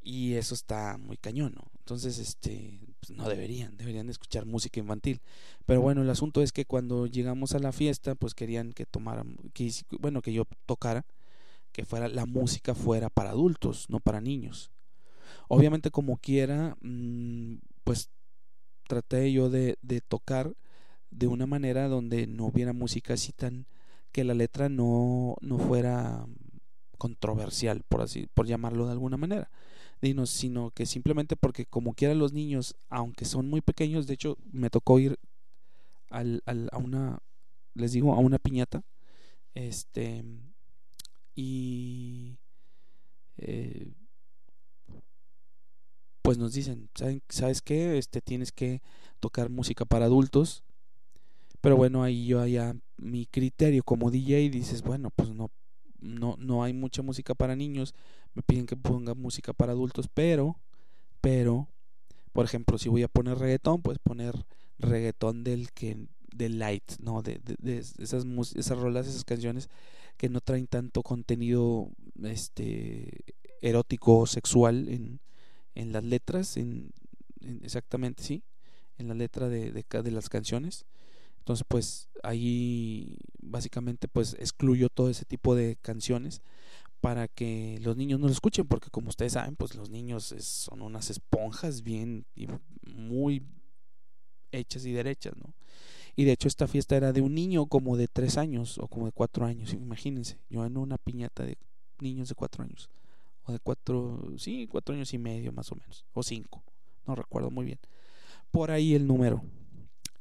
Y 0.00 0.34
eso 0.34 0.54
está 0.54 0.98
muy 0.98 1.16
cañón, 1.16 1.54
¿no? 1.54 1.70
Entonces, 1.78 2.18
este, 2.18 2.80
pues 3.00 3.16
no 3.16 3.28
deberían, 3.28 3.76
deberían 3.76 4.06
de 4.06 4.12
escuchar 4.12 4.46
música 4.46 4.80
infantil. 4.80 5.20
Pero 5.66 5.80
bueno, 5.80 6.02
el 6.02 6.10
asunto 6.10 6.42
es 6.42 6.52
que 6.52 6.64
cuando 6.64 7.06
llegamos 7.06 7.54
a 7.54 7.58
la 7.58 7.72
fiesta, 7.72 8.14
pues 8.14 8.34
querían 8.34 8.72
que 8.72 8.86
tomara, 8.86 9.24
que, 9.52 9.70
bueno, 9.98 10.22
que 10.22 10.32
yo 10.32 10.46
tocara, 10.66 11.04
que 11.72 11.84
fuera 11.84 12.08
la 12.08 12.26
música 12.26 12.74
fuera 12.74 13.10
para 13.10 13.30
adultos, 13.30 13.86
no 13.88 14.00
para 14.00 14.20
niños. 14.20 14.70
Obviamente, 15.48 15.90
como 15.90 16.18
quiera, 16.18 16.76
mm, 16.80 17.56
pues 17.84 18.10
traté 18.86 19.32
yo 19.32 19.50
de, 19.50 19.78
de 19.82 20.00
tocar 20.02 20.54
de 21.14 21.28
una 21.28 21.46
manera 21.46 21.88
donde 21.88 22.26
no 22.26 22.46
hubiera 22.46 22.72
música 22.72 23.14
así 23.14 23.32
tan 23.32 23.66
que 24.10 24.24
la 24.24 24.34
letra 24.34 24.68
no, 24.68 25.36
no 25.40 25.58
fuera 25.58 26.26
controversial, 26.98 27.82
por 27.88 28.02
así, 28.02 28.28
por 28.34 28.46
llamarlo 28.46 28.86
de 28.86 28.92
alguna 28.92 29.16
manera, 29.16 29.50
sino 30.26 30.70
que 30.70 30.86
simplemente 30.86 31.36
porque 31.36 31.66
como 31.66 31.94
quieran 31.94 32.18
los 32.18 32.32
niños, 32.32 32.76
aunque 32.88 33.24
son 33.24 33.48
muy 33.48 33.60
pequeños, 33.60 34.06
de 34.06 34.14
hecho 34.14 34.38
me 34.52 34.70
tocó 34.70 34.98
ir 34.98 35.18
al, 36.10 36.42
al, 36.46 36.68
a 36.72 36.78
una, 36.78 37.20
les 37.74 37.92
digo, 37.92 38.12
a 38.14 38.18
una 38.18 38.38
piñata, 38.38 38.82
este, 39.54 40.24
y 41.34 42.38
eh, 43.38 43.92
pues 46.22 46.38
nos 46.38 46.52
dicen, 46.52 46.88
¿sabes 47.28 47.62
qué? 47.62 47.98
Este, 47.98 48.20
tienes 48.20 48.52
que 48.52 48.82
tocar 49.20 49.50
música 49.50 49.84
para 49.84 50.06
adultos 50.06 50.64
pero 51.64 51.78
bueno, 51.78 52.02
ahí 52.02 52.26
yo 52.26 52.42
allá 52.42 52.76
mi 52.98 53.24
criterio 53.24 53.82
como 53.84 54.10
DJ 54.10 54.50
dices, 54.50 54.82
bueno, 54.82 55.08
pues 55.08 55.30
no 55.30 55.50
no 55.98 56.36
no 56.38 56.62
hay 56.62 56.74
mucha 56.74 57.00
música 57.00 57.34
para 57.34 57.56
niños, 57.56 57.94
me 58.34 58.42
piden 58.42 58.66
que 58.66 58.76
ponga 58.76 59.14
música 59.14 59.54
para 59.54 59.72
adultos, 59.72 60.06
pero 60.12 60.60
pero 61.22 61.66
por 62.34 62.44
ejemplo, 62.44 62.76
si 62.76 62.90
voy 62.90 63.02
a 63.02 63.08
poner 63.08 63.38
reggaetón, 63.38 63.80
pues 63.80 63.98
poner 63.98 64.44
reggaetón 64.78 65.42
del 65.42 65.72
que 65.72 65.96
del 66.34 66.58
light, 66.58 66.84
no, 66.98 67.22
de, 67.22 67.40
de, 67.42 67.78
esas 67.78 68.26
esas 68.56 68.78
rolas, 68.78 69.06
esas 69.06 69.24
canciones 69.24 69.70
que 70.18 70.28
no 70.28 70.42
traen 70.42 70.66
tanto 70.66 71.02
contenido 71.02 71.88
este 72.24 73.24
erótico 73.62 74.18
o 74.18 74.26
sexual 74.26 74.90
en, 74.90 75.18
en 75.74 75.92
las 75.92 76.04
letras, 76.04 76.58
en, 76.58 76.90
exactamente 77.62 78.22
sí, 78.22 78.42
en 78.98 79.08
la 79.08 79.14
letra 79.14 79.48
de, 79.48 79.72
de, 79.72 79.82
de 80.02 80.10
las 80.10 80.28
canciones 80.28 80.84
entonces, 81.44 81.66
pues 81.68 82.08
ahí 82.22 83.18
básicamente 83.38 84.08
pues 84.08 84.32
excluyo 84.40 84.88
todo 84.88 85.10
ese 85.10 85.26
tipo 85.26 85.54
de 85.54 85.76
canciones 85.76 86.40
para 87.02 87.28
que 87.28 87.78
los 87.82 87.98
niños 87.98 88.18
no 88.18 88.28
lo 88.28 88.32
escuchen, 88.32 88.66
porque 88.66 88.88
como 88.88 89.10
ustedes 89.10 89.34
saben, 89.34 89.54
pues 89.54 89.74
los 89.74 89.90
niños 89.90 90.34
son 90.38 90.80
unas 90.80 91.10
esponjas 91.10 91.82
bien 91.82 92.24
y 92.34 92.46
muy 92.86 93.42
hechas 94.52 94.86
y 94.86 94.92
derechas, 94.92 95.36
¿no? 95.36 95.52
Y 96.16 96.24
de 96.24 96.32
hecho 96.32 96.48
esta 96.48 96.66
fiesta 96.66 96.96
era 96.96 97.12
de 97.12 97.20
un 97.20 97.34
niño 97.34 97.66
como 97.66 97.98
de 97.98 98.08
tres 98.08 98.38
años 98.38 98.78
o 98.78 98.88
como 98.88 99.04
de 99.04 99.12
cuatro 99.12 99.44
años, 99.44 99.74
imagínense, 99.74 100.38
yo 100.48 100.64
en 100.64 100.78
una 100.78 100.96
piñata 100.96 101.44
de 101.44 101.58
niños 102.00 102.30
de 102.30 102.36
cuatro 102.36 102.64
años, 102.64 102.88
o 103.42 103.52
de 103.52 103.58
cuatro, 103.58 104.32
sí, 104.38 104.66
cuatro 104.66 104.94
años 104.94 105.12
y 105.12 105.18
medio 105.18 105.52
más 105.52 105.70
o 105.72 105.74
menos, 105.74 106.06
o 106.14 106.22
cinco, 106.22 106.62
no 107.06 107.14
recuerdo 107.14 107.50
muy 107.50 107.66
bien. 107.66 107.80
Por 108.50 108.70
ahí 108.70 108.94
el 108.94 109.06
número, 109.06 109.44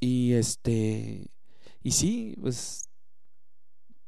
y 0.04 0.34
este, 0.34 1.32
y 1.82 1.92
sí, 1.92 2.36
pues 2.42 2.90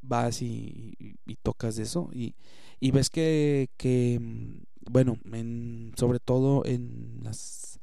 vas 0.02 0.42
y, 0.42 0.94
tocas 1.42 1.78
eso 1.78 2.10
y, 2.12 2.36
y 2.82 2.92
ves 2.92 3.10
que, 3.10 3.70
que, 3.78 4.20
mm, 4.20 4.92
bueno, 4.92 5.18
en, 5.32 5.94
sobre 5.96 6.20
todo 6.20 6.66
en 6.66 7.20
las 7.24 7.80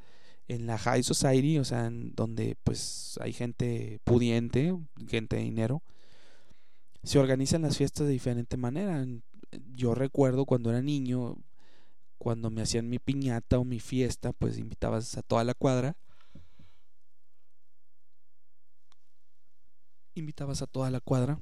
en 0.46 0.66
la 0.66 0.76
high 0.76 1.02
society, 1.02 1.58
o 1.58 1.64
sea, 1.64 1.86
en 1.86 2.14
donde 2.14 2.56
pues 2.62 3.18
hay 3.22 3.32
gente 3.32 4.00
pudiente, 4.04 4.76
gente 5.08 5.36
de 5.36 5.42
dinero, 5.42 5.82
se 7.04 7.18
organizan 7.18 7.62
las 7.62 7.78
fiestas 7.78 8.06
de 8.06 8.12
diferente 8.12 8.58
manera. 8.58 9.06
Yo 9.74 9.94
recuerdo 9.94 10.44
cuando 10.44 10.68
era 10.68 10.82
niño, 10.82 11.38
cuando 12.18 12.50
me 12.50 12.60
hacían 12.60 12.90
mi 12.90 12.98
piñata 12.98 13.58
o 13.58 13.64
mi 13.64 13.80
fiesta, 13.80 14.34
pues 14.34 14.58
invitabas 14.58 15.16
a 15.16 15.22
toda 15.22 15.44
la 15.44 15.54
cuadra 15.54 15.96
invitabas 20.14 20.62
a 20.62 20.66
toda 20.66 20.90
la 20.90 21.00
cuadra 21.00 21.40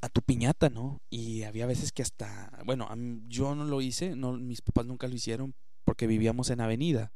a 0.00 0.08
tu 0.08 0.22
piñata, 0.22 0.70
¿no? 0.70 1.00
Y 1.10 1.42
había 1.42 1.66
veces 1.66 1.92
que 1.92 2.02
hasta, 2.02 2.50
bueno, 2.64 2.88
yo 3.28 3.54
no 3.54 3.64
lo 3.64 3.80
hice, 3.80 4.14
no, 4.14 4.32
mis 4.32 4.62
papás 4.62 4.86
nunca 4.86 5.08
lo 5.08 5.14
hicieron 5.14 5.54
porque 5.84 6.06
vivíamos 6.06 6.50
en 6.50 6.60
avenida. 6.60 7.12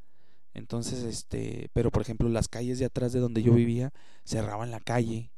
Entonces, 0.55 1.03
este, 1.05 1.71
pero 1.73 1.91
por 1.91 2.03
ejemplo, 2.03 2.29
las 2.29 2.49
calles 2.49 2.79
de 2.79 2.85
atrás 2.85 3.13
de 3.13 3.21
donde 3.21 3.43
yo 3.43 3.55
vivía 3.55 3.93
cerraban 4.25 4.71
la 4.71 4.81
calle 4.81 5.31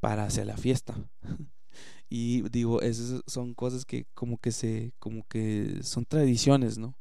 para 0.00 0.24
hacer 0.24 0.46
la 0.46 0.56
fiesta. 0.56 0.94
y 2.08 2.42
digo, 2.50 2.82
esas 2.82 3.22
son 3.26 3.54
cosas 3.54 3.84
que 3.84 4.06
como 4.14 4.38
que 4.38 4.52
se, 4.52 4.92
como 4.98 5.26
que 5.26 5.80
son 5.82 6.04
tradiciones, 6.04 6.78
¿no? 6.78 6.96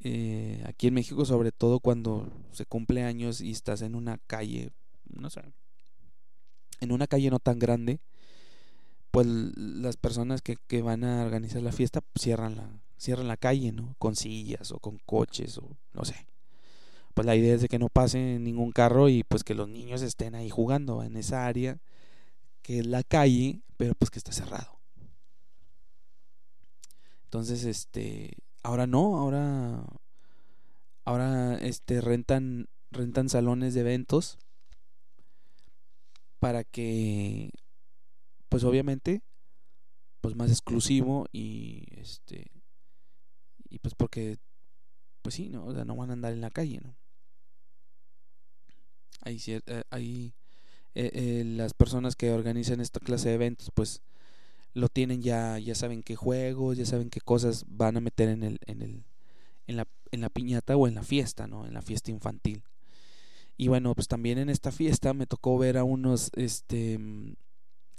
Eh, 0.00 0.64
aquí 0.66 0.88
en 0.88 0.94
México, 0.94 1.24
sobre 1.24 1.52
todo 1.52 1.78
cuando 1.78 2.28
se 2.50 2.66
cumple 2.66 3.04
años 3.04 3.40
y 3.40 3.52
estás 3.52 3.82
en 3.82 3.94
una 3.94 4.18
calle, 4.26 4.72
no 5.08 5.30
sé, 5.30 5.42
en 6.82 6.92
una 6.92 7.06
calle 7.06 7.30
no 7.30 7.38
tan 7.38 7.58
grande, 7.58 8.00
pues 9.10 9.26
las 9.26 9.96
personas 9.96 10.42
que, 10.42 10.56
que 10.66 10.82
van 10.82 11.04
a 11.04 11.24
organizar 11.24 11.62
la 11.62 11.72
fiesta 11.72 12.02
cierran 12.18 12.56
la, 12.56 12.68
cierran 12.98 13.28
la 13.28 13.36
calle, 13.36 13.72
¿no? 13.72 13.94
Con 13.98 14.16
sillas 14.16 14.72
o 14.72 14.78
con 14.80 14.98
coches 15.06 15.58
o 15.58 15.76
no 15.92 16.04
sé. 16.04 16.26
pues 17.14 17.26
la 17.26 17.36
idea 17.36 17.54
es 17.54 17.62
de 17.62 17.68
que 17.68 17.78
no 17.78 17.88
pase 17.88 18.38
ningún 18.40 18.72
carro 18.72 19.08
y 19.08 19.22
pues 19.24 19.44
que 19.44 19.54
los 19.54 19.68
niños 19.68 20.02
estén 20.02 20.34
ahí 20.34 20.50
jugando 20.50 21.02
en 21.02 21.16
esa 21.16 21.46
área 21.46 21.78
que 22.62 22.80
es 22.80 22.86
la 22.86 23.02
calle, 23.02 23.60
pero 23.76 23.94
pues 23.94 24.10
que 24.10 24.18
está 24.18 24.32
cerrado. 24.32 24.78
Entonces, 27.24 27.64
este, 27.64 28.36
ahora 28.62 28.86
no, 28.86 29.18
ahora 29.18 29.84
ahora 31.04 31.58
este 31.58 32.00
rentan 32.00 32.68
rentan 32.90 33.28
salones 33.28 33.74
de 33.74 33.80
eventos 33.80 34.38
para 36.42 36.64
que 36.64 37.52
pues 38.48 38.64
obviamente 38.64 39.22
pues 40.20 40.34
más 40.34 40.50
exclusivo 40.50 41.28
y 41.30 41.84
este 41.92 42.50
y 43.70 43.78
pues 43.78 43.94
porque 43.94 44.38
pues 45.22 45.36
sí 45.36 45.48
no 45.48 45.64
o 45.64 45.72
sea, 45.72 45.84
no 45.84 45.94
van 45.94 46.10
a 46.10 46.14
andar 46.14 46.32
en 46.32 46.40
la 46.40 46.50
calle 46.50 46.80
no 46.82 46.96
hay 49.20 49.40
eh, 49.46 49.84
hay 49.90 50.34
eh, 50.96 51.10
eh, 51.14 51.44
las 51.46 51.74
personas 51.74 52.16
que 52.16 52.32
organizan 52.32 52.80
esta 52.80 52.98
clase 52.98 53.28
de 53.28 53.36
eventos 53.36 53.70
pues 53.72 54.02
lo 54.74 54.88
tienen 54.88 55.22
ya 55.22 55.60
ya 55.60 55.76
saben 55.76 56.02
qué 56.02 56.16
juegos 56.16 56.76
ya 56.76 56.86
saben 56.86 57.08
qué 57.08 57.20
cosas 57.20 57.66
van 57.68 57.96
a 57.96 58.00
meter 58.00 58.28
en 58.28 58.42
el 58.42 58.58
en 58.66 58.82
el 58.82 59.04
en 59.68 59.76
la, 59.76 59.86
en 60.10 60.20
la 60.20 60.28
piñata 60.28 60.76
o 60.76 60.88
en 60.88 60.96
la 60.96 61.04
fiesta 61.04 61.46
no 61.46 61.66
en 61.66 61.74
la 61.74 61.82
fiesta 61.82 62.10
infantil 62.10 62.64
y 63.62 63.68
bueno 63.68 63.94
pues 63.94 64.08
también 64.08 64.38
en 64.38 64.48
esta 64.48 64.72
fiesta 64.72 65.14
me 65.14 65.26
tocó 65.26 65.58
ver 65.58 65.78
a 65.78 65.84
unos 65.84 66.30
este 66.34 66.98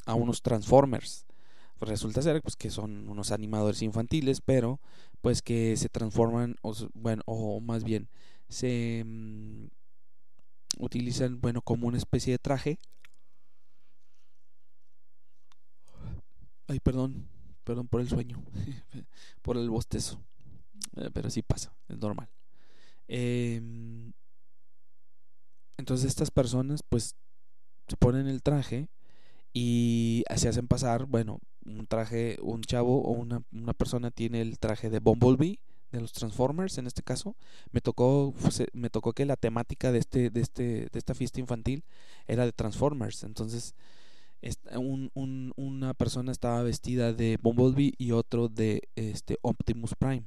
a 0.06 0.16
unos 0.16 0.42
transformers 0.42 1.26
pues 1.80 1.90
resulta 1.90 2.22
ser 2.22 2.42
pues 2.42 2.56
que 2.56 2.70
son 2.70 3.08
unos 3.10 3.32
animadores 3.32 3.82
infantiles 3.82 4.42
pero 4.42 4.80
pues 5.22 5.42
que 5.42 5.78
se 5.78 5.90
transforman 5.90 6.56
o 6.62 6.74
bueno 6.94 7.24
o 7.26 7.60
más 7.60 7.84
bien 7.84 8.10
se 8.50 9.04
mm, 9.06 9.66
utilizan, 10.78 11.42
bueno, 11.42 11.62
como 11.62 11.88
una 11.88 11.98
especie 11.98 12.34
de 12.34 12.40
traje. 12.40 12.78
Ay, 16.68 16.80
perdón, 16.80 17.28
perdón 17.64 17.88
por 17.88 18.02
el 18.02 18.10
sueño, 18.10 18.42
por 19.42 19.58
el 19.58 19.70
bostezo, 19.70 20.24
eh, 20.96 21.10
pero 21.14 21.30
sí 21.30 21.42
pasa, 21.42 21.76
es 21.88 21.98
normal. 21.98 22.30
Em, 23.08 24.14
entonces 25.78 26.08
estas 26.08 26.32
personas 26.32 26.82
pues 26.88 27.16
se 27.88 27.98
ponen 27.98 28.28
el 28.28 28.42
traje 28.42 28.90
y 29.54 30.24
se 30.36 30.50
hacen 30.50 30.68
pasar, 30.68 31.06
bueno, 31.06 31.40
un 31.66 31.86
traje, 31.88 32.38
un 32.42 32.62
chavo 32.62 33.02
o 33.02 33.12
una, 33.12 33.44
una 33.52 33.74
persona 33.74 34.12
tiene 34.12 34.42
el 34.42 34.60
traje 34.60 34.90
de 34.90 35.00
Bumblebee 35.00 35.60
de 35.92 36.02
los 36.02 36.12
Transformers 36.12 36.78
en 36.78 36.88
este 36.88 37.04
caso. 37.04 37.36
Me 37.72 37.80
tocó 37.80 38.34
me 38.74 38.90
tocó 38.90 39.14
que 39.14 39.26
la 39.26 39.36
temática 39.36 39.92
de 39.92 40.00
este 40.00 40.30
de 40.30 40.42
este 40.42 40.64
de 40.92 41.00
esta 41.00 41.14
fiesta 41.14 41.40
infantil 41.40 41.84
era 42.28 42.46
de 42.46 42.52
Transformers. 42.52 43.24
Entonces 43.24 43.76
un, 44.76 45.12
un, 45.14 45.54
una 45.56 45.94
persona 45.94 46.32
estaba 46.32 46.64
vestida 46.64 47.14
de 47.14 47.38
Bumblebee 47.42 47.94
y 47.98 48.12
otro 48.12 48.50
de 48.50 48.90
este 48.96 49.38
Optimus 49.42 49.96
Prime 49.96 50.26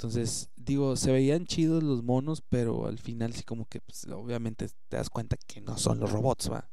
entonces 0.00 0.48
digo 0.56 0.96
se 0.96 1.12
veían 1.12 1.44
chidos 1.44 1.82
los 1.82 2.02
monos 2.02 2.42
pero 2.48 2.86
al 2.86 2.98
final 2.98 3.34
sí 3.34 3.42
como 3.42 3.66
que 3.66 3.82
pues, 3.82 4.06
obviamente 4.06 4.66
te 4.88 4.96
das 4.96 5.10
cuenta 5.10 5.36
que 5.46 5.60
no 5.60 5.76
son 5.76 6.00
los 6.00 6.10
robots 6.10 6.50
va 6.50 6.70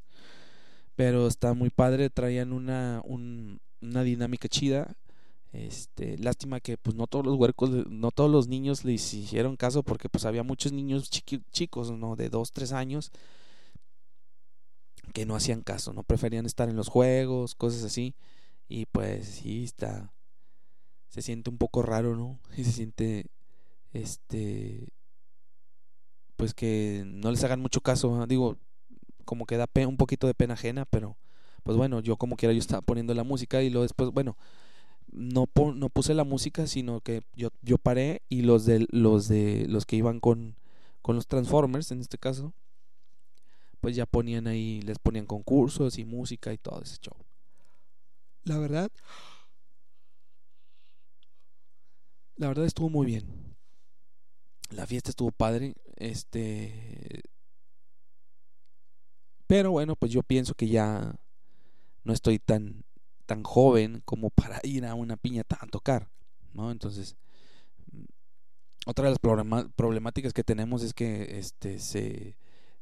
pero 0.95 1.27
está 1.27 1.53
muy 1.53 1.69
padre 1.69 2.09
traían 2.09 2.53
una 2.53 3.01
un, 3.03 3.59
una 3.81 4.03
dinámica 4.03 4.47
chida 4.47 4.95
este, 5.51 6.17
lástima 6.19 6.61
que 6.61 6.77
pues 6.77 6.95
no 6.95 7.07
todos 7.07 7.25
los 7.25 7.35
huercos, 7.35 7.69
no 7.89 8.11
todos 8.11 8.29
los 8.29 8.47
niños 8.47 8.85
les 8.85 9.13
hicieron 9.13 9.57
caso 9.57 9.83
porque 9.83 10.07
pues 10.07 10.25
había 10.25 10.43
muchos 10.43 10.71
niños 10.71 11.09
chicos, 11.09 11.91
¿no? 11.91 12.15
De 12.15 12.29
2, 12.29 12.51
3 12.51 12.73
años 12.73 13.11
que 15.13 15.25
no 15.25 15.35
hacían 15.35 15.61
caso, 15.61 15.93
no 15.93 16.03
preferían 16.03 16.45
estar 16.45 16.69
en 16.69 16.75
los 16.75 16.89
juegos, 16.89 17.55
cosas 17.55 17.83
así. 17.83 18.15
Y 18.67 18.85
pues 18.87 19.27
sí 19.27 19.63
está 19.63 20.13
se 21.09 21.21
siente 21.21 21.49
un 21.49 21.57
poco 21.57 21.81
raro, 21.81 22.15
¿no? 22.15 22.39
Y 22.55 22.63
se 22.63 22.71
siente 22.71 23.27
este 23.93 24.87
pues 26.35 26.53
que 26.53 27.03
no 27.05 27.31
les 27.31 27.43
hagan 27.43 27.59
mucho 27.59 27.81
caso, 27.81 28.25
digo, 28.27 28.57
como 29.25 29.45
que 29.45 29.57
da 29.57 29.67
un 29.87 29.97
poquito 29.97 30.27
de 30.27 30.35
pena 30.35 30.53
ajena, 30.53 30.85
pero 30.85 31.17
pues 31.63 31.75
bueno, 31.77 31.99
yo 31.99 32.15
como 32.15 32.37
quiera 32.37 32.53
yo 32.53 32.59
estaba 32.59 32.81
poniendo 32.81 33.13
la 33.13 33.23
música 33.23 33.61
y 33.61 33.69
luego 33.69 33.83
después, 33.83 34.11
bueno, 34.11 34.37
no, 35.11 35.49
no 35.75 35.89
puse 35.89 36.13
la 36.13 36.23
música, 36.23 36.67
sino 36.67 37.01
que 37.01 37.23
yo, 37.35 37.49
yo 37.61 37.77
paré 37.77 38.21
y 38.29 38.43
los 38.43 38.65
de 38.65 38.87
los 38.91 39.27
de 39.27 39.65
los 39.67 39.85
que 39.85 39.95
iban 39.95 40.19
con, 40.19 40.55
con 41.01 41.15
los 41.15 41.27
Transformers, 41.27 41.91
en 41.91 42.01
este 42.01 42.17
caso, 42.17 42.53
pues 43.81 43.95
ya 43.95 44.05
ponían 44.05 44.47
ahí, 44.47 44.81
les 44.81 44.99
ponían 44.99 45.25
concursos 45.25 45.97
y 45.97 46.05
música 46.05 46.53
y 46.53 46.57
todo 46.57 46.81
ese 46.81 46.97
show. 47.01 47.17
La 48.43 48.59
verdad, 48.59 48.91
la 52.37 52.47
verdad 52.47 52.65
estuvo 52.65 52.89
muy 52.89 53.05
bien. 53.05 53.55
La 54.69 54.85
fiesta 54.85 55.09
estuvo 55.09 55.31
padre, 55.31 55.75
este 55.95 57.23
pero 59.47 59.71
bueno, 59.71 59.95
pues 59.95 60.11
yo 60.11 60.23
pienso 60.23 60.53
que 60.53 60.67
ya 60.67 61.15
no 62.03 62.13
estoy 62.13 62.37
tan 62.37 62.83
tan 63.25 63.43
joven 63.43 64.01
como 64.05 64.29
para 64.29 64.59
ir 64.63 64.85
a 64.85 64.93
una 64.93 65.17
piñata 65.17 65.57
a 65.59 65.67
tocar, 65.67 66.09
¿no? 66.53 66.71
Entonces, 66.71 67.15
otra 68.85 69.05
de 69.05 69.11
las 69.11 69.19
problemáticas 69.75 70.33
que 70.33 70.43
tenemos 70.43 70.83
es 70.83 70.93
que 70.93 71.39
este 71.39 71.79
se 71.79 72.37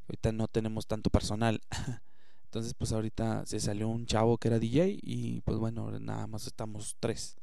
ahorita 0.07 0.31
no 0.31 0.47
tenemos 0.47 0.87
tanto 0.87 1.09
personal. 1.09 1.61
Entonces, 2.45 2.73
pues 2.73 2.91
ahorita 2.93 3.45
se 3.45 3.59
salió 3.59 3.89
un 3.89 4.05
chavo 4.05 4.37
que 4.37 4.47
era 4.47 4.59
DJ 4.59 4.97
y 5.01 5.41
pues 5.41 5.57
bueno, 5.57 5.99
nada 5.99 6.25
más 6.27 6.47
estamos 6.47 6.95
tres. 6.99 7.37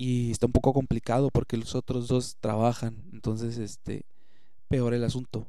Y 0.00 0.30
está 0.30 0.46
un 0.46 0.52
poco 0.52 0.72
complicado 0.72 1.28
porque 1.28 1.56
los 1.56 1.74
otros 1.74 2.06
dos 2.06 2.36
trabajan, 2.38 3.02
entonces 3.12 3.58
este 3.58 4.06
peor 4.68 4.94
el 4.94 5.02
asunto. 5.02 5.44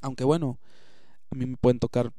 Aunque 0.00 0.22
bueno, 0.22 0.60
a 1.28 1.34
mí 1.34 1.46
me 1.46 1.56
pueden 1.56 1.80
tocar 1.80 2.12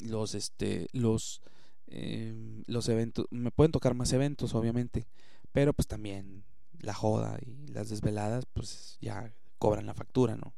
los 0.00 0.34
este 0.34 0.88
los 0.92 1.40
em, 1.86 2.64
los 2.66 2.88
eventos 2.88 3.26
me 3.30 3.52
pueden 3.52 3.70
tocar 3.70 3.94
más 3.94 4.12
eventos 4.12 4.54
obviamente 4.54 5.06
pero 5.52 5.72
pues 5.72 5.86
también 5.86 6.44
la 6.80 6.94
joda 6.94 7.38
y 7.40 7.68
las 7.68 7.88
desveladas 7.88 8.46
pues 8.52 8.98
ya 9.00 9.32
cobran 9.58 9.86
la 9.86 9.94
factura 9.94 10.36
no 10.36 10.54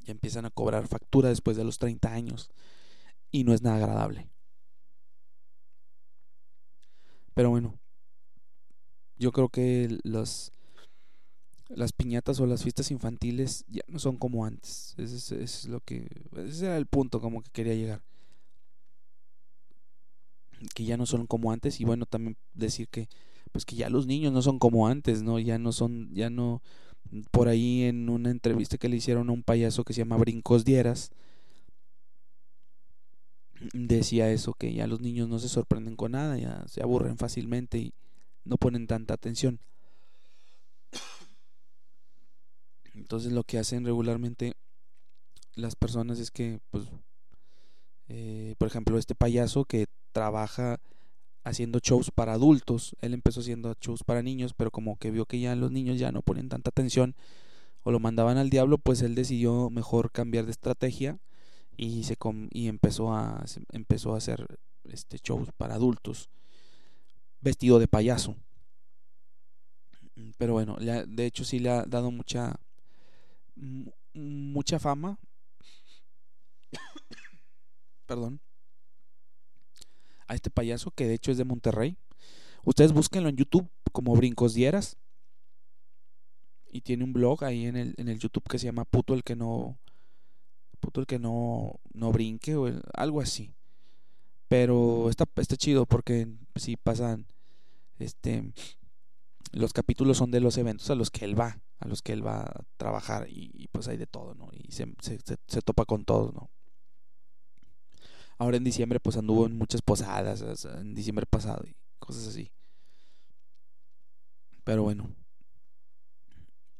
ya 0.00 0.12
empiezan 0.12 0.44
a 0.46 0.50
cobrar 0.50 0.86
factura 0.86 1.28
después 1.28 1.56
de 1.56 1.64
los 1.64 1.78
30 1.78 2.12
años 2.12 2.50
y 3.30 3.44
no 3.44 3.52
es 3.52 3.60
nada 3.60 3.76
agradable 3.76 4.30
pero 7.38 7.50
bueno 7.50 7.78
yo 9.16 9.30
creo 9.30 9.48
que 9.48 9.96
los 10.02 10.50
las 11.68 11.92
piñatas 11.92 12.40
o 12.40 12.46
las 12.46 12.64
fiestas 12.64 12.90
infantiles 12.90 13.64
ya 13.68 13.82
no 13.86 13.98
son 13.98 14.16
como 14.16 14.44
antes. 14.44 14.94
Ese 14.96 15.42
es, 15.42 15.66
lo 15.66 15.80
que. 15.80 16.08
Ese 16.36 16.66
era 16.66 16.78
el 16.78 16.86
punto 16.86 17.20
como 17.20 17.42
que 17.42 17.50
quería 17.50 17.74
llegar. 17.74 18.02
Que 20.74 20.84
ya 20.84 20.96
no 20.96 21.04
son 21.04 21.26
como 21.26 21.52
antes. 21.52 21.78
Y 21.80 21.84
bueno, 21.84 22.06
también 22.06 22.36
decir 22.54 22.88
que. 22.88 23.08
Pues 23.52 23.66
que 23.66 23.76
ya 23.76 23.90
los 23.90 24.06
niños 24.06 24.32
no 24.32 24.40
son 24.40 24.58
como 24.58 24.88
antes, 24.88 25.22
¿no? 25.22 25.38
Ya 25.38 25.58
no 25.58 25.72
son. 25.72 26.08
Ya 26.14 26.30
no. 26.30 26.62
Por 27.30 27.48
ahí 27.48 27.82
en 27.82 28.08
una 28.08 28.30
entrevista 28.30 28.78
que 28.78 28.88
le 28.88 28.96
hicieron 28.96 29.28
a 29.28 29.32
un 29.32 29.42
payaso 29.42 29.84
que 29.84 29.92
se 29.92 29.98
llama 29.98 30.16
Brincos 30.16 30.64
Dieras. 30.64 31.10
Decía 33.72 34.30
eso, 34.30 34.54
que 34.54 34.72
ya 34.72 34.86
los 34.86 35.00
niños 35.00 35.28
no 35.28 35.38
se 35.38 35.48
sorprenden 35.48 35.96
con 35.96 36.12
nada, 36.12 36.36
ya 36.38 36.64
se 36.68 36.82
aburren 36.82 37.18
fácilmente 37.18 37.78
y 37.78 37.92
no 38.44 38.56
ponen 38.56 38.86
tanta 38.86 39.14
atención. 39.14 39.60
Entonces 42.94 43.32
lo 43.32 43.44
que 43.44 43.58
hacen 43.58 43.84
regularmente 43.84 44.54
las 45.54 45.74
personas 45.76 46.18
es 46.18 46.30
que, 46.30 46.60
pues, 46.70 46.84
eh, 48.08 48.54
por 48.58 48.68
ejemplo, 48.68 48.96
este 48.98 49.14
payaso 49.14 49.64
que 49.64 49.86
trabaja 50.12 50.80
haciendo 51.44 51.78
shows 51.80 52.10
para 52.10 52.34
adultos, 52.34 52.96
él 53.00 53.14
empezó 53.14 53.40
haciendo 53.40 53.74
shows 53.80 54.04
para 54.04 54.22
niños, 54.22 54.54
pero 54.54 54.70
como 54.70 54.96
que 54.98 55.10
vio 55.10 55.26
que 55.26 55.40
ya 55.40 55.54
los 55.56 55.72
niños 55.72 55.98
ya 55.98 56.12
no 56.12 56.22
ponen 56.22 56.48
tanta 56.48 56.70
atención 56.70 57.14
o 57.82 57.90
lo 57.90 58.00
mandaban 58.00 58.36
al 58.36 58.50
diablo, 58.50 58.78
pues 58.78 59.02
él 59.02 59.14
decidió 59.14 59.70
mejor 59.70 60.10
cambiar 60.12 60.44
de 60.44 60.52
estrategia 60.52 61.18
y 61.78 62.02
se 62.02 62.16
y 62.50 62.66
empezó 62.66 63.14
a 63.14 63.44
empezó 63.70 64.12
a 64.12 64.18
hacer 64.18 64.44
este 64.84 65.18
shows 65.18 65.48
para 65.56 65.76
adultos 65.76 66.28
vestido 67.40 67.78
de 67.78 67.86
payaso. 67.86 68.36
Pero 70.36 70.54
bueno, 70.54 70.76
de 70.76 71.24
hecho 71.24 71.44
sí 71.44 71.60
le 71.60 71.70
ha 71.70 71.84
dado 71.84 72.10
mucha 72.10 72.58
mucha 74.12 74.80
fama. 74.80 75.20
Perdón. 78.06 78.40
A 80.26 80.34
este 80.34 80.50
payaso 80.50 80.90
que 80.90 81.06
de 81.06 81.14
hecho 81.14 81.30
es 81.30 81.38
de 81.38 81.44
Monterrey. 81.44 81.96
Ustedes 82.64 82.92
búsquenlo 82.92 83.28
en 83.28 83.36
YouTube 83.36 83.70
como 83.92 84.16
Brincos 84.16 84.52
Dieras. 84.52 84.96
Y 86.70 86.80
tiene 86.80 87.04
un 87.04 87.12
blog 87.12 87.44
ahí 87.44 87.66
en 87.66 87.76
el, 87.76 87.94
en 87.96 88.08
el 88.08 88.18
YouTube 88.18 88.48
que 88.50 88.58
se 88.58 88.66
llama 88.66 88.84
Puto 88.84 89.14
el 89.14 89.22
que 89.22 89.36
no. 89.36 89.78
Puto 90.80 91.00
el 91.00 91.06
que 91.06 91.18
no, 91.18 91.80
no 91.92 92.12
brinque 92.12 92.56
o 92.56 92.70
algo 92.94 93.20
así. 93.20 93.54
Pero 94.48 95.10
está, 95.10 95.24
está 95.36 95.56
chido 95.56 95.86
porque 95.86 96.28
si 96.56 96.76
pasan. 96.76 97.26
Este. 97.98 98.52
Los 99.52 99.72
capítulos 99.72 100.18
son 100.18 100.30
de 100.30 100.40
los 100.40 100.58
eventos 100.58 100.90
a 100.90 100.94
los 100.94 101.10
que 101.10 101.24
él 101.24 101.38
va. 101.38 101.58
A 101.80 101.88
los 101.88 102.02
que 102.02 102.12
él 102.12 102.26
va 102.26 102.42
a 102.42 102.64
trabajar. 102.76 103.26
Y, 103.28 103.68
pues 103.72 103.88
hay 103.88 103.96
de 103.96 104.06
todo, 104.06 104.34
¿no? 104.34 104.48
Y 104.52 104.72
se, 104.72 104.86
se, 105.00 105.18
se 105.46 105.62
topa 105.62 105.84
con 105.84 106.04
todo, 106.04 106.32
¿no? 106.32 106.50
Ahora 108.38 108.56
en 108.56 108.64
diciembre 108.64 109.00
pues 109.00 109.16
anduvo 109.16 109.46
en 109.46 109.56
muchas 109.56 109.82
posadas, 109.82 110.64
en 110.64 110.94
diciembre 110.94 111.26
pasado 111.26 111.64
y 111.66 111.74
cosas 111.98 112.28
así. 112.28 112.52
Pero 114.62 114.84
bueno, 114.84 115.10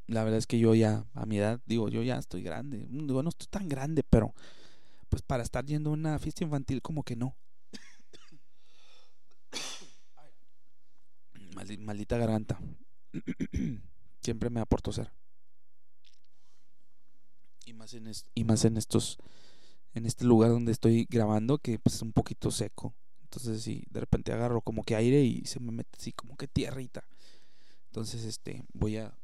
la 0.08 0.24
verdad 0.24 0.38
es 0.38 0.46
que 0.46 0.58
yo 0.58 0.74
ya, 0.74 1.06
a 1.12 1.26
mi 1.26 1.38
edad, 1.38 1.60
digo, 1.66 1.90
yo 1.90 2.02
ya 2.02 2.16
estoy 2.16 2.42
grande. 2.42 2.86
Mm, 2.88 3.06
digo, 3.06 3.22
no 3.22 3.28
estoy 3.28 3.46
tan 3.48 3.68
grande, 3.68 4.02
pero 4.02 4.34
pues 5.08 5.22
para 5.22 5.42
estar 5.42 5.64
yendo 5.64 5.90
a 5.90 5.92
una 5.92 6.18
fiesta 6.18 6.44
infantil 6.44 6.82
como 6.82 7.02
que 7.02 7.14
no. 7.14 7.36
Maldita 11.78 12.16
garganta. 12.16 12.58
Siempre 14.22 14.50
me 14.50 14.60
aporto 14.60 14.92
ser. 14.92 15.12
Y 17.66 17.74
más 17.74 17.92
en, 17.92 18.10
y 18.34 18.44
más 18.44 18.64
en 18.64 18.78
estos 18.78 19.18
en 19.94 20.06
este 20.06 20.24
lugar 20.24 20.50
donde 20.50 20.72
estoy 20.72 21.06
grabando 21.10 21.58
que 21.58 21.78
pues, 21.78 21.96
es 21.96 22.02
un 22.02 22.12
poquito 22.12 22.50
seco. 22.50 22.94
Entonces 23.24 23.62
si 23.62 23.84
de 23.90 24.00
repente 24.00 24.32
agarro 24.32 24.62
como 24.62 24.84
que 24.84 24.96
aire 24.96 25.22
y 25.22 25.44
se 25.44 25.60
me 25.60 25.70
mete 25.70 25.98
así 25.98 26.12
como 26.12 26.36
que 26.36 26.48
tierrita. 26.48 27.06
Entonces 27.88 28.24
este 28.24 28.64
voy 28.72 28.96
a 28.96 29.14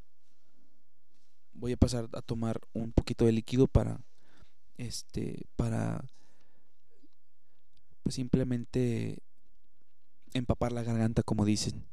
voy 1.54 1.72
a 1.72 1.76
pasar 1.76 2.08
a 2.12 2.22
tomar 2.22 2.60
un 2.72 2.92
poquito 2.92 3.24
de 3.26 3.32
líquido 3.32 3.66
para 3.68 4.00
este 4.76 5.46
para 5.56 6.04
pues 8.02 8.16
simplemente 8.16 9.18
empapar 10.34 10.72
la 10.72 10.82
garganta 10.82 11.22
como 11.22 11.44
dicen. 11.44 11.86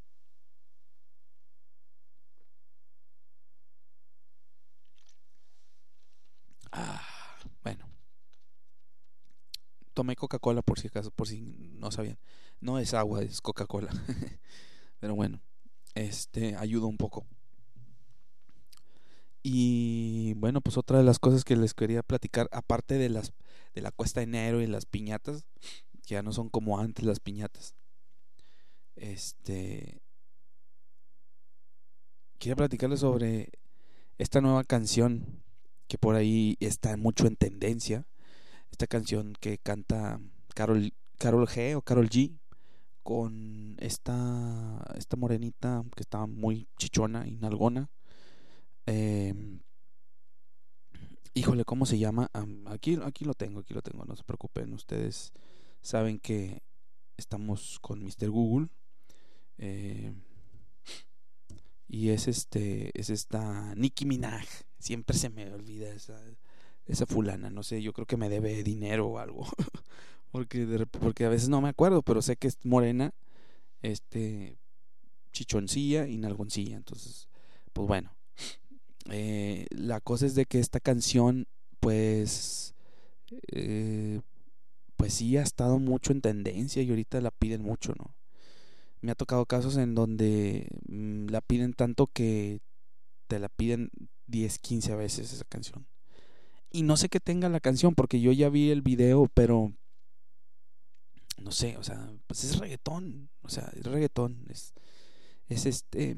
Ah 6.72 7.02
tomé 9.94 10.16
Coca-Cola 10.16 10.62
por 10.62 10.80
si 10.80 10.88
acaso, 10.88 11.12
por 11.12 11.28
si 11.28 11.42
no 11.42 11.92
sabían. 11.92 12.18
No 12.60 12.80
es 12.80 12.94
agua, 12.94 13.22
es 13.22 13.42
Coca-Cola. 13.42 13.92
Pero 15.00 15.16
bueno, 15.16 15.42
este 15.96 16.56
ayuda 16.56 16.88
un 16.88 16.98
poco. 16.98 17.26
Y 19.44 20.34
bueno, 20.36 20.62
pues 20.62 20.78
otra 20.78 20.98
de 21.00 21.04
las 21.04 21.20
cosas 21.20 21.44
que 21.44 21.56
les 21.56 21.74
quería 21.74 22.04
platicar, 22.04 22.48
aparte 22.52 22.96
de 22.96 23.10
las 23.10 23.34
de 23.74 23.82
la 23.82 23.92
cuesta 23.92 24.20
de 24.20 24.26
enero 24.26 24.62
y 24.62 24.68
las 24.68 24.86
piñatas, 24.86 25.46
que 26.06 26.16
ya 26.16 26.22
no 26.22 26.34
son 26.34 26.50
como 26.50 26.80
antes 26.80 27.06
las 27.06 27.20
piñatas. 27.20 27.76
Este 28.96 30.02
quiero 32.38 32.58
platicarles 32.58 33.00
sobre 33.00 33.52
esta 34.18 34.42
nueva 34.42 34.64
canción 34.64 35.44
que 35.88 35.98
por 35.98 36.16
ahí 36.16 36.58
está 36.60 36.96
mucho 36.98 37.28
en 37.28 37.36
tendencia 37.36 38.06
esta 38.72 38.88
canción 38.88 39.34
que 39.40 39.58
canta 39.58 40.20
Carol, 40.56 40.94
Carol 41.18 41.48
G 41.48 41.76
o 41.76 41.82
Carol 41.82 42.10
G 42.10 42.40
con 43.04 43.76
esta, 43.80 44.84
esta 44.96 45.18
morenita 45.18 45.84
que 45.96 46.02
está 46.02 46.26
muy 46.26 46.68
chichona 46.78 47.28
y 47.28 47.36
nalgona. 47.36 47.90
Em, 48.86 49.62
híjole, 51.34 51.66
¿cómo 51.66 51.86
se 51.86 51.98
llama? 51.98 52.30
aquí, 52.66 52.98
aquí 53.04 53.26
lo 53.26 53.34
tengo, 53.34 53.60
aquí 53.60 53.74
lo 53.74 53.82
tengo, 53.82 54.06
no 54.06 54.16
se 54.16 54.24
preocupen. 54.24 54.74
Ustedes 54.74 55.32
saben 55.82 56.20
que 56.20 56.62
estamos 57.18 57.80
con 57.80 58.04
Mr. 58.04 58.30
Google. 58.30 58.70
Em, 59.58 60.22
y 61.88 62.10
es 62.10 62.28
este, 62.28 62.92
es 63.00 63.10
esta 63.10 63.76
Nicki 63.76 64.06
Minaj. 64.06 64.46
Siempre 64.80 65.18
se 65.18 65.30
me 65.30 65.52
olvida 65.54 65.90
esa, 65.94 66.20
esa 66.86 67.06
fulana, 67.06 67.50
no 67.50 67.64
sé, 67.64 67.82
yo 67.82 67.94
creo 67.94 68.08
que 68.08 68.18
me 68.18 68.30
debe 68.30 68.64
dinero 68.64 69.08
o 69.08 69.18
algo. 69.20 69.46
porque, 70.32 70.88
porque 71.00 71.26
a 71.26 71.30
veces 71.30 71.50
no 71.50 71.62
me 71.62 71.70
acuerdo, 71.70 72.02
pero 72.02 72.22
sé 72.22 72.38
que 72.38 72.48
es 72.48 72.66
morena, 72.66 73.14
este, 73.82 74.58
chichoncilla 75.32 76.08
y 76.08 76.18
nalgoncilla. 76.18 76.78
Entonces, 76.78 77.30
pues 77.74 77.88
bueno. 77.88 78.12
Eh, 79.12 79.66
la 79.72 80.00
cosa 80.00 80.26
es 80.26 80.36
de 80.36 80.46
que 80.46 80.60
esta 80.60 80.80
canción, 80.80 81.48
pues, 81.80 82.74
eh, 83.52 84.22
pues 84.96 85.14
sí 85.14 85.38
ha 85.38 85.42
estado 85.42 85.80
mucho 85.80 86.12
en 86.14 86.22
tendencia 86.22 86.82
y 86.82 86.90
ahorita 86.90 87.20
la 87.22 87.32
piden 87.32 87.62
mucho, 87.62 87.94
¿no? 87.98 88.16
Me 89.02 89.12
ha 89.12 89.16
tocado 89.16 89.46
casos 89.46 89.78
en 89.78 89.96
donde 89.96 90.68
mm, 90.88 91.28
la 91.28 91.42
piden 91.42 91.74
tanto 91.74 92.08
que 92.08 92.62
te 93.28 93.40
la 93.40 93.50
piden 93.50 93.90
10, 94.28 94.60
15 94.60 94.96
veces 94.96 95.34
esa 95.34 95.46
canción. 95.46 95.88
Y 96.72 96.84
no 96.84 96.96
sé 96.98 97.10
qué 97.10 97.20
tenga 97.20 97.50
la 97.50 97.60
canción, 97.60 97.96
porque 97.96 98.22
yo 98.22 98.32
ya 98.32 98.50
vi 98.50 98.70
el 98.70 98.82
video, 98.82 99.28
pero 99.34 99.74
no 101.38 101.52
sé, 101.52 101.78
o 101.78 101.84
sea, 101.84 102.14
pues 102.28 102.44
es 102.44 102.60
reggaetón, 102.60 103.30
o 103.42 103.50
sea, 103.50 103.72
es 103.76 103.84
reggaetón, 103.86 104.46
es, 104.50 104.74
es 105.48 105.66
este 105.66 106.18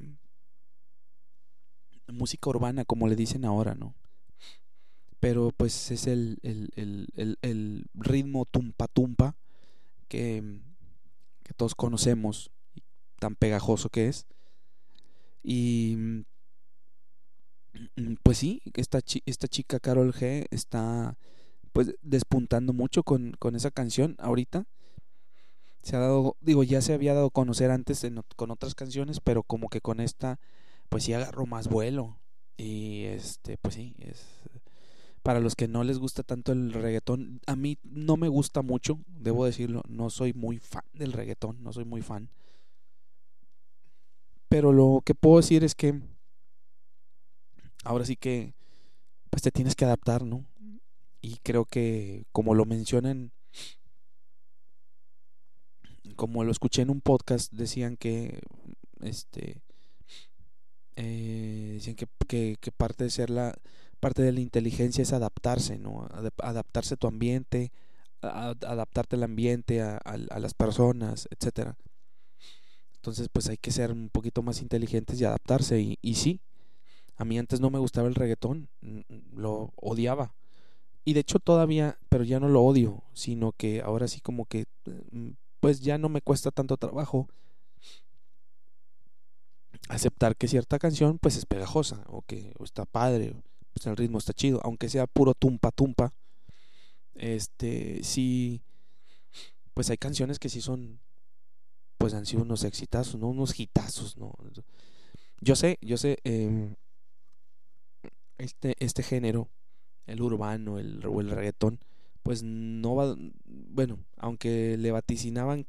música 2.07 2.49
urbana, 2.49 2.85
como 2.85 3.07
le 3.07 3.15
dicen 3.15 3.45
ahora, 3.45 3.75
¿no? 3.75 3.95
Pero 5.19 5.51
pues 5.55 5.91
es 5.91 6.07
el, 6.07 6.39
el, 6.43 6.69
el, 6.75 7.37
el 7.41 7.85
ritmo 7.93 8.45
tumpa 8.45 8.87
tumpa 8.87 9.35
que, 10.09 10.59
que 11.43 11.53
todos 11.53 11.75
conocemos, 11.75 12.51
tan 13.19 13.35
pegajoso 13.35 13.89
que 13.89 14.07
es. 14.07 14.27
Y 15.43 16.25
Mm, 17.95 18.15
pues 18.23 18.37
sí, 18.37 18.61
esta, 18.75 18.99
esta 19.25 19.47
chica 19.47 19.79
Carol 19.79 20.13
G 20.13 20.45
está 20.51 21.17
pues 21.71 21.95
despuntando 22.01 22.71
mucho 22.73 23.03
con, 23.03 23.33
con 23.39 23.55
esa 23.55 23.71
canción 23.71 24.15
ahorita. 24.19 24.65
Se 25.81 25.95
ha 25.95 25.99
dado, 25.99 26.37
digo, 26.39 26.63
ya 26.63 26.81
se 26.81 26.93
había 26.93 27.13
dado 27.13 27.27
a 27.27 27.31
conocer 27.31 27.71
antes 27.71 28.05
con 28.35 28.51
otras 28.51 28.75
canciones, 28.75 29.19
pero 29.19 29.43
como 29.43 29.69
que 29.69 29.81
con 29.81 29.99
esta, 29.99 30.39
pues 30.93 31.05
sí 31.05 31.13
agarró 31.13 31.47
más 31.47 31.67
vuelo. 31.67 32.19
Y 32.55 33.05
este, 33.05 33.57
pues 33.57 33.73
sí, 33.73 33.95
es 33.97 34.23
para 35.23 35.39
los 35.39 35.55
que 35.55 35.67
no 35.67 35.83
les 35.83 35.97
gusta 35.97 36.21
tanto 36.21 36.51
el 36.51 36.71
reggaetón, 36.71 37.41
a 37.47 37.55
mí 37.55 37.79
no 37.81 38.15
me 38.15 38.27
gusta 38.27 38.61
mucho, 38.61 38.99
debo 39.07 39.45
decirlo, 39.45 39.81
no 39.87 40.11
soy 40.11 40.33
muy 40.33 40.59
fan 40.59 40.83
del 40.93 41.13
reggaetón, 41.13 41.63
no 41.63 41.73
soy 41.73 41.83
muy 41.83 42.03
fan. 42.03 42.29
Pero 44.49 44.71
lo 44.71 45.01
que 45.03 45.15
puedo 45.15 45.37
decir 45.37 45.63
es 45.63 45.73
que 45.73 45.99
ahora 47.83 48.05
sí 48.05 48.15
que 48.15 48.53
pues 49.31 49.41
te 49.41 49.49
tienes 49.49 49.75
que 49.75 49.85
adaptar, 49.85 50.23
¿no? 50.23 50.45
Y 51.21 51.37
creo 51.37 51.65
que 51.65 52.25
como 52.31 52.53
lo 52.53 52.65
mencionan, 52.65 53.31
como 56.15 56.43
lo 56.43 56.51
escuché 56.51 56.83
en 56.83 56.91
un 56.91 57.01
podcast, 57.01 57.51
decían 57.51 57.97
que 57.97 58.41
este 59.01 59.63
eh, 60.95 61.71
decían 61.75 61.95
que, 61.95 62.57
que, 62.59 62.71
parte 62.71 63.03
de 63.05 63.09
ser 63.09 63.29
la 63.29 63.55
parte 63.99 64.21
de 64.21 64.33
la 64.33 64.41
inteligencia 64.41 65.01
es 65.01 65.13
adaptarse, 65.13 65.77
¿no? 65.77 66.07
Adaptarse 66.39 66.95
a 66.95 66.97
tu 66.97 67.07
ambiente, 67.07 67.71
adaptarte 68.21 69.15
al 69.15 69.23
ambiente, 69.23 69.81
a, 69.81 69.97
a 69.97 70.39
las 70.39 70.53
personas, 70.53 71.27
etcétera. 71.31 71.77
Entonces, 72.95 73.27
pues 73.31 73.49
hay 73.49 73.57
que 73.57 73.71
ser 73.71 73.91
un 73.91 74.09
poquito 74.09 74.41
más 74.43 74.61
inteligentes 74.61 75.19
y 75.19 75.25
adaptarse. 75.25 75.79
Y, 75.79 75.99
y 76.01 76.15
sí, 76.15 76.41
a 77.17 77.25
mí 77.25 77.37
antes 77.37 77.59
no 77.59 77.69
me 77.69 77.79
gustaba 77.79 78.07
el 78.07 78.15
reggaetón, 78.15 78.69
lo 79.35 79.73
odiaba. 79.75 80.33
Y 81.05 81.13
de 81.13 81.19
hecho 81.19 81.39
todavía, 81.39 81.97
pero 82.09 82.23
ya 82.23 82.39
no 82.39 82.47
lo 82.47 82.63
odio, 82.63 83.03
sino 83.13 83.51
que 83.51 83.81
ahora 83.81 84.07
sí 84.07 84.21
como 84.21 84.45
que 84.45 84.67
mm, 85.11 85.31
pues 85.59 85.81
ya 85.81 85.97
no 85.97 86.09
me 86.09 86.21
cuesta 86.21 86.51
tanto 86.51 86.77
trabajo 86.77 87.27
aceptar 89.89 90.35
que 90.35 90.47
cierta 90.47 90.79
canción 90.79 91.19
pues 91.19 91.35
es 91.37 91.45
pegajosa 91.45 92.03
o 92.07 92.21
que 92.21 92.53
está 92.63 92.85
padre, 92.85 93.35
pues 93.73 93.85
el 93.87 93.97
ritmo 93.97 94.17
está 94.17 94.33
chido, 94.33 94.61
aunque 94.63 94.89
sea 94.89 95.07
puro 95.07 95.33
tumpa 95.33 95.71
tumpa. 95.71 96.13
Este, 97.15 98.03
sí 98.03 98.61
pues 99.73 99.89
hay 99.89 99.97
canciones 99.97 100.39
que 100.39 100.49
sí 100.49 100.61
son 100.61 100.99
pues 101.97 102.13
han 102.13 102.25
sido 102.25 102.41
unos 102.41 102.63
exitazos, 102.63 103.15
¿no? 103.15 103.29
Unos 103.29 103.57
hitazos, 103.57 104.17
¿no? 104.17 104.33
Yo 105.39 105.55
sé, 105.55 105.77
yo 105.81 105.95
sé, 105.95 106.17
eh, 106.25 106.75
este, 108.37 108.75
este 108.79 109.03
género, 109.03 109.49
el 110.05 110.21
urbano 110.21 110.73
o 110.73 110.79
el 111.21 111.29
reggaetón, 111.29 111.79
pues 112.21 112.43
no 112.43 112.95
va, 112.95 113.15
bueno, 113.45 113.99
aunque 114.17 114.77
le 114.77 114.91
vaticinaban 114.91 115.65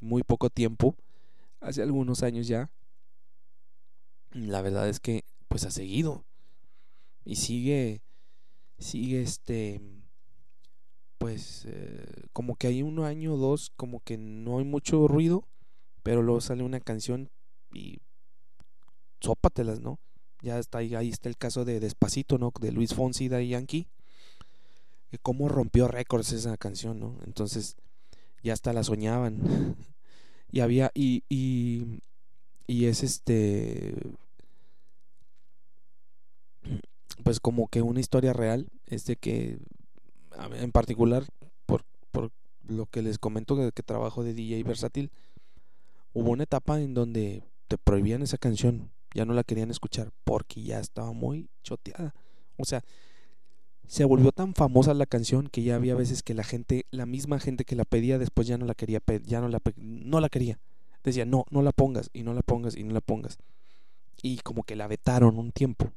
muy 0.00 0.22
poco 0.22 0.48
tiempo, 0.48 0.96
hace 1.60 1.82
algunos 1.82 2.22
años 2.22 2.46
ya, 2.46 2.70
la 4.34 4.60
verdad 4.62 4.88
es 4.88 5.00
que 5.00 5.24
pues 5.48 5.64
ha 5.64 5.70
seguido. 5.70 6.24
Y 7.24 7.36
sigue 7.36 8.02
sigue 8.78 9.22
este 9.22 9.80
pues 11.16 11.64
eh, 11.66 12.26
como 12.32 12.56
que 12.56 12.66
hay 12.66 12.82
un 12.82 12.98
año 12.98 13.34
o 13.34 13.38
dos 13.38 13.70
como 13.76 14.00
que 14.00 14.18
no 14.18 14.58
hay 14.58 14.64
mucho 14.64 15.08
ruido 15.08 15.48
pero 16.02 16.22
luego 16.22 16.40
sale 16.40 16.64
una 16.64 16.80
canción 16.80 17.30
y 17.72 18.00
sópatelas 19.20 19.80
no 19.80 20.00
ya 20.42 20.58
está 20.58 20.78
ahí, 20.78 20.94
ahí 20.96 21.08
está 21.08 21.28
el 21.30 21.38
caso 21.38 21.64
de 21.64 21.80
Despacito 21.80 22.36
no 22.36 22.52
de 22.60 22.72
Luis 22.72 22.94
Fonsi 22.94 23.28
de 23.28 23.46
Yankee 23.46 23.86
que 25.10 25.18
cómo 25.18 25.48
rompió 25.48 25.88
récords 25.88 26.32
esa 26.32 26.58
canción 26.58 26.98
no 26.98 27.16
entonces 27.24 27.76
ya 28.44 28.52
hasta 28.52 28.72
la 28.72 28.84
soñaban. 28.84 29.76
Y 30.52 30.60
había 30.60 30.92
y, 30.94 31.24
y 31.28 31.98
y 32.68 32.84
es 32.84 33.02
este 33.02 33.96
pues 37.22 37.40
como 37.40 37.68
que 37.68 37.82
una 37.82 38.00
historia 38.00 38.32
real 38.32 38.68
es 38.86 39.04
de 39.06 39.16
que 39.16 39.58
en 40.52 40.72
particular 40.72 41.24
por, 41.66 41.84
por 42.10 42.30
lo 42.66 42.86
que 42.86 43.02
les 43.02 43.18
comento 43.18 43.56
que, 43.56 43.72
que 43.72 43.82
trabajo 43.82 44.24
de 44.24 44.34
DJ 44.34 44.62
versátil 44.64 45.10
hubo 46.12 46.30
una 46.30 46.44
etapa 46.44 46.80
en 46.80 46.94
donde 46.94 47.42
te 47.68 47.78
prohibían 47.78 48.22
esa 48.22 48.38
canción 48.38 48.90
ya 49.14 49.24
no 49.24 49.32
la 49.32 49.44
querían 49.44 49.70
escuchar 49.70 50.10
porque 50.24 50.62
ya 50.62 50.80
estaba 50.80 51.12
muy 51.12 51.48
choteada 51.62 52.14
o 52.56 52.64
sea 52.64 52.82
se 53.86 54.04
volvió 54.04 54.32
tan 54.32 54.54
famosa 54.54 54.94
la 54.94 55.06
canción 55.06 55.48
que 55.48 55.62
ya 55.62 55.76
había 55.76 55.94
veces 55.94 56.22
que 56.22 56.34
la 56.34 56.42
gente 56.42 56.86
la 56.90 57.06
misma 57.06 57.38
gente 57.38 57.64
que 57.64 57.76
la 57.76 57.84
pedía 57.84 58.18
después 58.18 58.46
ya 58.46 58.58
no 58.58 58.66
la 58.66 58.74
quería 58.74 59.00
ya 59.24 59.40
no 59.40 59.48
la 59.48 59.60
no 59.76 60.20
la 60.20 60.28
quería 60.28 60.58
decía, 61.04 61.26
no, 61.26 61.44
no 61.50 61.62
la 61.62 61.72
pongas 61.72 62.10
y 62.12 62.22
no 62.22 62.34
la 62.34 62.42
pongas 62.42 62.76
y 62.76 62.82
no 62.82 62.92
la 62.92 63.00
pongas. 63.00 63.38
Y 64.22 64.38
como 64.38 64.64
que 64.64 64.74
la 64.74 64.88
vetaron 64.88 65.38
un 65.38 65.52
tiempo. 65.52 65.92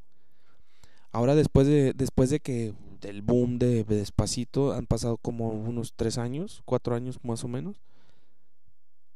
Ahora 1.17 1.33
después 1.33 1.65
de, 1.65 1.93
después 1.93 2.29
de 2.29 2.39
que 2.39 2.75
del 3.01 3.23
boom 3.23 3.57
de 3.57 3.83
Despacito 3.83 4.73
han 4.73 4.85
pasado 4.85 5.17
como 5.17 5.49
unos 5.49 5.93
tres 5.95 6.19
años, 6.19 6.61
cuatro 6.63 6.93
años 6.93 7.17
más 7.23 7.43
o 7.43 7.47
menos. 7.47 7.81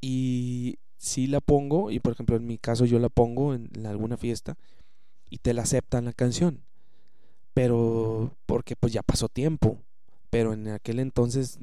Y 0.02 0.80
si 0.97 1.28
la 1.28 1.41
pongo, 1.41 1.91
y 1.91 1.99
por 1.99 2.14
ejemplo 2.14 2.36
en 2.38 2.47
mi 2.47 2.58
caso 2.58 2.86
yo 2.86 2.97
la 2.97 3.10
pongo 3.10 3.54
en, 3.54 3.70
en 3.76 3.86
alguna 3.86 4.18
fiesta 4.18 4.58
y 5.30 5.38
te 5.38 5.54
la 5.54 5.62
aceptan 5.62 6.06
la 6.06 6.14
canción. 6.14 6.64
Pero 7.54 8.36
porque 8.47 8.76
pues 8.76 8.93
ya 8.93 9.04
pasó 9.04 9.30
tiempo. 9.30 9.78
Pero 10.32 10.54
en 10.54 10.70
aquel 10.70 10.97
entonces 10.97 11.60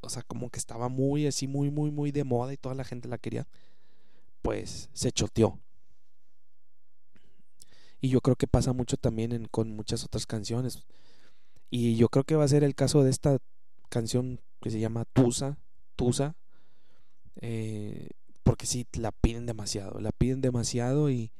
o 0.00 0.08
sea, 0.08 0.24
como 0.24 0.50
que 0.50 0.58
estaba 0.58 0.88
muy 0.88 1.28
así, 1.28 1.46
muy, 1.46 1.70
muy, 1.70 1.92
muy 1.92 2.10
de 2.10 2.24
moda 2.24 2.52
y 2.52 2.56
toda 2.56 2.74
la 2.74 2.82
gente 2.82 3.06
la 3.06 3.18
quería, 3.18 3.46
pues 4.42 4.90
se 4.92 5.12
choteó. 5.12 5.60
Y 8.00 8.08
yo 8.08 8.20
creo 8.20 8.36
que 8.36 8.46
pasa 8.46 8.72
mucho 8.72 8.96
también 8.96 9.46
con 9.50 9.74
muchas 9.74 10.04
otras 10.04 10.26
canciones. 10.26 10.84
Y 11.70 11.96
yo 11.96 12.08
creo 12.08 12.24
que 12.24 12.36
va 12.36 12.44
a 12.44 12.48
ser 12.48 12.64
el 12.64 12.74
caso 12.74 13.02
de 13.02 13.10
esta 13.10 13.38
canción 13.88 14.40
que 14.60 14.70
se 14.70 14.80
llama 14.80 15.04
Tusa, 15.12 15.58
Tusa, 15.96 16.36
eh, 17.40 18.10
porque 18.42 18.66
sí, 18.66 18.86
la 18.94 19.12
piden 19.12 19.46
demasiado, 19.46 20.00
la 20.00 20.12
piden 20.12 20.40
demasiado 20.40 21.10
y, 21.10 21.30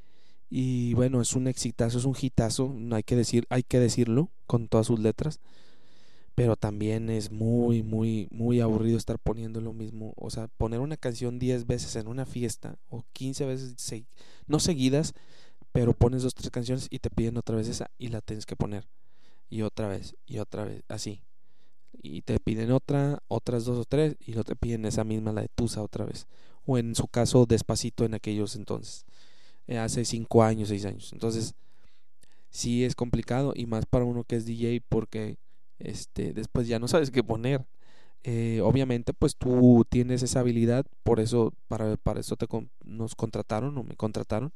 y 0.49 0.93
bueno, 0.93 1.21
es 1.21 1.33
un 1.33 1.47
exitazo, 1.47 1.97
es 1.97 2.05
un 2.05 2.15
hitazo, 2.19 2.75
hay 2.91 3.03
que 3.03 3.15
decir, 3.15 3.45
hay 3.49 3.63
que 3.63 3.79
decirlo 3.79 4.29
con 4.45 4.67
todas 4.67 4.87
sus 4.87 4.99
letras 4.99 5.39
pero 6.39 6.55
también 6.55 7.09
es 7.09 7.31
muy, 7.31 7.83
muy, 7.83 8.29
muy 8.31 8.61
aburrido 8.61 8.97
estar 8.97 9.19
poniendo 9.19 9.59
lo 9.59 9.73
mismo. 9.73 10.13
O 10.15 10.29
sea, 10.29 10.47
poner 10.47 10.79
una 10.79 10.95
canción 10.95 11.37
10 11.37 11.67
veces 11.67 11.97
en 11.97 12.07
una 12.07 12.25
fiesta 12.25 12.77
o 12.87 13.03
15 13.11 13.45
veces, 13.45 14.05
no 14.47 14.61
seguidas, 14.61 15.15
pero 15.71 15.93
pones 15.93 16.23
dos, 16.23 16.33
tres 16.33 16.49
canciones 16.49 16.87
y 16.89 16.99
te 16.99 17.09
piden 17.09 17.37
otra 17.37 17.55
vez 17.55 17.67
esa 17.67 17.89
y 17.97 18.07
la 18.09 18.21
tienes 18.21 18.45
que 18.45 18.55
poner. 18.55 18.87
Y 19.49 19.61
otra 19.63 19.87
vez, 19.87 20.15
y 20.25 20.39
otra 20.39 20.65
vez, 20.65 20.83
así. 20.87 21.23
Y 22.01 22.21
te 22.21 22.39
piden 22.39 22.71
otra, 22.71 23.19
otras 23.27 23.65
dos 23.65 23.77
o 23.79 23.85
tres, 23.85 24.15
y 24.19 24.33
no 24.33 24.43
te 24.43 24.55
piden 24.55 24.85
esa 24.85 25.03
misma, 25.03 25.33
la 25.33 25.41
de 25.41 25.49
Tusa 25.49 25.81
otra 25.81 26.05
vez. 26.05 26.27
O 26.65 26.77
en 26.77 26.95
su 26.95 27.07
caso, 27.07 27.45
despacito 27.45 28.05
en 28.05 28.13
aquellos 28.13 28.55
entonces. 28.55 29.05
Eh, 29.67 29.77
hace 29.77 30.05
cinco 30.05 30.43
años, 30.43 30.69
seis 30.69 30.85
años. 30.85 31.11
Entonces, 31.13 31.55
sí 32.49 32.83
es 32.83 32.95
complicado, 32.95 33.53
y 33.55 33.65
más 33.65 33.85
para 33.85 34.05
uno 34.05 34.23
que 34.23 34.35
es 34.35 34.45
DJ, 34.45 34.81
porque 34.87 35.37
este, 35.79 36.33
después 36.33 36.67
ya 36.67 36.79
no 36.79 36.87
sabes 36.87 37.11
qué 37.11 37.23
poner. 37.23 37.65
Eh, 38.23 38.61
obviamente, 38.63 39.13
pues 39.13 39.35
tú 39.35 39.85
tienes 39.89 40.23
esa 40.23 40.41
habilidad, 40.41 40.85
por 41.03 41.19
eso, 41.19 41.53
para, 41.67 41.95
para 41.97 42.19
eso 42.19 42.35
te 42.35 42.47
nos 42.83 43.15
contrataron 43.15 43.77
o 43.77 43.83
me 43.83 43.95
contrataron, 43.95 44.51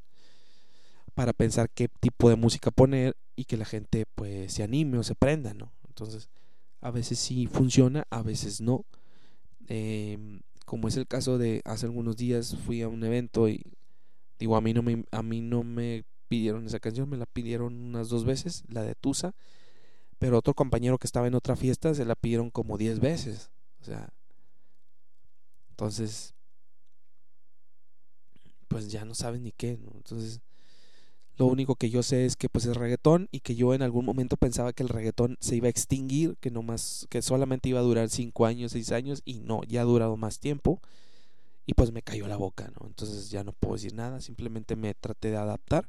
para 1.13 1.33
pensar 1.33 1.69
qué 1.69 1.87
tipo 1.87 2.29
de 2.29 2.35
música 2.35 2.71
poner 2.71 3.15
y 3.35 3.45
que 3.45 3.57
la 3.57 3.65
gente 3.65 4.05
pues 4.15 4.53
se 4.53 4.63
anime 4.63 4.97
o 4.97 5.03
se 5.03 5.15
prenda, 5.15 5.53
¿no? 5.53 5.71
Entonces, 5.87 6.29
a 6.81 6.91
veces 6.91 7.19
sí 7.19 7.47
funciona, 7.47 8.05
a 8.09 8.21
veces 8.21 8.61
no. 8.61 8.85
Em, 9.67 10.41
como 10.65 10.87
es 10.87 10.97
el 10.97 11.07
caso 11.07 11.37
de 11.37 11.61
hace 11.65 11.85
algunos 11.85 12.17
días 12.17 12.57
fui 12.65 12.81
a 12.81 12.87
un 12.87 13.03
evento 13.03 13.47
y 13.47 13.63
digo, 14.39 14.55
a 14.55 14.61
mí 14.61 14.73
no 14.73 14.81
me, 14.81 15.05
a 15.11 15.23
mí 15.23 15.41
no 15.41 15.63
me 15.63 16.05
pidieron 16.27 16.65
esa 16.65 16.79
canción, 16.79 17.09
me 17.09 17.17
la 17.17 17.25
pidieron 17.25 17.73
unas 17.73 18.09
dos 18.09 18.25
veces, 18.25 18.63
la 18.67 18.83
de 18.83 18.95
Tusa 18.95 19.35
pero 20.23 20.37
otro 20.37 20.53
compañero 20.53 20.97
que 20.97 21.05
estaba 21.05 21.27
en 21.27 21.35
otra 21.35 21.57
fiesta 21.57 21.93
se 21.93 22.05
la 22.05 22.15
pidieron 22.15 22.49
como 22.49 22.77
10 22.77 23.01
veces. 23.01 23.51
O 23.81 23.83
sea, 23.83 24.07
entonces, 25.71 26.33
pues 28.69 28.89
ya 28.89 29.03
no 29.03 29.15
saben 29.15 29.43
ni 29.43 29.51
qué, 29.51 29.75
¿no? 29.75 29.91
Entonces, 29.97 30.39
lo 31.37 31.47
único 31.47 31.75
que 31.75 31.89
yo 31.89 32.03
sé 32.03 32.25
es 32.25 32.35
que 32.35 32.49
pues 32.49 32.65
es 32.65 32.77
reggaetón 32.77 33.27
y 33.31 33.39
que 33.39 33.55
yo 33.55 33.73
en 33.73 33.81
algún 33.81 34.05
momento 34.05 34.37
pensaba 34.37 34.73
que 34.73 34.83
el 34.83 34.89
reggaetón 34.89 35.37
se 35.39 35.55
iba 35.55 35.67
a 35.67 35.71
extinguir, 35.71 36.37
que 36.39 36.51
no 36.51 36.61
más, 36.61 37.07
que 37.09 37.21
solamente 37.21 37.69
iba 37.69 37.79
a 37.79 37.83
durar 37.83 38.09
5 38.09 38.45
años, 38.45 38.73
6 38.73 38.91
años 38.91 39.21
y 39.25 39.39
no, 39.39 39.63
ya 39.63 39.81
ha 39.81 39.85
durado 39.85 40.15
más 40.15 40.39
tiempo 40.39 40.79
y 41.65 41.73
pues 41.73 41.91
me 41.91 42.03
cayó 42.03 42.27
la 42.27 42.37
boca, 42.37 42.71
¿no? 42.79 42.87
Entonces 42.87 43.31
ya 43.31 43.43
no 43.43 43.53
puedo 43.53 43.75
decir 43.75 43.93
nada, 43.93 44.21
simplemente 44.21 44.75
me 44.75 44.93
traté 44.93 45.31
de 45.31 45.37
adaptar. 45.37 45.87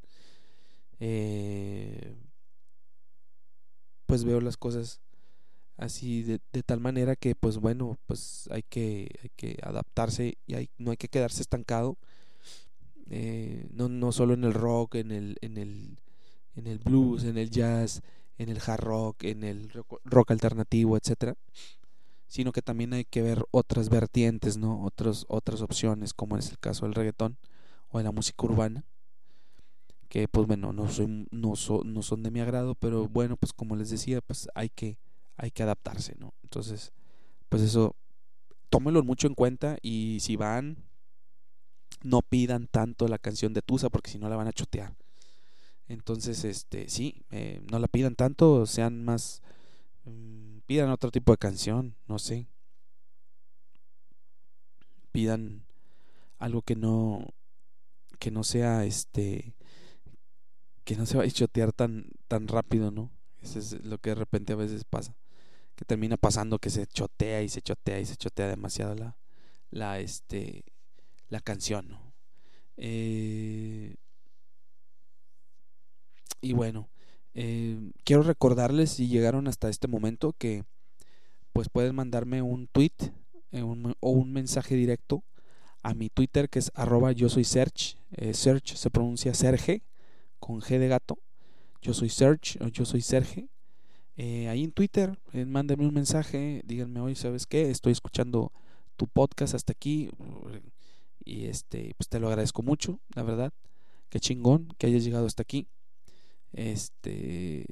Eh, 1.00 2.14
pues 4.06 4.24
veo 4.24 4.40
las 4.40 4.56
cosas 4.56 5.00
así 5.76 6.22
de, 6.22 6.40
de, 6.52 6.62
tal 6.62 6.78
manera 6.80 7.16
que 7.16 7.34
pues 7.34 7.58
bueno 7.58 7.98
pues 8.06 8.48
hay 8.52 8.62
que 8.62 9.10
hay 9.22 9.30
que 9.34 9.58
adaptarse 9.62 10.38
y 10.46 10.54
hay, 10.54 10.70
no 10.78 10.92
hay 10.92 10.96
que 10.96 11.08
quedarse 11.08 11.42
estancado 11.42 11.98
eh, 13.10 13.68
no, 13.72 13.88
no 13.88 14.12
solo 14.12 14.34
en 14.34 14.44
el 14.44 14.54
rock 14.54 14.96
en 14.96 15.10
el 15.10 15.36
en 15.40 15.56
el 15.56 15.98
en 16.56 16.66
el 16.66 16.78
blues 16.78 17.24
en 17.24 17.38
el 17.38 17.50
jazz 17.50 18.02
en 18.38 18.48
el 18.48 18.60
hard 18.64 18.80
rock 18.80 19.24
en 19.24 19.44
el 19.44 19.70
rock, 19.70 20.30
alternativo 20.30 20.96
etcétera 20.96 21.36
sino 22.26 22.52
que 22.52 22.62
también 22.62 22.92
hay 22.92 23.04
que 23.04 23.22
ver 23.22 23.44
otras 23.50 23.88
vertientes 23.88 24.56
no 24.56 24.82
otros 24.84 25.26
otras 25.28 25.60
opciones 25.60 26.14
como 26.14 26.36
es 26.36 26.50
el 26.50 26.58
caso 26.58 26.86
del 26.86 26.94
reggaetón 26.94 27.36
o 27.90 27.98
de 27.98 28.04
la 28.04 28.12
música 28.12 28.44
urbana 28.44 28.84
que 30.14 30.28
pues 30.28 30.46
bueno, 30.46 30.72
no, 30.72 30.88
soy, 30.88 31.26
no, 31.32 31.54
no 31.84 32.02
son 32.02 32.22
de 32.22 32.30
mi 32.30 32.38
agrado, 32.38 32.76
pero 32.76 33.08
bueno, 33.08 33.36
pues 33.36 33.52
como 33.52 33.74
les 33.74 33.90
decía, 33.90 34.20
pues 34.20 34.48
hay 34.54 34.68
que, 34.68 34.96
hay 35.36 35.50
que 35.50 35.64
adaptarse, 35.64 36.14
¿no? 36.20 36.34
Entonces, 36.44 36.92
pues 37.48 37.62
eso, 37.62 37.96
tómenlo 38.70 39.02
mucho 39.02 39.26
en 39.26 39.34
cuenta 39.34 39.76
y 39.82 40.18
si 40.20 40.36
van, 40.36 40.84
no 42.04 42.20
pidan 42.22 42.68
tanto 42.68 43.08
la 43.08 43.18
canción 43.18 43.54
de 43.54 43.62
Tusa 43.62 43.88
porque 43.88 44.10
si 44.10 44.18
no 44.18 44.28
la 44.28 44.36
van 44.36 44.46
a 44.46 44.52
chotear. 44.52 44.94
Entonces, 45.88 46.44
este, 46.44 46.88
sí, 46.88 47.24
eh, 47.30 47.60
no 47.70 47.78
la 47.78 47.88
pidan 47.88 48.14
tanto, 48.14 48.66
sean 48.66 49.04
más, 49.04 49.42
mm, 50.04 50.58
pidan 50.66 50.90
otro 50.90 51.10
tipo 51.10 51.32
de 51.32 51.38
canción, 51.38 51.96
no 52.06 52.18
sé. 52.18 52.46
Pidan 55.12 55.64
algo 56.38 56.62
que 56.62 56.76
no, 56.76 57.26
que 58.18 58.30
no 58.30 58.44
sea, 58.44 58.84
este, 58.84 59.54
que 60.84 60.96
no 60.96 61.06
se 61.06 61.16
va 61.16 61.24
a 61.24 61.30
chotear 61.30 61.72
tan, 61.72 62.10
tan 62.28 62.48
rápido, 62.48 62.90
¿no? 62.90 63.10
Eso 63.40 63.58
es 63.58 63.84
lo 63.84 63.98
que 63.98 64.10
de 64.10 64.16
repente 64.16 64.52
a 64.52 64.56
veces 64.56 64.84
pasa. 64.84 65.16
Que 65.74 65.84
termina 65.84 66.16
pasando 66.18 66.58
que 66.58 66.70
se 66.70 66.86
chotea 66.86 67.42
y 67.42 67.48
se 67.48 67.62
chotea 67.62 67.98
y 68.00 68.06
se 68.06 68.16
chotea 68.16 68.48
demasiado 68.48 68.94
la, 68.94 69.16
la, 69.70 70.00
este, 70.00 70.64
la 71.28 71.40
canción, 71.40 71.88
¿no? 71.88 72.12
Eh, 72.76 73.94
y 76.40 76.52
bueno, 76.52 76.88
eh, 77.34 77.92
quiero 78.04 78.22
recordarles 78.22 78.90
si 78.90 79.08
llegaron 79.08 79.48
hasta 79.48 79.68
este 79.68 79.88
momento 79.88 80.32
que 80.32 80.64
pues 81.52 81.68
pueden 81.68 81.94
mandarme 81.94 82.42
un 82.42 82.66
tweet 82.66 82.92
eh, 83.52 83.62
o 83.62 84.10
un 84.10 84.32
mensaje 84.32 84.74
directo 84.74 85.24
a 85.82 85.94
mi 85.94 86.10
Twitter 86.10 86.48
que 86.48 86.58
es 86.58 86.72
arroba 86.74 87.12
yo 87.12 87.28
soy 87.28 87.44
Search. 87.44 87.96
search 88.32 88.74
se 88.74 88.90
pronuncia 88.90 89.34
Serge 89.34 89.82
con 90.40 90.60
G 90.60 90.78
de 90.78 90.88
gato. 90.88 91.18
Yo 91.80 91.94
soy 91.94 92.08
Serge, 92.08 92.58
o 92.62 92.68
yo 92.68 92.84
soy 92.84 93.02
Serge. 93.02 93.48
Eh, 94.16 94.48
ahí 94.48 94.62
en 94.62 94.72
Twitter, 94.72 95.18
eh, 95.32 95.44
mándenme 95.44 95.86
un 95.86 95.94
mensaje, 95.94 96.62
díganme 96.64 97.00
hoy, 97.00 97.14
¿sabes 97.14 97.46
qué? 97.46 97.70
Estoy 97.70 97.92
escuchando 97.92 98.52
tu 98.96 99.08
podcast 99.08 99.54
hasta 99.54 99.72
aquí 99.72 100.08
y 101.24 101.46
este, 101.46 101.94
pues 101.96 102.08
te 102.08 102.20
lo 102.20 102.28
agradezco 102.28 102.62
mucho, 102.62 103.00
la 103.14 103.22
verdad. 103.22 103.52
qué 104.10 104.20
chingón 104.20 104.68
que 104.78 104.86
hayas 104.86 105.04
llegado 105.04 105.26
hasta 105.26 105.42
aquí. 105.42 105.66
Este, 106.52 107.66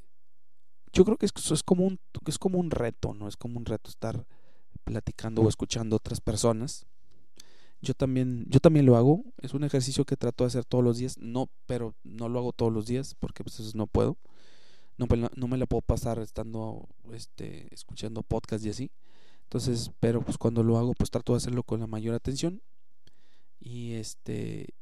yo 0.92 1.04
creo 1.04 1.16
que 1.16 1.26
eso 1.26 1.54
es 1.54 1.62
como 1.62 1.84
un, 1.86 2.00
es 2.26 2.38
como 2.38 2.58
un 2.58 2.70
reto, 2.70 3.14
¿no? 3.14 3.28
Es 3.28 3.36
como 3.36 3.58
un 3.58 3.64
reto 3.64 3.90
estar 3.90 4.26
platicando 4.84 5.42
o 5.42 5.48
escuchando 5.48 5.96
a 5.96 5.98
otras 5.98 6.20
personas. 6.20 6.86
Yo 7.80 7.94
también, 7.94 8.46
yo 8.48 8.60
también 8.60 8.86
lo 8.86 8.96
hago. 8.96 9.24
Es 9.38 9.54
un 9.54 9.64
ejercicio 9.64 10.04
que 10.04 10.16
trato 10.16 10.44
de 10.44 10.48
hacer 10.48 10.64
todos 10.64 10.84
los 10.84 10.98
días. 10.98 11.18
No, 11.18 11.48
pero 11.66 11.94
no 12.04 12.28
lo 12.28 12.38
hago 12.38 12.52
todos 12.52 12.72
los 12.72 12.86
días 12.86 13.14
porque 13.18 13.42
pues 13.42 13.74
no 13.74 13.86
puedo. 13.86 14.16
No, 14.98 15.06
no 15.34 15.48
me 15.48 15.58
la 15.58 15.66
puedo 15.66 15.82
pasar 15.82 16.18
estando 16.20 16.88
este, 17.12 17.72
escuchando 17.74 18.22
podcast 18.22 18.64
y 18.64 18.70
así. 18.70 18.90
Entonces, 19.44 19.90
pero 20.00 20.22
pues 20.22 20.38
cuando 20.38 20.62
lo 20.62 20.78
hago, 20.78 20.94
pues 20.94 21.10
trato 21.10 21.32
de 21.32 21.38
hacerlo 21.38 21.62
con 21.62 21.80
la 21.80 21.86
mayor 21.86 22.14
atención. 22.14 22.62
Y 23.64 23.94
este. 23.94 24.74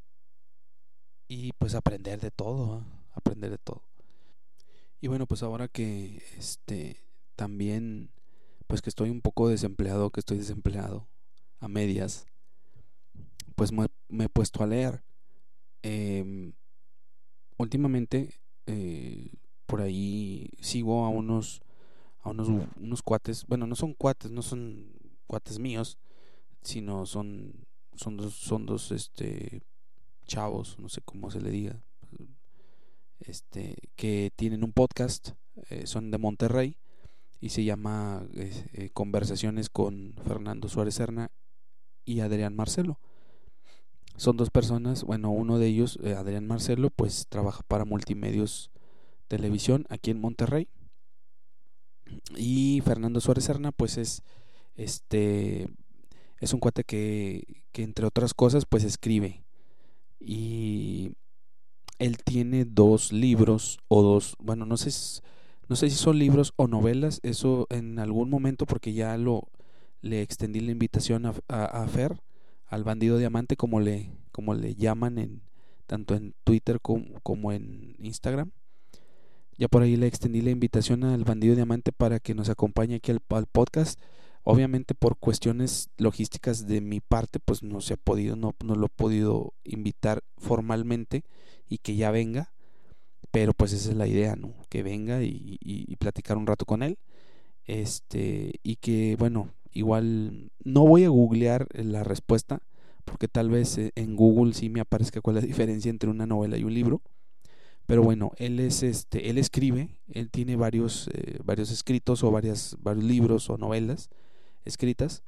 Y 1.29 1.53
pues 1.53 1.75
aprender 1.75 2.19
de 2.21 2.31
todo, 2.31 2.83
aprender 3.13 3.51
de 3.51 3.59
todo. 3.59 3.85
Y 5.03 5.09
bueno, 5.09 5.27
pues 5.27 5.43
ahora 5.43 5.69
que 5.69 6.23
este 6.37 7.05
también 7.37 8.11
pues 8.67 8.83
que 8.83 8.89
estoy 8.89 9.11
un 9.11 9.21
poco 9.21 9.49
desempleado, 9.49 10.11
que 10.11 10.21
estoy 10.21 10.39
desempleado 10.39 11.09
a 11.59 11.69
medias, 11.69 12.27
pues 13.57 13.73
me, 13.73 13.87
he 14.25 14.29
puesto 14.29 14.63
a 14.63 14.67
leer. 14.67 15.03
Em, 15.83 16.53
últimamente 17.59 18.41
eh, 18.67 19.33
por 19.67 19.81
ahí 19.83 20.51
sigo 20.61 21.05
a 21.05 21.09
unos 21.09 21.63
a 22.23 22.31
unos, 22.31 22.49
unos 22.77 23.03
cuates, 23.03 23.47
bueno, 23.47 23.67
no 23.67 23.75
son 23.75 23.95
cuates, 23.95 24.31
no 24.31 24.43
son 24.43 24.93
cuates 25.27 25.59
míos, 25.59 25.99
sino 26.63 27.07
son 27.07 27.67
son 28.01 28.17
dos 28.17 28.35
son 28.35 28.65
dos 28.65 28.93
este 28.93 29.63
chavos, 30.27 30.79
no 30.79 30.89
sé 30.89 31.03
cómo 31.03 31.31
se 31.31 31.41
le 31.41 31.51
diga, 31.51 31.83
este 33.19 33.77
que 33.95 34.33
tienen 34.37 34.65
un 34.65 34.73
podcast, 34.73 35.33
eh, 35.69 35.87
son 35.87 36.11
de 36.11 36.17
Monterrey 36.17 36.79
y 37.41 37.51
se 37.51 37.65
llama 37.65 38.27
eh, 38.33 38.89
Conversaciones 38.95 39.69
con 39.69 40.15
Fernando 40.27 40.69
Suárez 40.69 40.95
Serna 40.95 41.31
y 42.07 42.21
Adrián 42.21 42.57
Marcelo. 42.57 42.99
Son 44.17 44.37
dos 44.39 44.51
personas, 44.51 45.05
bueno, 45.05 45.31
uno 45.31 45.59
de 45.59 45.67
ellos, 45.67 45.99
eh, 46.03 46.15
Adrián 46.15 46.47
Marcelo, 46.47 46.89
pues 46.91 47.27
trabaja 47.29 47.63
para 47.69 47.85
Multimedios 47.85 48.71
Televisión 49.29 49.87
aquí 49.91 50.11
en 50.11 50.21
Monterrey. 50.21 50.69
Y 52.37 52.81
Fernando 52.83 53.21
Suárez 53.21 53.45
Serna, 53.45 53.73
pues 53.73 53.99
es 53.99 54.23
este 54.75 55.69
es 56.41 56.53
un 56.53 56.61
cuate 56.61 56.85
que, 56.85 57.63
que 57.73 57.83
entre 57.83 58.07
otras 58.07 58.35
cosas, 58.35 58.65
pues 58.67 58.85
escribe. 58.85 59.43
Y 60.19 61.13
él 61.99 62.19
tiene 62.25 62.65
dos 62.65 63.13
libros 63.13 63.79
o 63.89 64.03
dos, 64.03 64.35
bueno, 64.39 64.67
no 64.67 64.77
sé 64.77 64.91
no 65.69 65.77
sé 65.77 65.89
si 65.89 65.97
son 65.97 66.19
libros 66.19 66.53
o 66.57 66.67
novelas, 66.67 67.21
eso 67.23 67.69
en 67.71 68.01
algún 68.01 68.29
momento, 68.29 68.67
porque 68.67 68.93
ya 68.93 69.17
lo 69.17 69.49
le 70.03 70.23
extendí 70.23 70.59
la 70.59 70.73
invitación 70.73 71.27
a, 71.27 71.35
a, 71.49 71.87
Fer, 71.87 72.21
al 72.67 72.83
bandido 72.83 73.19
diamante, 73.19 73.57
como 73.57 73.79
le, 73.79 74.11
como 74.33 74.55
le 74.55 74.75
llaman 74.75 75.19
en 75.19 75.43
tanto 75.87 76.15
en 76.15 76.35
Twitter 76.45 76.81
como, 76.81 77.21
como 77.23 77.53
en 77.53 77.95
Instagram. 78.01 78.51
Ya 79.59 79.69
por 79.69 79.83
ahí 79.83 79.97
le 79.97 80.07
extendí 80.07 80.41
la 80.41 80.51
invitación 80.51 81.05
al 81.05 81.25
bandido 81.25 81.55
diamante 81.55 81.93
para 81.93 82.19
que 82.19 82.35
nos 82.35 82.49
acompañe 82.49 82.97
aquí 82.97 83.11
al, 83.11 83.21
al 83.29 83.47
podcast. 83.47 84.01
Obviamente 84.43 84.95
por 84.95 85.17
cuestiones 85.17 85.91
logísticas 85.99 86.67
de 86.67 86.81
mi 86.81 87.01
parte, 87.01 87.41
pues 87.41 87.63
no 87.63 87.81
se 87.81 87.95
ha 87.95 87.97
podido, 87.97 88.37
no, 88.37 88.55
no 88.65 88.75
lo 88.75 88.87
he 88.87 88.91
podido 88.91 89.53
invitar 89.65 90.23
formalmente 90.39 91.25
y 91.69 91.79
que 91.79 91.97
ya 91.97 92.11
venga 92.11 92.53
pero 93.31 93.53
pues 93.55 93.73
esa 93.73 93.91
es 93.91 93.97
la 93.97 94.07
idea, 94.07 94.37
¿no? 94.37 94.55
Que 94.69 94.83
venga 94.83 95.23
y, 95.23 95.97
platicar 95.99 96.37
un 96.37 96.47
rato 96.47 96.65
con 96.65 96.83
él. 96.83 96.99
Este, 97.67 98.55
y 98.63 98.77
que, 98.77 99.17
bueno, 99.19 99.51
igual 99.73 100.51
no 100.65 100.87
voy 100.87 101.05
a 101.05 101.11
googlear 101.11 101.69
la 101.73 102.03
respuesta, 102.03 102.63
porque 103.05 103.29
tal 103.29 103.51
vez 103.51 103.79
eh, 103.79 103.93
en 103.95 104.17
Google 104.17 104.55
sí 104.55 104.71
me 104.71 104.81
aparezca 104.81 105.21
cuál 105.21 105.37
es 105.37 105.45
la 105.45 105.47
diferencia 105.49 105.91
entre 105.91 106.11
una 106.11 106.27
novela 106.27 106.57
y 106.57 106.65
un 106.65 106.75
libro. 106.75 107.03
Pero 107.87 108.03
bueno, 108.03 108.33
él 108.37 108.61
es 108.61 108.83
este, 108.83 109.31
él 109.31 109.39
escribe, 109.39 109.91
él 110.13 110.31
tiene 110.31 110.57
varios, 110.57 111.09
eh, 111.13 111.39
varios 111.45 111.71
escritos 111.71 112.23
o 112.23 112.31
varias, 112.31 112.77
varios 112.81 113.05
libros 113.05 113.51
o 113.51 113.59
novelas 113.59 114.11
escritas. 114.71 115.23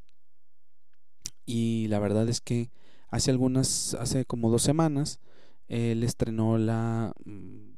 Y 1.45 1.88
la 1.88 1.99
verdad 1.99 2.28
es 2.28 2.40
que 2.40 2.70
hace 3.09 3.30
algunas, 3.30 3.95
hace 3.95 4.24
como 4.24 4.51
dos 4.51 4.62
semanas, 4.62 5.20
él 5.68 6.03
estrenó 6.03 6.59
la 6.59 7.12
mm, 7.24 7.72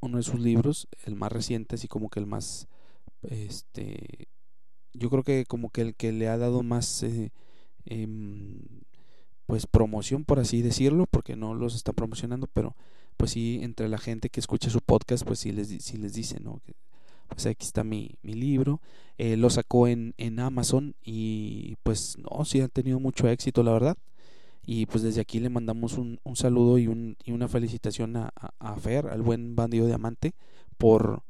uno 0.00 0.16
de 0.16 0.22
sus 0.22 0.40
libros, 0.40 0.88
el 1.04 1.14
más 1.14 1.32
reciente, 1.32 1.74
así 1.76 1.88
como 1.88 2.10
que 2.10 2.20
el 2.20 2.26
más, 2.26 2.68
este, 3.22 4.28
yo 4.94 5.10
creo 5.10 5.22
que 5.22 5.44
como 5.46 5.70
que 5.70 5.82
el 5.82 5.94
que 5.94 6.12
le 6.12 6.28
ha 6.28 6.38
dado 6.38 6.62
más, 6.62 7.02
eh, 7.02 7.32
em, 7.84 8.60
pues 9.46 9.66
promoción, 9.66 10.24
por 10.24 10.38
así 10.38 10.62
decirlo, 10.62 11.06
porque 11.10 11.36
no 11.36 11.54
los 11.54 11.74
está 11.74 11.92
promocionando, 11.92 12.46
pero 12.48 12.76
pues 13.16 13.32
sí, 13.32 13.60
entre 13.62 13.88
la 13.88 13.98
gente 13.98 14.30
que 14.30 14.40
escucha 14.40 14.70
su 14.70 14.80
podcast, 14.80 15.24
pues 15.26 15.40
sí 15.40 15.52
les, 15.52 15.68
sí 15.82 15.98
les 15.98 16.14
dice, 16.14 16.40
¿no? 16.40 16.62
Pues 17.30 17.46
aquí 17.46 17.64
está 17.64 17.84
mi, 17.84 18.18
mi 18.22 18.34
libro, 18.34 18.80
eh, 19.16 19.36
lo 19.36 19.48
sacó 19.50 19.88
en, 19.88 20.14
en 20.18 20.40
Amazon 20.40 20.94
y 21.02 21.76
pues 21.82 22.18
no, 22.18 22.44
sí 22.44 22.60
ha 22.60 22.68
tenido 22.68 23.00
mucho 23.00 23.28
éxito, 23.28 23.62
la 23.62 23.72
verdad. 23.72 23.96
Y 24.64 24.86
pues 24.86 25.02
desde 25.02 25.22
aquí 25.22 25.40
le 25.40 25.48
mandamos 25.48 25.96
un, 25.96 26.20
un 26.22 26.36
saludo 26.36 26.78
y, 26.78 26.86
un, 26.86 27.16
y, 27.24 27.32
una 27.32 27.48
felicitación 27.48 28.16
a, 28.16 28.30
a, 28.58 28.76
Fer, 28.76 29.06
al 29.06 29.22
buen 29.22 29.56
bandido 29.56 29.86
diamante, 29.86 30.34
por 30.76 31.22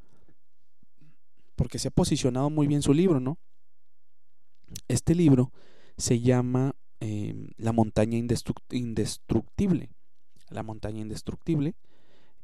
porque 1.54 1.78
se 1.78 1.88
ha 1.88 1.90
posicionado 1.90 2.48
muy 2.48 2.66
bien 2.66 2.82
su 2.82 2.94
libro, 2.94 3.20
¿no? 3.20 3.38
Este 4.88 5.14
libro 5.14 5.52
se 5.98 6.20
llama 6.20 6.74
em, 7.00 7.48
La 7.58 7.72
montaña 7.72 8.16
indestructible. 8.16 9.90
La 10.48 10.62
montaña 10.62 11.00
indestructible. 11.00 11.74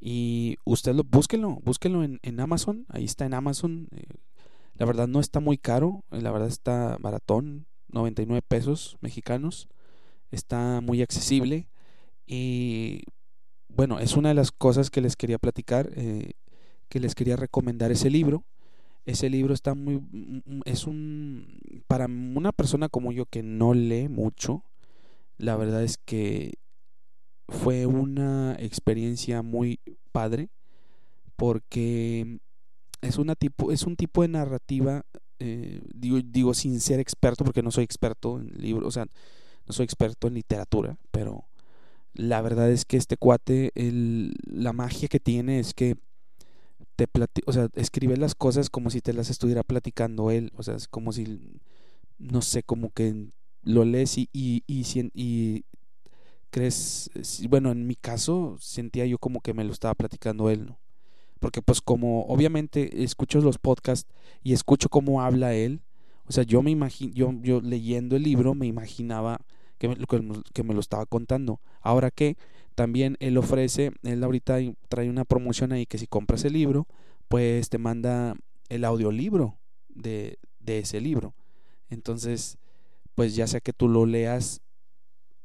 Y 0.01 0.57
usted 0.65 0.95
lo, 0.95 1.05
búsquelo, 1.05 1.59
búsquelo 1.63 2.05
en, 2.05 2.19
en 2.23 2.41
Amazon. 2.41 2.87
Ahí 2.89 3.05
está 3.05 3.27
en 3.27 3.35
Amazon. 3.35 3.89
Eh, 3.93 4.05
la 4.75 4.87
verdad 4.87 5.09
no 5.09 5.21
está 5.21 5.41
muy 5.41 5.59
caro. 5.59 6.05
La 6.11 6.31
verdad 6.31 6.49
está 6.49 6.97
baratón. 7.01 7.67
99 7.89 8.43
pesos 8.43 8.97
mexicanos 9.01 9.69
está 10.31 10.81
muy 10.81 11.03
accesible 11.03 11.69
y 12.27 13.05
bueno, 13.69 13.99
es 13.99 14.17
una 14.17 14.31
de 14.31 14.35
las 14.35 14.53
cosas 14.53 14.91
que 14.91 15.01
les 15.01 15.17
quería 15.17 15.39
platicar, 15.39 15.91
eh, 15.95 16.33
que 16.89 16.99
les 16.99 17.15
quería 17.15 17.37
recomendar 17.37 17.91
ese 17.91 18.11
libro. 18.11 18.45
Ese 19.05 19.31
libro 19.31 19.55
está 19.55 19.75
muy, 19.75 20.03
es 20.65 20.87
un, 20.87 21.83
para 21.87 22.07
una 22.07 22.51
persona 22.51 22.89
como 22.89 23.13
yo 23.13 23.27
que 23.27 23.43
no 23.45 23.73
lee 23.73 24.09
mucho, 24.09 24.65
la 25.39 25.57
verdad 25.57 25.85
es 25.85 25.97
que 25.99 26.55
fue 27.49 27.87
una 27.87 28.57
experiencia 28.59 29.43
muy 29.43 29.81
padre 30.13 30.49
porque 31.37 32.39
es 33.03 33.19
una 33.19 33.35
tipo 33.35 33.73
es 33.73 33.85
un 33.85 33.97
tipo 33.97 34.23
de 34.23 34.29
narrativa 34.29 35.05
eh, 35.39 35.81
digo, 35.95 36.19
digo 36.25 36.55
sin 36.55 36.81
ser 36.81 36.99
experto 36.99 37.45
porque 37.45 37.63
no 37.63 37.71
soy 37.71 37.85
experto 37.85 38.39
en 38.39 38.49
libros 38.57 38.89
o 38.89 38.91
sea 38.91 39.07
no 39.67 39.73
soy 39.73 39.85
experto 39.85 40.29
en 40.29 40.35
literatura, 40.35 40.97
pero 41.11 41.45
la 42.15 42.41
verdad 42.41 42.71
es 42.71 42.85
que 42.85 42.97
este 42.97 43.17
cuate, 43.17 43.73
el, 43.75 44.35
la 44.45 44.73
magia 44.73 45.09
que 45.09 45.21
tiene 45.21 45.59
es 45.59 45.75
que 45.75 45.97
te 46.95 47.07
o 47.45 47.53
sea, 47.53 47.69
escribe 47.75 48.17
las 48.17 48.35
cosas 48.35 48.71
como 48.71 48.89
si 48.89 49.03
te 49.03 49.13
las 49.13 49.29
estuviera 49.29 49.63
platicando 49.63 50.31
él, 50.31 50.53
o 50.57 50.63
sea, 50.63 50.77
es 50.77 50.89
como 50.89 51.13
si, 51.13 51.41
no 52.19 52.41
sé, 52.43 52.63
como 52.63 52.91
que 52.91 53.29
lo 53.63 53.85
lees 53.85 54.17
y, 54.17 54.31
y, 54.33 54.63
y, 54.67 55.65
crees, 56.51 57.11
bueno, 57.49 57.71
en 57.71 57.87
mi 57.87 57.95
caso 57.97 58.57
sentía 58.61 59.07
yo 59.07 59.19
como 59.19 59.41
que 59.41 59.55
me 59.55 59.65
lo 59.65 59.73
estaba 59.73 59.95
platicando 59.95 60.51
él, 60.51 60.67
¿no? 60.67 60.79
Porque 61.41 61.63
pues 61.63 61.81
como 61.81 62.23
obviamente 62.27 63.03
escucho 63.03 63.41
los 63.41 63.59
podcasts 63.59 64.11
y 64.43 64.53
escucho 64.53 64.89
cómo 64.89 65.23
habla 65.23 65.55
él, 65.55 65.83
o 66.29 66.33
sea, 66.33 66.45
yo 66.45 66.63
me 66.63 66.71
imagino, 66.71 67.13
yo, 67.15 67.33
yo 67.43 67.61
leyendo 67.61 68.17
el 68.17 68.23
libro 68.23 68.55
me 68.55 68.67
imaginaba 68.67 69.41
que 69.79 69.89
me, 69.89 69.97
que 70.53 70.63
me 70.63 70.75
lo 70.75 70.81
estaba 70.81 71.07
contando. 71.07 71.61
Ahora 71.83 72.11
que 72.11 72.37
también 72.75 73.17
él 73.21 73.39
ofrece, 73.39 73.93
él 74.03 74.25
ahorita 74.25 74.59
trae 74.89 75.09
una 75.09 75.25
promoción 75.25 75.73
ahí 75.73 75.87
que 75.87 75.99
si 75.99 76.07
compras 76.07 76.45
el 76.45 76.55
libro, 76.55 76.87
pues 77.29 77.69
te 77.69 77.79
manda 77.79 78.35
el 78.69 78.85
audiolibro 78.85 79.57
de, 79.89 80.39
de 80.61 80.81
ese 80.81 81.01
libro. 81.01 81.35
Entonces, 81.91 82.59
pues 83.15 83.35
ya 83.37 83.47
sea 83.47 83.61
que 83.61 83.73
tú 83.73 83.89
lo 83.89 84.05
leas 84.05 84.61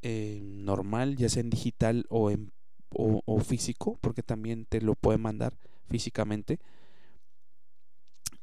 eh, 0.02 0.40
normal, 0.42 1.16
ya 1.16 1.28
sea 1.28 1.40
en 1.40 1.50
digital 1.50 2.06
o 2.08 2.30
en 2.30 2.52
o, 2.94 3.40
físico, 3.40 3.98
porque 4.00 4.22
también 4.22 4.66
te 4.66 4.80
lo 4.80 4.94
puede 4.94 5.18
mandar 5.18 5.56
físicamente. 5.88 6.58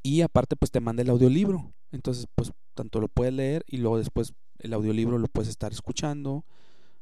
Y 0.02 0.22
aparte, 0.22 0.56
pues 0.56 0.72
te 0.72 0.80
manda 0.80 1.04
el 1.04 1.10
audiolibro. 1.10 1.74
Entonces, 1.92 2.26
pues 2.36 2.52
tanto 2.74 3.00
lo 3.00 3.08
puedes 3.08 3.34
leer 3.34 3.64
y 3.68 3.78
luego 3.78 3.98
después 3.98 4.34
el 4.60 4.74
audiolibro 4.74 5.18
lo 5.18 5.28
puedes 5.28 5.50
estar 5.50 5.72
escuchando, 5.72 6.46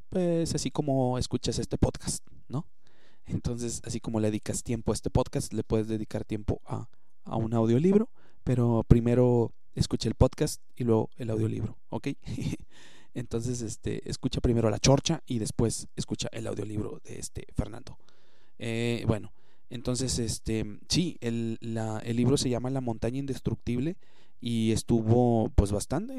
pues 0.08 0.54
así 0.54 0.70
como 0.70 1.18
escuchas 1.18 1.58
este 1.58 1.78
podcast, 1.78 2.26
¿no? 2.48 2.66
Entonces, 3.26 3.82
así 3.84 4.00
como 4.00 4.20
le 4.20 4.28
dedicas 4.28 4.62
tiempo 4.62 4.92
a 4.92 4.94
este 4.94 5.10
podcast, 5.10 5.52
le 5.52 5.62
puedes 5.62 5.88
dedicar 5.88 6.24
tiempo 6.24 6.60
a, 6.64 6.88
a 7.24 7.36
un 7.36 7.54
audiolibro, 7.54 8.10
pero 8.44 8.84
primero 8.88 9.52
escucha 9.74 10.08
el 10.08 10.14
podcast 10.14 10.62
y 10.74 10.84
luego 10.84 11.10
el 11.16 11.30
audiolibro, 11.30 11.78
¿ok? 11.90 12.08
Entonces, 13.14 13.62
este, 13.62 14.08
escucha 14.08 14.40
primero 14.40 14.70
la 14.70 14.78
chorcha 14.78 15.22
y 15.26 15.38
después 15.38 15.88
escucha 15.96 16.28
el 16.32 16.46
audiolibro 16.46 17.00
de 17.04 17.18
este 17.18 17.46
Fernando. 17.54 17.98
Eh, 18.58 19.04
bueno, 19.06 19.32
entonces, 19.70 20.18
este, 20.18 20.78
sí, 20.88 21.16
el, 21.20 21.58
la, 21.60 21.98
el 22.00 22.16
libro 22.16 22.36
se 22.36 22.50
llama 22.50 22.70
La 22.70 22.80
montaña 22.80 23.18
indestructible 23.18 23.96
y 24.40 24.72
estuvo 24.72 25.50
pues 25.54 25.72
bastante, 25.72 26.14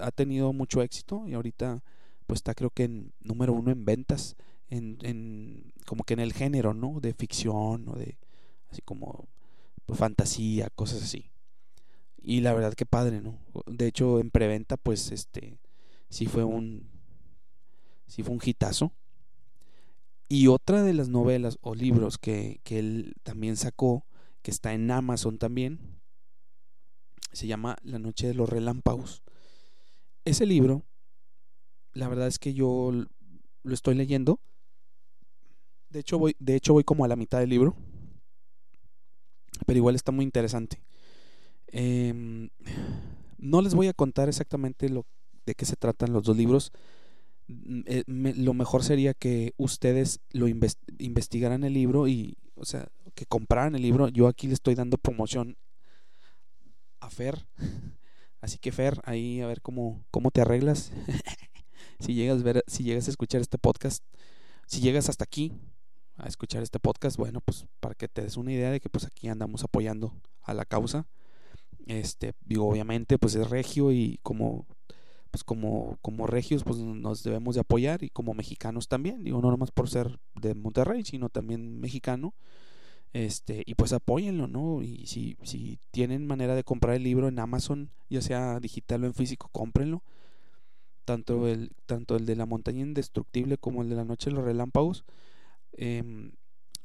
ha 0.00 0.10
tenido 0.12 0.52
mucho 0.52 0.82
éxito 0.82 1.26
y 1.26 1.34
ahorita 1.34 1.82
pues 2.26 2.38
está 2.38 2.54
creo 2.54 2.70
que 2.70 2.84
en 2.84 3.12
número 3.20 3.52
uno 3.52 3.70
en 3.70 3.84
ventas, 3.84 4.36
en, 4.68 4.98
en 5.02 5.72
como 5.84 6.04
que 6.04 6.14
en 6.14 6.20
el 6.20 6.32
género, 6.32 6.74
¿no? 6.74 7.00
De 7.00 7.12
ficción 7.12 7.88
o 7.88 7.94
de 7.94 8.16
así 8.70 8.82
como 8.82 9.26
fantasía, 9.94 10.70
cosas 10.70 11.02
así. 11.02 11.30
Y 12.22 12.40
la 12.40 12.52
verdad 12.54 12.74
que 12.74 12.86
padre, 12.86 13.20
¿no? 13.20 13.38
De 13.66 13.86
hecho, 13.86 14.18
en 14.18 14.30
preventa, 14.30 14.76
pues, 14.76 15.12
este, 15.12 15.56
sí 16.08 16.26
fue 16.26 16.44
un, 16.44 16.88
sí 18.06 18.22
fue 18.22 18.34
un 18.34 18.40
hitazo. 18.44 18.92
Y 20.28 20.48
otra 20.48 20.82
de 20.82 20.92
las 20.92 21.08
novelas 21.08 21.58
o 21.60 21.74
libros 21.74 22.18
que, 22.18 22.60
que 22.64 22.80
él 22.80 23.14
también 23.22 23.56
sacó, 23.56 24.06
que 24.42 24.50
está 24.50 24.72
en 24.72 24.90
Amazon 24.90 25.38
también, 25.38 26.00
se 27.32 27.46
llama 27.46 27.76
La 27.82 27.98
Noche 27.98 28.26
de 28.26 28.34
los 28.34 28.48
Relámpagos. 28.48 29.22
Ese 30.24 30.46
libro, 30.46 30.84
la 31.92 32.08
verdad 32.08 32.26
es 32.26 32.38
que 32.38 32.54
yo 32.54 32.90
lo 33.62 33.74
estoy 33.74 33.94
leyendo. 33.94 34.40
De 35.90 36.00
hecho, 36.00 36.18
voy, 36.18 36.34
de 36.38 36.56
hecho 36.56 36.72
voy 36.72 36.82
como 36.82 37.04
a 37.04 37.08
la 37.08 37.16
mitad 37.16 37.38
del 37.38 37.50
libro. 37.50 37.76
Pero 39.66 39.76
igual 39.76 39.94
está 39.94 40.12
muy 40.12 40.24
interesante. 40.24 40.82
Em, 41.68 42.50
no 43.38 43.62
les 43.62 43.74
voy 43.74 43.88
a 43.88 43.92
contar 43.92 44.28
exactamente 44.28 44.88
lo, 44.88 45.06
de 45.46 45.54
qué 45.54 45.64
se 45.64 45.76
tratan 45.76 46.12
los 46.12 46.24
dos 46.24 46.36
libros. 46.36 46.72
Mm, 47.48 47.80
eh, 47.86 48.04
lo 48.06 48.54
mejor 48.54 48.84
sería 48.84 49.14
que 49.14 49.54
ustedes 49.56 50.20
lo 50.32 50.48
investigaran 50.48 51.64
el 51.64 51.72
libro 51.72 52.08
y, 52.08 52.36
o 52.54 52.64
sea, 52.64 52.88
que 53.14 53.26
compraran 53.26 53.74
el 53.74 53.82
libro. 53.82 54.08
Yo 54.08 54.28
aquí 54.28 54.48
le 54.48 54.54
estoy 54.54 54.74
dando 54.74 54.98
promoción 54.98 55.56
a 57.00 57.08
Fer. 57.08 57.46
Así 58.40 58.58
que 58.58 58.72
Fer, 58.72 59.00
ahí 59.04 59.40
a 59.40 59.46
ver 59.46 59.62
cómo, 59.62 60.04
cómo 60.10 60.30
te 60.30 60.40
arreglas. 60.40 60.92
si 62.00 62.14
llegas 62.14 62.40
a 62.40 62.44
ver, 62.44 62.64
si 62.66 62.84
llegas 62.84 63.08
a 63.08 63.10
escuchar 63.10 63.40
este 63.40 63.58
podcast, 63.58 64.04
si 64.66 64.80
llegas 64.80 65.08
hasta 65.08 65.24
aquí 65.24 65.52
a 66.16 66.28
escuchar 66.28 66.62
este 66.62 66.78
podcast, 66.78 67.16
bueno, 67.16 67.40
pues 67.40 67.66
para 67.80 67.94
que 67.94 68.08
te 68.08 68.22
des 68.22 68.36
una 68.36 68.52
idea 68.52 68.70
de 68.70 68.80
que 68.80 68.88
pues 68.88 69.04
aquí 69.04 69.28
andamos 69.28 69.64
apoyando 69.64 70.14
a 70.42 70.54
la 70.54 70.64
causa. 70.64 71.06
Este, 71.86 72.32
digo, 72.44 72.68
obviamente, 72.68 73.18
pues 73.18 73.34
es 73.34 73.48
regio 73.48 73.92
y 73.92 74.18
como 74.22 74.66
pues 75.30 75.44
como, 75.44 75.98
como 76.02 76.26
regios 76.26 76.64
pues 76.64 76.78
nos 76.78 77.22
debemos 77.22 77.54
de 77.54 77.60
apoyar 77.62 78.02
y 78.02 78.10
como 78.10 78.34
mexicanos 78.34 78.88
también, 78.88 79.24
digo, 79.24 79.40
no 79.40 79.50
nomás 79.50 79.70
por 79.70 79.88
ser 79.88 80.18
de 80.34 80.54
Monterrey, 80.54 81.04
sino 81.04 81.28
también 81.28 81.80
mexicano, 81.80 82.34
este, 83.12 83.62
y 83.64 83.74
pues 83.76 83.92
apóyenlo, 83.92 84.46
¿no? 84.46 84.82
Y 84.82 85.06
si, 85.06 85.38
si 85.42 85.78
tienen 85.90 86.26
manera 86.26 86.54
de 86.54 86.64
comprar 86.64 86.96
el 86.96 87.02
libro 87.02 87.28
en 87.28 87.38
Amazon, 87.38 87.90
ya 88.10 88.20
sea 88.20 88.60
digital 88.60 89.04
o 89.04 89.06
en 89.06 89.14
físico, 89.14 89.48
cómprenlo. 89.52 90.02
Tanto 91.06 91.48
el, 91.48 91.70
tanto 91.86 92.16
el 92.16 92.26
de 92.26 92.36
la 92.36 92.46
montaña 92.46 92.82
indestructible 92.82 93.56
como 93.56 93.80
el 93.82 93.88
de 93.88 93.96
la 93.96 94.04
noche 94.04 94.28
de 94.28 94.36
los 94.36 94.44
relámpagos. 94.44 95.04
Em, 95.72 96.32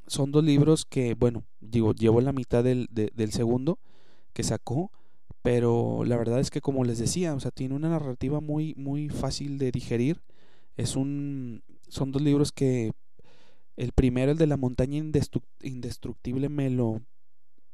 son 0.07 0.31
dos 0.31 0.43
libros 0.43 0.85
que, 0.85 1.15
bueno, 1.15 1.43
digo, 1.59 1.93
llevo 1.93 2.21
la 2.21 2.31
mitad 2.31 2.63
del, 2.63 2.87
del 2.91 3.31
segundo 3.33 3.79
que 4.33 4.43
sacó, 4.43 4.91
pero 5.41 6.03
la 6.05 6.17
verdad 6.17 6.39
es 6.39 6.49
que 6.49 6.61
como 6.61 6.83
les 6.83 6.97
decía, 6.99 7.33
o 7.33 7.39
sea, 7.39 7.51
tiene 7.51 7.75
una 7.75 7.89
narrativa 7.89 8.39
muy, 8.39 8.73
muy 8.75 9.09
fácil 9.09 9.57
de 9.57 9.71
digerir. 9.71 10.21
Es 10.77 10.95
un, 10.95 11.63
son 11.87 12.11
dos 12.11 12.21
libros 12.21 12.51
que 12.51 12.91
el 13.77 13.91
primero, 13.91 14.31
el 14.31 14.37
de 14.37 14.47
la 14.47 14.57
montaña 14.57 14.97
indestructible, 14.97 16.49
me 16.49 16.69
lo, 16.69 17.01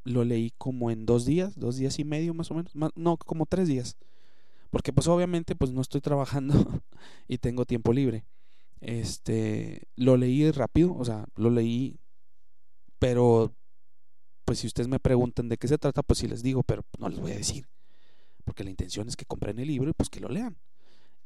lo 0.03 0.23
leí 0.23 0.51
como 0.57 0.91
en 0.91 1.05
dos 1.05 1.25
días, 1.25 1.57
dos 1.57 1.77
días 1.77 1.99
y 1.99 2.03
medio 2.03 2.33
más 2.33 2.51
o 2.51 2.55
menos, 2.55 2.73
no, 2.95 3.17
como 3.17 3.45
tres 3.45 3.67
días. 3.67 3.97
Porque 4.69 4.93
pues 4.93 5.07
obviamente 5.07 5.55
pues 5.55 5.71
no 5.71 5.81
estoy 5.81 6.01
trabajando 6.01 6.53
y 7.27 7.37
tengo 7.37 7.65
tiempo 7.65 7.93
libre. 7.93 8.25
Este, 8.79 9.87
lo 9.95 10.17
leí 10.17 10.49
rápido, 10.51 10.95
o 10.95 11.05
sea, 11.05 11.25
lo 11.35 11.49
leí, 11.49 11.99
pero 12.99 13.53
pues 14.47 14.59
si 14.59 14.67
ustedes 14.67 14.87
me 14.87 14.97
preguntan 14.97 15.49
de 15.49 15.57
qué 15.57 15.67
se 15.67 15.77
trata, 15.77 16.01
pues 16.03 16.19
sí 16.19 16.27
les 16.29 16.41
digo, 16.41 16.63
pero 16.63 16.85
no 16.99 17.09
les 17.09 17.19
voy 17.19 17.33
a 17.33 17.35
decir. 17.35 17.67
Porque 18.45 18.63
la 18.63 18.69
intención 18.69 19.09
es 19.09 19.17
que 19.17 19.25
compren 19.25 19.59
el 19.59 19.67
libro 19.67 19.89
y 19.89 19.93
pues 19.93 20.07
que 20.07 20.21
lo 20.21 20.29
lean. 20.29 20.55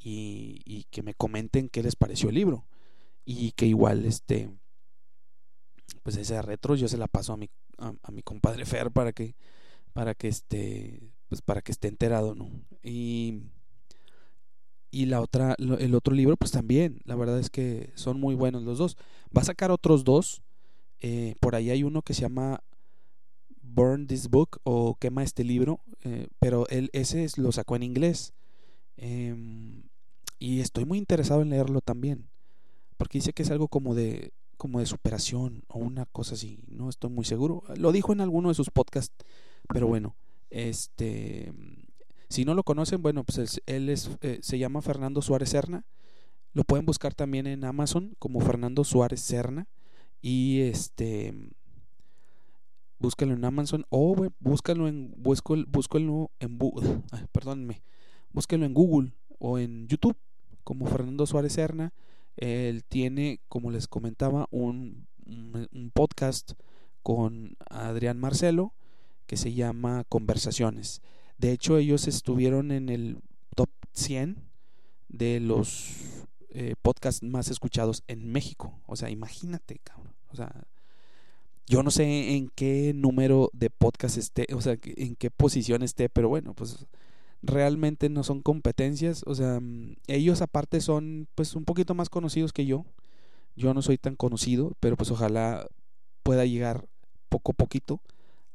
Y, 0.04 0.88
que 0.90 1.04
me 1.04 1.14
comenten 1.14 1.70
qué 1.70 1.84
les 1.84 1.96
pareció 1.96 2.30
el 2.30 2.36
libro. 2.36 2.66
Y 3.24 3.52
que 3.52 3.68
igual 3.68 4.06
este 4.06 4.50
pues 6.02 6.16
ese 6.16 6.42
retro 6.42 6.76
yo 6.76 6.88
se 6.88 6.98
la 6.98 7.08
paso 7.08 7.34
a 7.34 7.38
mi, 7.38 7.48
a, 7.78 8.12
mi 8.12 8.24
compadre 8.24 8.66
Fer 8.66 8.90
para 8.90 9.14
que 9.14 9.36
para 9.94 10.16
que 10.16 10.28
esté 10.28 11.14
pues 11.30 11.44
para 11.44 11.62
que 11.62 11.72
esté 11.72 11.90
enterado, 11.90 12.34
¿no? 12.34 12.50
Y 12.82 13.44
y 14.90 15.06
la 15.06 15.22
otra 15.22 15.56
el 15.60 15.94
otro 15.94 16.16
libro 16.16 16.38
pues 16.38 16.50
también 16.52 17.02
la 17.06 17.16
verdad 17.16 17.38
es 17.38 17.52
que 17.52 17.92
son 17.94 18.20
muy 18.20 18.34
buenos 18.34 18.64
los 18.64 18.80
dos 18.80 18.98
va 19.36 19.42
a 19.42 19.46
sacar 19.46 19.70
otros 19.70 20.04
dos 20.04 20.42
eh, 21.00 21.36
por 21.40 21.56
ahí 21.56 21.70
hay 21.70 21.84
uno 21.84 22.02
que 22.02 22.14
se 22.14 22.22
llama 22.22 22.62
Burn 23.74 24.08
This 24.08 24.30
Book 24.30 24.60
o 24.64 24.96
Quema 24.96 25.24
este 25.24 25.44
libro, 25.44 25.80
eh, 26.04 26.28
pero 26.40 26.68
él 26.70 26.90
ese 26.94 27.28
lo 27.38 27.52
sacó 27.52 27.76
en 27.76 27.84
inglés. 27.84 28.34
Em, 28.98 29.84
y 30.40 30.60
estoy 30.60 30.86
muy 30.86 30.98
interesado 30.98 31.42
en 31.42 31.50
leerlo 31.50 31.82
también, 31.82 32.28
porque 32.98 33.18
dice 33.20 33.34
que 33.34 33.44
es 33.44 33.52
algo 33.52 33.68
como 33.68 33.96
de 33.96 34.34
como 34.58 34.80
de 34.80 34.86
superación 34.86 35.64
o 35.70 35.80
una 35.80 36.06
cosa 36.06 36.36
así, 36.36 36.60
no 36.68 36.90
estoy 36.90 37.10
muy 37.10 37.26
seguro. 37.26 37.64
Lo 37.76 37.92
dijo 37.92 38.14
en 38.14 38.22
alguno 38.22 38.50
de 38.50 38.56
sus 38.56 38.70
podcasts, 38.70 39.16
pero 39.68 39.88
bueno, 39.88 40.16
este 40.50 41.52
si 42.30 42.46
no 42.46 42.54
lo 42.54 42.64
conocen, 42.64 43.02
bueno, 43.02 43.24
pues 43.24 43.62
él 43.66 43.90
es 43.90 44.12
eh, 44.22 44.40
se 44.42 44.60
llama 44.60 44.82
Fernando 44.82 45.22
Suárez 45.22 45.50
Serna. 45.50 45.86
Lo 46.54 46.64
pueden 46.64 46.86
buscar 46.86 47.14
también 47.14 47.48
en 47.48 47.64
Amazon 47.64 48.16
como 48.20 48.40
Fernando 48.42 48.84
Suárez 48.84 49.22
Serna 49.22 49.68
y 50.22 50.62
este 50.62 51.34
búscalo 53.02 53.34
en 53.34 53.44
Amazon 53.44 53.86
o 53.90 54.16
búscalo 54.40 54.88
en 54.88 55.14
búscalo, 55.18 56.32
en 56.40 56.60
perdónenme, 57.32 57.82
búscalo 58.32 58.66
en 58.66 58.74
Google 58.74 59.14
o 59.40 59.58
en 59.58 59.88
YouTube 59.88 60.18
como 60.64 60.86
Fernando 60.86 61.26
Suárez 61.26 61.54
Serna. 61.54 61.94
Él 62.38 62.84
tiene, 62.86 63.42
como 63.50 63.72
les 63.72 63.88
comentaba, 63.88 64.48
un, 64.52 65.08
un 65.26 65.92
podcast 65.94 66.54
con 67.04 67.58
Adrián 67.70 68.20
Marcelo 68.20 68.74
que 69.26 69.38
se 69.38 69.54
llama 69.54 70.06
Conversaciones. 70.08 71.02
De 71.38 71.52
hecho, 71.52 71.78
ellos 71.78 72.08
estuvieron 72.08 72.72
en 72.72 72.90
el 72.90 73.18
top 73.56 73.70
100 73.94 74.38
de 75.10 75.40
los 75.40 76.26
eh, 76.50 76.76
podcasts 76.82 77.24
más 77.24 77.50
escuchados 77.50 78.04
en 78.08 78.32
México. 78.32 78.80
O 78.86 78.96
sea, 78.96 79.10
imagínate, 79.10 79.80
cabrón. 79.84 80.14
O 80.30 80.36
sea, 80.36 80.68
yo 81.72 81.84
no 81.84 81.90
sé 81.90 82.36
en 82.36 82.50
qué 82.50 82.92
número 82.94 83.50
de 83.54 83.70
podcast 83.70 84.18
esté, 84.18 84.46
o 84.54 84.60
sea, 84.60 84.78
en 84.84 85.16
qué 85.16 85.32
posición 85.32 85.84
esté, 85.84 86.10
pero 86.10 86.28
bueno, 86.28 86.54
pues 86.54 86.86
realmente 87.42 88.10
no 88.10 88.24
son 88.24 88.42
competencias, 88.42 89.24
o 89.26 89.36
sea, 89.36 89.62
mm, 89.62 89.96
ellos 90.08 90.42
aparte 90.42 90.82
son 90.82 91.30
pues 91.34 91.56
un 91.56 91.64
poquito 91.64 91.96
más 91.96 92.10
conocidos 92.10 92.52
que 92.52 92.66
yo. 92.66 92.86
Yo 93.56 93.74
no 93.74 93.82
soy 93.82 93.98
tan 93.98 94.18
conocido, 94.18 94.74
pero 94.82 94.98
pues 94.98 95.12
ojalá 95.12 95.66
pueda 96.24 96.46
llegar 96.46 96.90
poco 97.30 97.54
a 97.54 97.56
poquito 97.56 98.02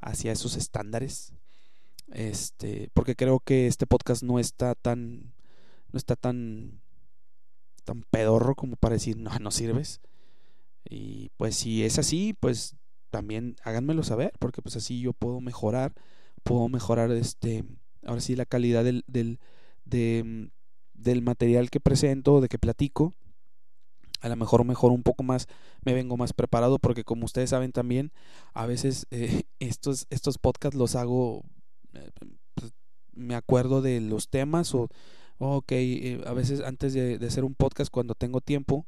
hacia 0.03 0.33
esos 0.33 0.55
estándares. 0.57 1.33
Este, 2.13 2.91
porque 2.93 3.17
creo 3.17 3.41
que 3.41 3.67
este 3.67 3.87
podcast 3.87 4.25
no 4.25 4.39
está 4.39 4.75
tan 4.75 5.33
no 5.91 5.97
está 5.97 6.17
tan 6.17 6.83
tan 7.85 8.03
pedorro 8.11 8.55
como 8.55 8.77
para 8.77 8.95
decir, 8.97 9.17
"No, 9.17 9.31
no 9.39 9.51
sirves." 9.51 10.01
Y 10.89 11.31
pues 11.39 11.57
si 11.57 11.85
es 11.85 11.99
así, 11.99 12.35
pues 12.39 12.77
también 13.11 13.57
háganmelo 13.63 14.03
saber, 14.03 14.33
porque 14.39 14.63
pues 14.63 14.77
así 14.77 15.01
yo 15.01 15.13
puedo 15.13 15.41
mejorar, 15.41 15.95
puedo 16.43 16.69
mejorar 16.69 17.11
este, 17.13 17.65
ahora 18.05 18.21
sí 18.21 18.37
la 18.37 18.47
calidad 18.47 18.85
del, 18.85 19.05
del, 19.07 19.39
de, 19.85 20.51
del 20.95 21.23
material 21.23 21.71
que 21.71 21.81
presento, 21.81 22.41
de 22.41 22.49
que 22.49 22.59
platico. 22.59 23.15
A 24.21 24.29
lo 24.29 24.37
mejor 24.37 24.65
mejor 24.65 24.93
un 24.93 25.03
poco 25.03 25.23
más, 25.23 25.47
me 25.85 25.93
vengo 25.93 26.17
más 26.17 26.33
preparado 26.33 26.79
porque 26.79 27.05
como 27.05 27.27
ustedes 27.27 27.51
saben 27.51 27.73
también, 27.73 28.13
a 28.55 28.67
veces 28.67 29.07
eh, 29.11 29.43
estos, 29.61 30.07
estos 30.11 30.39
podcasts 30.39 30.77
los 30.77 30.97
hago, 30.97 31.45
eh, 31.93 32.11
pues, 32.55 32.73
me 33.13 33.35
acuerdo 33.35 33.83
de 33.83 34.01
los 34.01 34.29
temas 34.29 34.75
o, 34.75 34.89
ok, 35.39 35.73
eh, 35.73 36.23
a 36.27 36.33
veces 36.33 36.61
antes 36.61 36.95
de, 36.95 37.19
de 37.19 37.27
hacer 37.27 37.45
un 37.45 37.55
podcast 37.55 37.91
cuando 37.91 38.15
tengo 38.15 38.41
tiempo, 38.41 38.87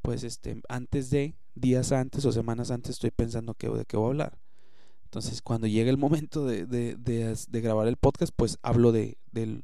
pues 0.00 0.22
este, 0.22 0.60
antes 0.68 1.10
de 1.10 1.34
días 1.60 1.92
antes 1.92 2.24
o 2.24 2.32
semanas 2.32 2.70
antes 2.70 2.92
estoy 2.92 3.10
pensando 3.10 3.54
que, 3.54 3.68
de 3.68 3.84
qué 3.84 3.96
voy 3.96 4.06
a 4.06 4.08
hablar. 4.08 4.38
Entonces, 5.08 5.40
cuando 5.40 5.66
llega 5.66 5.88
el 5.88 5.96
momento 5.96 6.44
de, 6.44 6.66
de, 6.66 6.94
de, 6.94 7.60
grabar 7.62 7.88
el 7.88 7.96
podcast, 7.96 8.30
pues 8.36 8.58
hablo 8.60 8.92
de, 8.92 9.16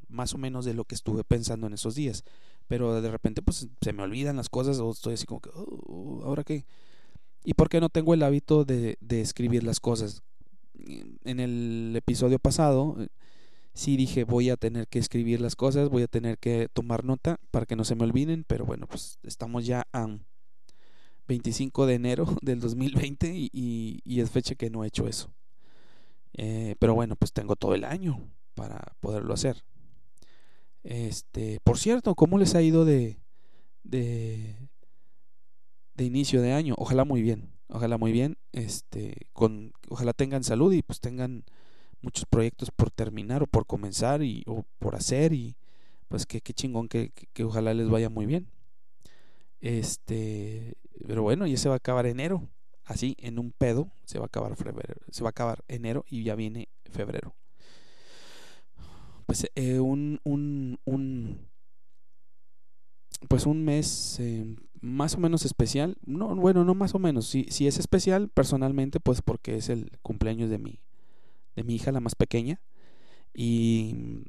más 0.09 0.33
o 0.33 0.39
menos 0.39 0.65
de 0.65 0.73
lo 0.73 0.87
que 0.87 0.95
estuve 0.95 1.23
pensando 1.23 1.67
en 1.67 1.75
esos 1.75 1.95
días. 1.95 2.25
Pero 2.67 3.03
de 3.03 3.11
repente, 3.11 3.43
pues 3.43 3.69
se 3.83 3.93
me 3.93 4.03
olvidan 4.03 4.37
las 4.37 4.49
cosas 4.49 4.79
o 4.79 4.91
estoy 4.91 5.15
así 5.15 5.27
como 5.27 5.43
que, 5.43 5.51
oh, 5.53 6.23
¿ahora 6.25 6.45
qué? 6.45 6.65
¿Y 7.45 7.53
por 7.53 7.69
qué 7.69 7.79
no 7.79 7.91
tengo 7.91 8.15
el 8.15 8.23
hábito 8.23 8.65
de, 8.65 8.97
escribir 9.11 9.65
las 9.65 9.81
cosas? 9.81 10.23
En 11.25 11.41
el 11.41 11.93
episodio 11.95 12.39
pasado, 12.39 12.97
eh, 12.99 13.09
sí 13.75 13.99
dije, 13.99 14.25
voy 14.25 14.49
a 14.49 14.57
tener 14.57 14.89
que 14.89 14.99
escribir 14.99 15.43
las 15.43 15.57
cosas, 15.57 15.91
voy 15.91 16.05
a 16.05 16.09
tener 16.09 16.39
que 16.39 16.69
tomar 16.73 17.05
nota 17.05 17.39
para 17.51 17.67
que 17.67 17.77
no 17.77 17.85
se 17.85 17.97
me 17.97 18.05
olviden, 18.05 18.45
pero 18.47 18.65
bueno, 18.65 18.87
pues 18.87 19.19
estamos 19.25 19.67
ya 19.67 19.87
a 19.93 20.09
25 21.29 21.87
de 21.87 21.95
enero 21.95 22.27
del 22.43 22.61
2020 22.61 23.33
y, 23.35 24.01
y, 24.05 24.21
es 24.21 24.31
fecha 24.31 24.55
que 24.55 24.71
no 24.71 24.85
he 24.85 24.89
hecho 24.89 25.07
eso. 25.07 25.33
Eh, 26.35 26.77
pero 26.79 26.95
bueno, 26.95 27.17
pues 27.17 27.33
tengo 27.33 27.57
todo 27.57 27.75
el 27.75 27.85
año 27.85 28.21
para 28.55 28.97
poderlo 29.01 29.35
hacer. 29.35 29.65
Este, 30.83 31.61
por 31.65 31.79
cierto, 31.79 32.15
¿cómo 32.15 32.39
les 32.39 32.55
ha 32.55 32.63
ido 32.63 32.85
de, 32.85 33.19
de, 33.85 34.69
de 35.95 36.05
inicio 36.05 36.43
de 36.43 36.53
año? 36.53 36.75
Ojalá 36.77 37.05
muy 37.05 37.23
bien, 37.23 37.53
ojalá 37.69 37.97
muy 37.97 38.13
bien. 38.13 38.37
Este, 38.53 39.29
con, 39.33 39.73
ojalá 39.89 40.13
tengan 40.13 40.45
salud 40.45 40.73
y 40.73 40.83
pues 40.83 41.01
tengan 41.01 41.45
muchos 42.03 42.27
proyectos 42.27 42.71
por 42.71 42.91
terminar 42.91 43.43
o 43.43 43.47
por 43.47 43.67
comenzar 43.67 44.23
y 44.23 44.43
o 44.47 44.65
por 44.79 44.95
hacer 44.95 45.33
y 45.33 45.57
pues 46.09 46.27
qué, 46.27 46.43
qué 46.43 46.53
chingón 46.53 46.89
que, 46.89 47.13
que 47.33 47.45
ojalá 47.45 47.73
les 47.73 47.89
vaya 47.89 48.11
muy 48.11 48.27
bien. 48.27 48.49
Este, 49.65 50.77
pero 51.09 51.23
bueno, 51.23 51.47
ya 51.47 51.57
se 51.57 51.71
va 51.71 51.77
a 51.77 51.79
acabar 51.79 52.05
enero. 52.05 52.51
Así, 52.85 53.17
en 53.19 53.39
un 53.39 53.51
pedo, 53.51 53.91
se 54.05 54.19
va 54.19 54.27
a 54.27 54.27
acabar 54.27 54.55
febrero. 54.57 55.01
Se 55.11 55.23
va 55.25 55.29
a 55.29 55.31
acabar 55.31 55.65
enero 55.69 56.05
y 56.07 56.23
ya 56.23 56.35
viene 56.35 56.69
febrero. 56.91 57.35
Pues 59.25 59.51
eh, 59.55 59.81
un, 59.81 60.21
un, 60.23 60.79
un, 60.85 61.49
pues 63.27 63.47
un 63.47 63.65
mes 63.65 64.21
eh, 64.21 64.55
más 64.83 65.15
o 65.15 65.19
menos 65.19 65.47
especial. 65.47 65.97
No, 66.05 66.37
bueno, 66.37 66.63
no 66.65 66.75
más 66.75 66.95
o 66.95 66.99
menos. 66.99 67.27
Si, 67.27 67.45
si 67.45 67.67
es 67.67 67.79
especial 67.79 68.29
personalmente, 68.29 69.01
pues 69.01 69.23
porque 69.23 69.57
es 69.57 69.71
el 69.71 69.91
cumpleaños 70.03 70.51
de 70.51 70.59
mi, 70.59 70.79
de 71.57 71.65
mi 71.65 71.77
hija, 71.77 71.91
la 71.91 72.01
más 72.01 72.17
pequeña. 72.17 72.61
Y, 73.33 74.27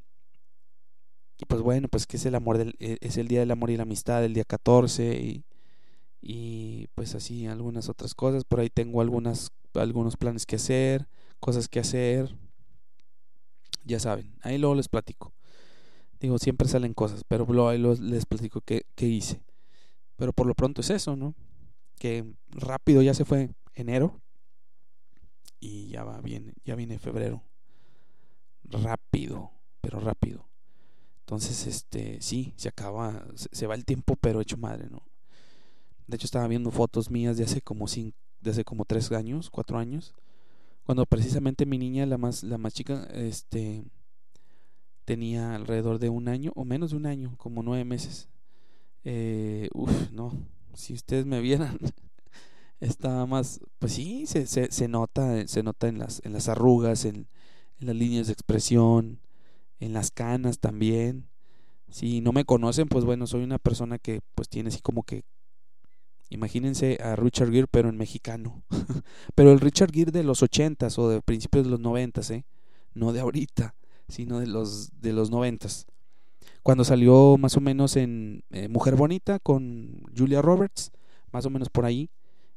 y 1.38 1.46
pues 1.46 1.62
bueno, 1.62 1.88
pues 1.88 2.08
que 2.08 2.18
es 2.18 2.26
el 2.26 2.36
amor 2.36 2.58
del, 2.58 2.76
e, 2.80 2.98
es 3.02 3.18
el 3.18 3.28
día 3.28 3.40
del 3.40 3.52
amor 3.52 3.70
y 3.72 3.78
la 3.78 3.84
amistad, 3.84 4.24
el 4.24 4.34
día 4.34 4.46
14 4.46 5.16
y, 5.22 5.46
y 6.22 6.88
pues 6.96 7.16
así 7.16 7.46
algunas 7.48 7.90
otras 7.90 8.16
cosas, 8.16 8.44
por 8.46 8.60
ahí 8.60 8.70
tengo 8.70 9.02
algunas 9.02 9.52
algunos 9.80 10.18
planes 10.18 10.46
que 10.46 10.56
hacer, 10.56 11.08
cosas 11.40 11.68
que 11.68 11.80
hacer. 11.80 12.36
Ya 13.84 14.00
saben, 14.00 14.36
ahí 14.42 14.58
luego 14.58 14.76
les 14.76 14.88
platico. 14.88 15.34
Digo, 16.20 16.40
siempre 16.40 16.68
salen 16.68 16.94
cosas, 16.94 17.24
pero 17.28 17.70
ahí 17.70 17.78
les 17.78 18.26
platico 18.26 18.62
qué, 18.62 18.86
qué 18.96 19.06
hice. 19.06 19.44
Pero 20.16 20.34
por 20.34 20.48
lo 20.48 20.56
pronto 20.56 20.82
es 20.82 20.90
eso, 20.90 21.16
¿no? 21.16 21.36
Que 22.00 22.26
rápido 22.50 23.02
ya 23.02 23.14
se 23.14 23.26
fue 23.26 23.52
enero 23.74 24.22
y 25.60 25.90
ya 25.90 26.04
va 26.04 26.22
bien, 26.22 26.54
ya 26.64 26.76
viene 26.76 26.98
febrero. 26.98 27.44
Rápido, 28.64 29.52
pero 29.82 30.00
rápido. 30.00 30.48
Entonces, 31.26 31.66
este, 31.66 32.22
sí, 32.22 32.54
se 32.56 32.70
acaba, 32.70 33.26
se, 33.34 33.66
va 33.66 33.74
el 33.74 33.84
tiempo, 33.84 34.16
pero 34.16 34.42
hecho 34.42 34.58
madre, 34.58 34.88
¿no? 34.92 35.02
De 36.06 36.18
hecho, 36.18 36.26
estaba 36.28 36.48
viendo 36.48 36.70
fotos 36.70 37.10
mías 37.10 37.36
de 37.36 37.46
hace 37.46 37.64
como 37.64 37.88
cinco, 37.88 38.16
de 38.42 38.52
hace 38.52 38.64
como 38.64 38.86
tres 38.86 39.12
años, 39.12 39.50
cuatro 39.50 39.80
años, 39.80 40.14
cuando 40.84 41.04
precisamente 41.08 41.66
mi 41.66 41.80
niña, 41.80 42.06
la 42.06 42.20
más, 42.20 42.44
la 42.44 42.60
más 42.60 42.76
chica, 42.76 43.08
este, 43.12 43.84
tenía 45.04 45.56
alrededor 45.56 45.98
de 45.98 46.10
un 46.10 46.28
año 46.28 46.52
o 46.54 46.64
menos 46.64 46.92
de 46.92 46.98
un 46.98 47.08
año, 47.08 47.36
como 47.40 47.64
nueve 47.64 47.86
meses. 47.86 48.30
Eh, 49.04 49.70
uf, 49.74 50.12
no, 50.12 50.32
si 50.76 50.94
ustedes 50.94 51.26
me 51.26 51.42
vieran, 51.42 51.80
estaba 52.80 53.26
más, 53.26 53.62
pues 53.80 53.94
sí, 53.94 54.28
se, 54.28 54.46
se, 54.46 54.72
se 54.72 54.88
nota, 54.88 55.48
se 55.48 55.64
nota 55.64 55.88
en 55.88 55.98
las, 55.98 56.22
en 56.24 56.34
las 56.34 56.50
arrugas, 56.50 57.04
en, 57.04 57.28
en 57.80 57.88
las 57.88 57.96
líneas 57.96 58.28
de 58.28 58.34
expresión, 58.34 59.25
en 59.86 59.94
las 59.94 60.12
canas 60.12 60.60
también. 60.60 61.28
Si 61.90 62.22
no 62.22 62.34
me 62.34 62.46
conocen, 62.46 62.88
pues 62.88 63.06
bueno, 63.06 63.28
soy 63.28 63.44
una 63.44 63.60
persona 63.60 64.00
que 64.00 64.22
pues 64.34 64.50
tiene 64.50 64.70
así 64.70 64.82
como 64.82 65.04
que 65.04 65.24
imagínense 66.30 66.98
a 67.02 67.16
Richard 67.16 67.52
Gere 67.52 67.68
pero 67.68 67.90
en 67.90 67.98
mexicano. 67.98 68.64
pero 69.36 69.52
el 69.52 69.60
Richard 69.60 69.92
Gere 69.92 70.12
de 70.12 70.24
los 70.24 70.44
ochentas 70.44 70.98
o 71.00 71.10
de 71.10 71.22
principios 71.22 71.66
de 71.66 71.72
los 71.72 71.80
noventas, 71.80 72.32
¿eh? 72.32 72.46
No 72.94 73.14
de 73.14 73.20
ahorita, 73.20 73.76
sino 74.08 74.40
de 74.40 74.48
los 74.48 75.00
de 75.02 75.14
los 75.14 75.30
noventas. 75.30 75.86
Cuando 76.64 76.84
salió 76.84 77.38
más 77.38 77.56
o 77.58 77.62
menos 77.62 77.96
en 77.96 78.44
eh, 78.50 78.68
Mujer 78.68 78.96
Bonita 78.96 79.40
con 79.40 80.02
Julia 80.18 80.42
Roberts, 80.42 80.92
más 81.32 81.46
o 81.46 81.50
menos 81.52 81.70
por 81.70 81.86
ahí, 81.86 82.10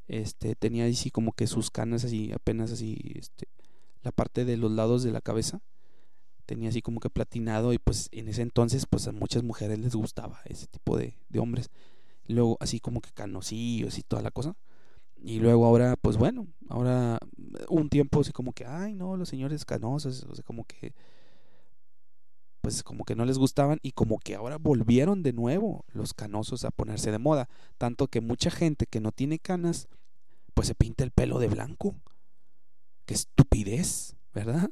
este 0.07 0.55
tenía 0.55 0.87
así 0.87 1.11
como 1.11 1.33
que 1.33 1.47
sus 1.47 1.70
canas 1.70 2.05
así 2.05 2.33
apenas 2.33 2.72
así 2.72 2.97
este 3.14 3.47
la 4.03 4.11
parte 4.11 4.47
de 4.47 4.57
los 4.57 4.72
lados 4.72 5.03
de 5.03 5.12
la 5.12 5.20
cabeza 5.20 5.61
tenía 6.49 6.70
así 6.70 6.80
como 6.80 6.99
que 6.99 7.11
platinado 7.11 7.74
y 7.74 7.78
pues 7.78 8.09
en 8.11 8.26
ese 8.26 8.40
entonces 8.40 8.86
pues 8.86 9.07
a 9.07 9.12
muchas 9.12 9.42
mujeres 9.42 9.78
les 9.78 9.94
gustaba 9.94 10.40
ese 10.46 10.66
tipo 10.66 10.96
de, 10.96 11.14
de 11.28 11.38
hombres. 11.40 11.68
Luego 12.26 12.57
así 12.61 12.80
como 12.80 13.03
que 13.03 13.11
canosillos 13.12 13.99
y 13.99 14.03
toda 14.03 14.22
la 14.22 14.30
cosa. 14.30 14.57
Y 15.14 15.40
luego 15.40 15.66
ahora 15.66 15.96
pues 16.01 16.16
bueno, 16.16 16.46
ahora 16.70 17.18
un 17.68 17.90
tiempo 17.90 18.22
así 18.22 18.32
como 18.32 18.55
que, 18.55 18.64
ay 18.64 18.94
no, 18.94 19.18
los 19.18 19.28
señores 19.28 19.66
canosos, 19.66 20.24
o 20.24 20.34
sea, 20.34 20.42
como 20.42 20.64
que 20.64 20.94
pues 22.62 22.82
como 22.82 23.05
que 23.05 23.14
no 23.14 23.26
les 23.26 23.36
gustaban 23.36 23.78
y 23.82 23.92
como 23.92 24.18
que 24.18 24.34
ahora 24.34 24.57
volvieron 24.57 25.22
de 25.22 25.34
nuevo 25.34 25.84
los 25.92 26.14
canosos 26.14 26.64
a 26.64 26.70
ponerse 26.70 27.12
de 27.12 27.18
moda. 27.18 27.51
Tanto 27.76 28.09
que 28.09 28.22
mucha 28.22 28.51
gente 28.51 28.86
que 28.86 29.01
no 29.01 29.12
tiene 29.12 29.38
canas 29.38 29.86
pues 30.55 30.66
se 30.66 30.74
pinta 30.74 31.05
el 31.05 31.11
pelo 31.11 31.38
de 31.40 31.49
blanco. 31.49 31.94
Qué 33.05 33.12
estupidez, 33.12 34.16
¿verdad? 34.32 34.70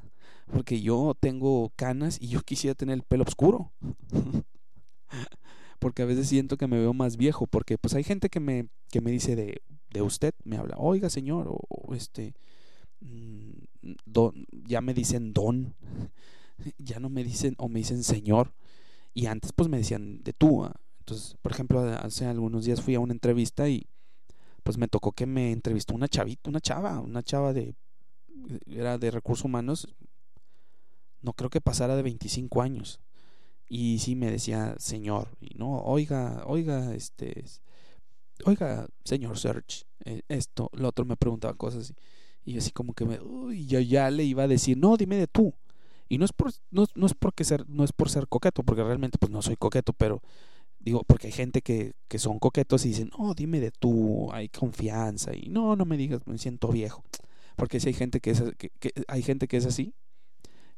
Porque 0.53 0.80
yo 0.80 1.14
tengo 1.18 1.72
canas 1.76 2.18
y 2.20 2.28
yo 2.28 2.42
quisiera 2.42 2.74
tener 2.74 2.94
el 2.94 3.03
pelo 3.03 3.24
oscuro. 3.24 3.72
porque 5.78 6.03
a 6.03 6.07
veces 6.07 6.28
siento 6.28 6.57
que 6.57 6.66
me 6.66 6.78
veo 6.78 6.94
más 6.94 7.16
viejo, 7.16 7.47
porque 7.47 7.78
pues 7.78 7.94
hay 7.94 8.05
gente 8.05 8.28
que 8.28 8.40
me, 8.40 8.68
que 8.90 9.01
me 9.01 9.11
dice 9.11 9.36
de, 9.36 9.62
de 9.90 10.03
usted, 10.03 10.34
me 10.44 10.57
habla, 10.57 10.76
oiga 10.78 11.11
señor, 11.11 11.47
o, 11.49 11.94
este, 11.94 12.34
mm, 13.01 13.51
don, 14.05 14.47
ya 14.66 14.80
me 14.80 14.94
dicen 14.94 15.32
don, 15.32 15.74
ya 16.78 16.99
no 16.99 17.09
me 17.09 17.24
dicen, 17.24 17.55
o 17.59 17.68
me 17.68 17.80
dicen 17.80 18.03
señor, 18.03 18.55
y 19.14 19.26
antes 19.26 19.53
pues 19.53 19.68
me 19.68 19.78
decían 19.78 20.22
de 20.22 20.32
tú. 20.32 20.64
¿ah? 20.64 20.74
Entonces, 21.01 21.36
por 21.40 21.53
ejemplo, 21.53 21.80
hace 21.80 22.26
algunos 22.26 22.64
días 22.64 22.80
fui 22.80 22.94
a 22.94 23.01
una 23.01 23.12
entrevista 23.12 23.68
y 23.68 23.86
pues 24.62 24.78
me 24.78 24.88
tocó 24.88 25.12
que 25.12 25.26
me 25.26 25.53
entrevistó 25.53 25.94
una 25.94 26.09
chavita, 26.09 26.51
una 26.51 26.61
chava, 26.61 27.01
una 27.01 27.22
chava 27.22 27.53
de, 27.53 27.74
era 28.66 28.99
de 28.99 29.11
recursos 29.11 29.44
humanos, 29.44 29.86
no 31.26 31.32
creo 31.32 31.50
que 31.50 31.60
pasara 31.60 31.96
de 31.96 32.02
25 32.02 32.62
años. 32.62 33.00
Y 33.68 33.98
sí 33.98 34.14
me 34.14 34.30
decía, 34.30 34.76
señor, 34.78 35.36
y 35.40 35.56
no, 35.56 35.80
oiga, 35.80 36.44
oiga, 36.46 36.94
este, 36.94 37.44
oiga, 38.44 38.86
señor 39.04 39.36
Search, 39.36 39.84
eh, 40.04 40.22
esto, 40.28 40.70
lo 40.72 40.88
otro 40.88 41.04
me 41.04 41.16
preguntaba 41.16 41.54
cosas 41.54 41.92
y, 42.44 42.56
así 42.56 42.70
como 42.70 42.94
que 42.94 43.04
me, 43.04 43.20
uy, 43.20 43.66
yo 43.66 43.80
ya 43.80 44.08
le 44.08 44.22
iba 44.22 44.44
a 44.44 44.48
decir, 44.48 44.78
no, 44.78 44.96
dime 44.96 45.16
de 45.16 45.26
tú. 45.26 45.52
Y 46.08 46.18
no 46.18 46.24
es 46.24 46.32
por, 46.32 46.52
no, 46.70 46.84
es 46.84 47.14
porque 47.14 47.42
ser, 47.42 47.68
no 47.68 47.82
es 47.82 47.92
por 47.92 48.08
ser 48.08 48.28
coqueto, 48.28 48.62
porque 48.62 48.84
realmente 48.84 49.18
pues 49.18 49.32
no 49.32 49.42
soy 49.42 49.56
coqueto, 49.56 49.92
pero 49.92 50.22
digo, 50.78 51.02
porque 51.04 51.26
hay 51.26 51.32
gente 51.32 51.60
que, 51.60 51.94
que 52.06 52.20
son 52.20 52.38
coquetos 52.38 52.84
y 52.84 52.90
dicen, 52.90 53.10
no, 53.18 53.34
dime 53.34 53.58
de 53.58 53.72
tú, 53.72 54.30
hay 54.32 54.48
confianza, 54.48 55.34
y 55.34 55.48
no, 55.48 55.74
no 55.74 55.84
me 55.84 55.96
digas, 55.96 56.20
me 56.26 56.38
siento 56.38 56.68
viejo. 56.68 57.02
Porque 57.56 57.80
si 57.80 57.88
hay 57.88 57.94
gente 57.94 58.20
que 58.20 58.30
es, 58.30 58.44
que 58.56 58.70
hay 59.08 59.22
gente 59.22 59.48
que 59.48 59.56
es 59.56 59.66
así, 59.66 59.92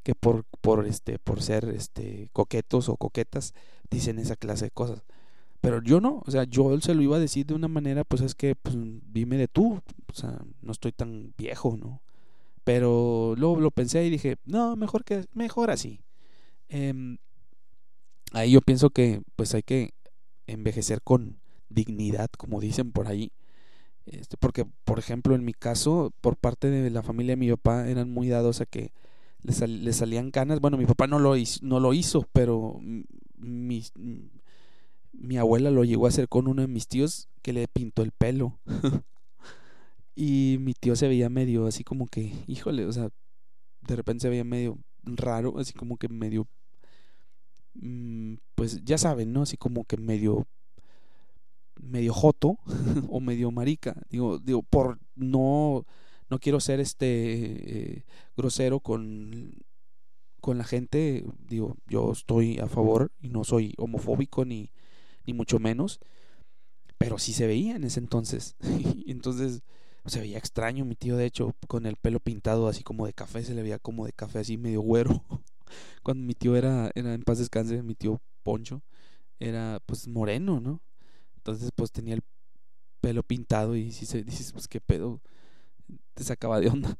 que 0.09 0.15
por, 0.15 0.45
por, 0.63 0.87
este, 0.87 1.19
por 1.19 1.43
ser 1.43 1.69
este, 1.69 2.31
coquetos 2.33 2.89
o 2.89 2.97
coquetas 2.97 3.53
dicen 3.91 4.19
esa 4.19 4.37
clase 4.37 4.65
de 4.65 4.71
cosas. 4.71 5.05
Pero 5.61 5.83
yo 5.83 6.01
no, 6.01 6.23
o 6.25 6.31
sea, 6.31 6.45
yo 6.45 6.81
se 6.81 6.95
lo 6.95 7.03
iba 7.03 7.19
a 7.19 7.21
decir 7.21 7.45
de 7.45 7.53
una 7.53 7.69
manera, 7.69 8.05
pues 8.05 8.23
es 8.23 8.35
que, 8.35 8.55
pues, 8.55 8.75
dime 9.13 9.37
de 9.37 9.49
tú, 9.49 9.83
o 10.11 10.15
sea, 10.15 10.41
no 10.63 10.73
estoy 10.73 10.93
tan 10.93 11.35
viejo, 11.37 11.77
¿no? 11.77 12.01
Pero 12.65 13.35
luego 13.37 13.61
lo 13.61 13.71
pensé 13.71 14.03
y 14.07 14.09
dije, 14.09 14.39
no, 14.47 14.77
mejor 14.77 15.05
que, 15.05 15.27
mejor 15.35 15.71
así. 15.71 16.01
Em, 16.71 17.19
ahí 18.33 18.53
yo 18.53 18.63
pienso 18.63 18.89
que, 18.89 19.21
pues 19.37 19.53
hay 19.53 19.63
que 19.63 19.93
envejecer 20.47 21.03
con 21.03 21.39
dignidad, 21.69 22.31
como 22.31 22.61
dicen 22.61 22.93
por 22.93 23.09
ahí. 23.09 23.31
Este, 24.07 24.39
porque, 24.39 24.65
por 24.85 24.99
ejemplo, 24.99 25.35
en 25.35 25.45
mi 25.45 25.53
caso, 25.53 26.15
por 26.23 26.39
parte 26.39 26.71
de 26.71 26.89
la 26.89 27.03
familia 27.03 27.33
de 27.33 27.37
mi 27.37 27.51
papá, 27.51 27.91
eran 27.91 28.11
muy 28.11 28.31
dados 28.31 28.63
a 28.63 28.65
que 28.65 28.91
le, 29.43 29.93
salían 29.93 30.30
canas. 30.30 30.61
Bueno, 30.61 30.76
mi 30.76 30.86
papá 30.86 31.07
no 31.07 31.18
lo 31.18 31.36
hizo, 31.36 31.61
no 31.62 31.80
lo 31.80 31.95
hizo 31.95 32.26
pero 32.32 32.80
mi, 33.36 33.84
mi 35.12 35.36
abuela 35.36 35.70
lo 35.70 35.84
llegó 35.84 36.07
a 36.07 36.11
hacer 36.11 36.28
con 36.28 36.49
uno 36.49 36.62
de 36.62 36.68
mis 36.68 36.89
tíos 36.89 37.28
que 37.43 37.53
le 37.53 37.68
pintó 37.68 38.03
el 38.03 38.12
pelo. 38.12 38.59
Y 40.20 40.57
mi 40.59 40.74
tío 40.74 40.97
se 40.97 41.07
veía 41.07 41.30
medio 41.30 41.68
así 41.68 41.84
como 41.84 42.09
que, 42.09 42.32
híjole, 42.49 42.86
o 42.86 42.93
sea, 42.93 43.09
de 43.82 43.95
repente 43.95 44.22
se 44.22 44.28
veía 44.28 44.43
medio 44.43 44.76
raro, 45.05 45.61
así 45.61 45.72
como 45.72 45.97
que 45.97 46.09
medio, 46.09 46.49
mm, 47.74 48.34
pues 48.57 48.84
ya 48.84 48.99
saben, 48.99 49.32
¿no? 49.32 49.43
Así 49.43 49.57
como 49.57 49.84
que 49.84 49.97
medio, 49.97 50.49
medio 51.80 52.12
joto 52.12 52.59
o 53.09 53.20
medio 53.20 53.53
marica. 53.53 53.95
Digo, 54.11 54.41
digo, 54.41 54.64
por 54.64 54.99
no, 55.14 55.86
no 56.31 56.39
quiero 56.39 56.61
ser 56.61 56.81
este 56.81 57.97
eh, 57.97 58.05
grosero 58.37 58.81
con, 58.81 59.55
con 60.41 60.59
la 60.59 60.64
gente. 60.64 61.24
Digo, 61.39 61.76
yo 61.87 62.12
estoy 62.12 62.59
a 62.59 62.68
favor 62.68 63.12
y 63.20 63.31
no 63.31 63.45
soy 63.45 63.74
homofóbico 63.79 64.45
ni, 64.45 64.70
ni 65.26 65.33
mucho 65.33 65.59
menos. 65.59 66.01
Pero 66.99 67.18
sí 67.18 67.33
se 67.33 67.47
veía 67.47 67.76
en 67.76 67.85
ese 67.85 68.01
entonces. 68.01 68.57
entonces 69.07 69.62
se 70.07 70.20
veía 70.20 70.39
extraño 70.39 70.85
mi 70.85 70.95
tío, 70.95 71.16
de 71.16 71.26
hecho, 71.26 71.55
con 71.66 71.87
el 71.87 71.97
pelo 71.97 72.20
pintado 72.20 72.68
así 72.68 72.83
como 72.83 73.07
de 73.07 73.12
café, 73.12 73.45
se 73.45 73.55
le 73.55 73.62
veía 73.62 73.79
como 73.79 74.07
de 74.07 74.12
café 74.12 74.41
así 74.41 74.57
medio 74.57 74.81
güero. 74.81 75.22
Cuando 76.03 76.24
mi 76.24 76.35
tío 76.35 76.57
era, 76.57 76.91
era 76.95 77.14
en 77.14 77.22
paz 77.22 77.39
descanse, 77.39 77.83
mi 77.83 77.95
tío 77.95 78.20
Poncho, 78.43 78.83
era 79.39 79.81
pues 79.85 80.09
moreno, 80.09 80.61
¿no? 80.61 80.81
Entonces 81.37 81.70
pues 81.74 81.93
tenía 81.93 82.14
el 82.14 82.22
pelo 83.01 83.22
pintado 83.22 83.76
y 83.76 83.93
si 83.93 84.07
se 84.07 84.22
dices, 84.22 84.53
pues 84.53 84.66
qué 84.68 84.81
pedo, 84.81 85.20
te 86.14 86.24
sacaba 86.24 86.61
de 86.61 86.68
onda. 86.68 86.99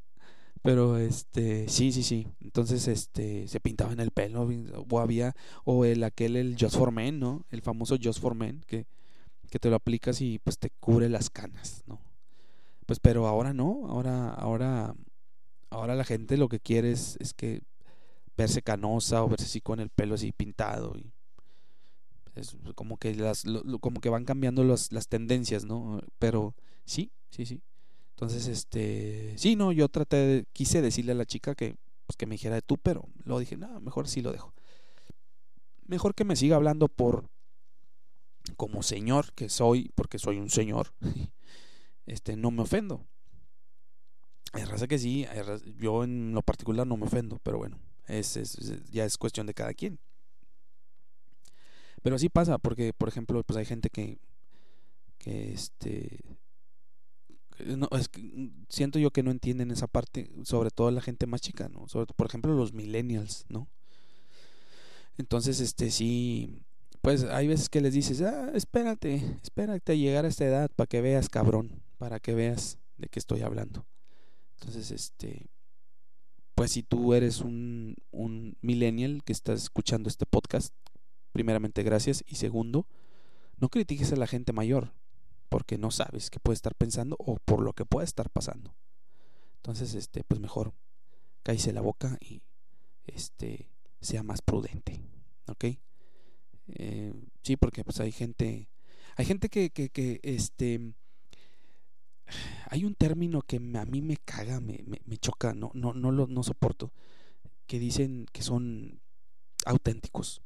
Pero 0.61 0.97
este, 0.97 1.69
sí, 1.69 1.91
sí, 1.91 2.03
sí. 2.03 2.27
Entonces 2.41 2.87
este 2.87 3.47
se 3.47 3.59
pintaba 3.59 3.93
en 3.93 3.99
el 3.99 4.11
pelo 4.11 4.47
o 4.89 4.99
había 4.99 5.35
o 5.63 5.85
el 5.85 6.03
aquel 6.03 6.35
el 6.35 6.57
Just 6.59 6.77
for 6.77 6.91
Men, 6.91 7.19
¿no? 7.19 7.45
El 7.49 7.61
famoso 7.61 7.97
Just 8.01 8.19
for 8.19 8.35
Men 8.35 8.61
que 8.67 8.85
que 9.49 9.59
te 9.59 9.69
lo 9.69 9.75
aplicas 9.75 10.21
y 10.21 10.39
pues 10.39 10.59
te 10.59 10.69
cubre 10.79 11.09
las 11.09 11.29
canas, 11.29 11.83
¿no? 11.87 11.99
Pues 12.85 12.99
pero 12.99 13.27
ahora 13.27 13.53
no, 13.53 13.87
ahora 13.87 14.29
ahora 14.33 14.95
ahora 15.69 15.95
la 15.95 16.03
gente 16.03 16.37
lo 16.37 16.49
que 16.49 16.59
quiere 16.59 16.91
es, 16.91 17.17
es 17.19 17.33
que 17.33 17.61
verse 18.37 18.61
canosa 18.61 19.23
o 19.23 19.29
verse 19.29 19.45
así 19.45 19.61
con 19.61 19.79
el 19.79 19.89
pelo 19.89 20.15
así 20.15 20.31
pintado 20.31 20.95
y 20.97 21.11
es 22.35 22.55
como 22.75 22.97
que 22.97 23.15
las 23.15 23.43
como 23.81 24.01
que 24.01 24.09
van 24.09 24.25
cambiando 24.25 24.63
las 24.63 25.07
tendencias, 25.07 25.65
¿no? 25.65 26.01
Pero 26.19 26.55
sí, 26.85 27.11
sí, 27.31 27.45
sí. 27.45 27.61
Entonces, 28.19 28.47
este, 28.47 29.33
sí, 29.37 29.55
no, 29.55 29.71
yo 29.71 29.87
traté 29.87 30.17
de, 30.17 30.45
quise 30.51 30.81
decirle 30.81 31.13
a 31.13 31.15
la 31.15 31.25
chica 31.25 31.55
que 31.55 31.77
pues 32.05 32.17
que 32.17 32.25
me 32.25 32.35
dijera 32.35 32.55
de 32.55 32.61
tú, 32.61 32.77
pero 32.77 33.07
lo 33.23 33.39
dije, 33.39 33.55
no, 33.55 33.79
mejor 33.79 34.09
sí 34.09 34.21
lo 34.21 34.33
dejo. 34.33 34.53
Mejor 35.85 36.13
que 36.13 36.25
me 36.25 36.35
siga 36.35 36.57
hablando 36.57 36.89
por 36.89 37.29
como 38.57 38.83
señor 38.83 39.31
que 39.35 39.47
soy, 39.47 39.93
porque 39.95 40.19
soy 40.19 40.37
un 40.37 40.49
señor, 40.49 40.91
este, 42.07 42.35
no 42.35 42.51
me 42.51 42.63
ofendo. 42.63 43.05
Hay 44.51 44.65
raza 44.65 44.87
que 44.87 44.99
sí, 44.99 45.25
yo 45.77 46.03
en 46.03 46.33
lo 46.33 46.41
particular 46.41 46.85
no 46.85 46.97
me 46.97 47.05
ofendo, 47.05 47.39
pero 47.41 47.57
bueno, 47.57 47.79
es, 48.07 48.33
ya 48.91 49.05
es 49.05 49.17
cuestión 49.17 49.47
de 49.47 49.53
cada 49.53 49.73
quien. 49.73 49.97
Pero 52.01 52.17
así 52.17 52.27
pasa, 52.27 52.57
porque, 52.57 52.91
por 52.91 53.07
ejemplo, 53.07 53.41
pues 53.43 53.55
hay 53.55 53.65
gente 53.65 53.89
que, 53.89 54.19
que 55.19 55.53
este, 55.53 56.19
no, 57.65 57.87
es 57.91 58.07
que 58.09 58.51
siento 58.69 58.99
yo 58.99 59.11
que 59.11 59.23
no 59.23 59.31
entienden 59.31 59.71
esa 59.71 59.87
parte, 59.87 60.31
sobre 60.43 60.71
todo 60.71 60.91
la 60.91 61.01
gente 61.01 61.25
más 61.27 61.41
chica, 61.41 61.69
¿no? 61.69 61.85
Por 62.15 62.27
ejemplo, 62.27 62.53
los 62.53 62.73
millennials, 62.73 63.45
¿no? 63.49 63.67
Entonces, 65.17 65.59
este, 65.59 65.91
sí, 65.91 66.63
pues 67.01 67.23
hay 67.23 67.47
veces 67.47 67.69
que 67.69 67.81
les 67.81 67.93
dices, 67.93 68.21
ah, 68.21 68.51
espérate, 68.53 69.15
espérate 69.43 69.91
a 69.91 69.95
llegar 69.95 70.25
a 70.25 70.29
esta 70.29 70.45
edad 70.45 70.71
para 70.75 70.87
que 70.87 71.01
veas, 71.01 71.29
cabrón, 71.29 71.83
para 71.97 72.19
que 72.19 72.33
veas 72.33 72.79
de 72.97 73.07
qué 73.07 73.19
estoy 73.19 73.41
hablando. 73.41 73.85
Entonces, 74.59 74.91
este, 74.91 75.47
pues 76.55 76.71
si 76.71 76.83
tú 76.83 77.13
eres 77.13 77.41
un, 77.41 77.95
un 78.11 78.57
millennial 78.61 79.23
que 79.23 79.33
estás 79.33 79.63
escuchando 79.63 80.09
este 80.09 80.25
podcast, 80.25 80.73
primeramente 81.31 81.83
gracias 81.83 82.23
y 82.27 82.35
segundo, 82.35 82.87
no 83.57 83.69
critiques 83.69 84.11
a 84.13 84.15
la 84.15 84.27
gente 84.27 84.53
mayor 84.53 84.93
porque 85.49 85.77
no 85.77 85.91
sabes 85.91 86.29
qué 86.29 86.39
puede 86.39 86.55
estar 86.55 86.75
pensando 86.75 87.15
o 87.19 87.37
por 87.37 87.61
lo 87.61 87.73
que 87.73 87.85
puede 87.85 88.05
estar 88.05 88.29
pasando. 88.29 88.75
Entonces, 89.57 89.95
este, 89.95 90.23
pues 90.23 90.39
mejor 90.39 90.73
cállese 91.43 91.73
la 91.73 91.81
boca 91.81 92.17
y 92.21 92.41
este 93.05 93.69
sea 94.01 94.23
más 94.23 94.41
prudente, 94.41 95.01
¿ok? 95.47 95.65
Eh, 96.67 97.13
sí, 97.43 97.57
porque 97.57 97.83
pues 97.83 97.99
hay 97.99 98.11
gente, 98.11 98.69
hay 99.15 99.25
gente 99.25 99.49
que, 99.49 99.71
que, 99.71 100.19
este, 100.23 100.93
hay 102.69 102.85
un 102.85 102.95
término 102.95 103.41
que 103.41 103.57
a 103.57 103.85
mí 103.85 104.01
me 104.01 104.17
caga, 104.17 104.59
me, 104.59 104.83
me, 105.05 105.17
choca, 105.17 105.53
no, 105.53 105.71
no, 105.73 105.93
no 105.93 106.11
lo 106.11 106.27
no 106.27 106.43
soporto, 106.43 106.93
que 107.67 107.79
dicen 107.79 108.25
que 108.31 108.43
son 108.43 109.01
auténticos. 109.65 110.41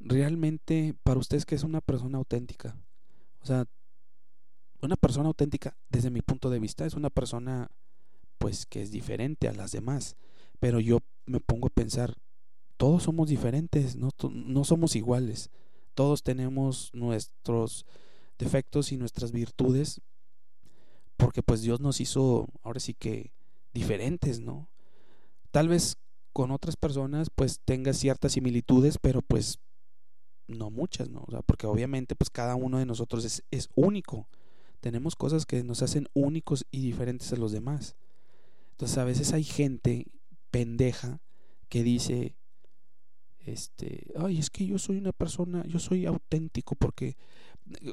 Realmente, 0.00 0.94
para 1.02 1.18
ustedes, 1.18 1.44
que 1.44 1.56
es 1.56 1.64
una 1.64 1.80
persona 1.80 2.18
auténtica? 2.18 2.76
O 3.40 3.46
sea, 3.46 3.66
una 4.82 4.96
persona 4.96 5.28
auténtica, 5.28 5.76
desde 5.88 6.10
mi 6.10 6.22
punto 6.22 6.50
de 6.50 6.58
vista, 6.58 6.86
es 6.86 6.94
una 6.94 7.10
persona, 7.10 7.70
pues, 8.38 8.66
que 8.66 8.82
es 8.82 8.90
diferente 8.90 9.48
a 9.48 9.52
las 9.52 9.72
demás. 9.72 10.16
Pero 10.60 10.80
yo 10.80 11.00
me 11.26 11.40
pongo 11.40 11.68
a 11.68 11.70
pensar, 11.70 12.14
todos 12.76 13.02
somos 13.02 13.28
diferentes, 13.28 13.96
no, 13.96 14.10
no 14.30 14.64
somos 14.64 14.96
iguales. 14.96 15.50
Todos 15.94 16.22
tenemos 16.22 16.90
nuestros 16.94 17.84
defectos 18.38 18.92
y 18.92 18.96
nuestras 18.96 19.32
virtudes, 19.32 20.00
porque 21.16 21.42
pues 21.42 21.60
Dios 21.62 21.80
nos 21.80 22.00
hizo 22.00 22.48
ahora 22.62 22.78
sí 22.78 22.94
que 22.94 23.32
diferentes, 23.74 24.38
¿no? 24.40 24.68
Tal 25.50 25.68
vez 25.68 25.96
con 26.32 26.52
otras 26.52 26.76
personas 26.76 27.30
pues 27.34 27.60
tenga 27.64 27.92
ciertas 27.92 28.32
similitudes, 28.32 28.98
pero 28.98 29.22
pues 29.22 29.58
no 30.46 30.70
muchas, 30.70 31.10
¿no? 31.10 31.24
O 31.26 31.30
sea, 31.30 31.42
porque 31.42 31.66
obviamente 31.66 32.14
pues 32.14 32.30
cada 32.30 32.54
uno 32.54 32.78
de 32.78 32.86
nosotros 32.86 33.24
es, 33.24 33.42
es 33.50 33.68
único. 33.74 34.28
Tenemos 34.80 35.16
cosas 35.16 35.46
que 35.46 35.62
nos 35.64 35.82
hacen 35.82 36.08
únicos 36.14 36.66
y 36.70 36.80
diferentes 36.80 37.32
a 37.32 37.36
los 37.36 37.52
demás. 37.52 37.96
Entonces 38.72 38.98
a 38.98 39.04
veces 39.04 39.32
hay 39.32 39.44
gente 39.44 40.06
pendeja 40.50 41.20
que 41.68 41.82
dice, 41.82 42.34
este, 43.40 44.06
ay, 44.16 44.38
es 44.38 44.50
que 44.50 44.66
yo 44.66 44.78
soy 44.78 44.98
una 44.98 45.12
persona, 45.12 45.64
yo 45.66 45.78
soy 45.78 46.06
auténtico, 46.06 46.74
porque 46.74 47.16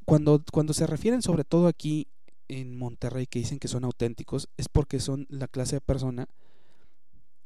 cuando, 0.06 0.44
cuando 0.52 0.74
se 0.74 0.88
refieren 0.88 1.22
sobre 1.22 1.44
todo 1.44 1.68
aquí 1.68 2.08
en 2.48 2.78
Monterrey 2.78 3.26
que 3.26 3.40
dicen 3.40 3.60
que 3.60 3.68
son 3.68 3.84
auténticos, 3.84 4.50
es 4.58 4.70
porque 4.70 5.00
son 5.00 5.26
la 5.30 5.48
clase 5.48 5.78
de 5.78 5.82
persona 5.82 6.28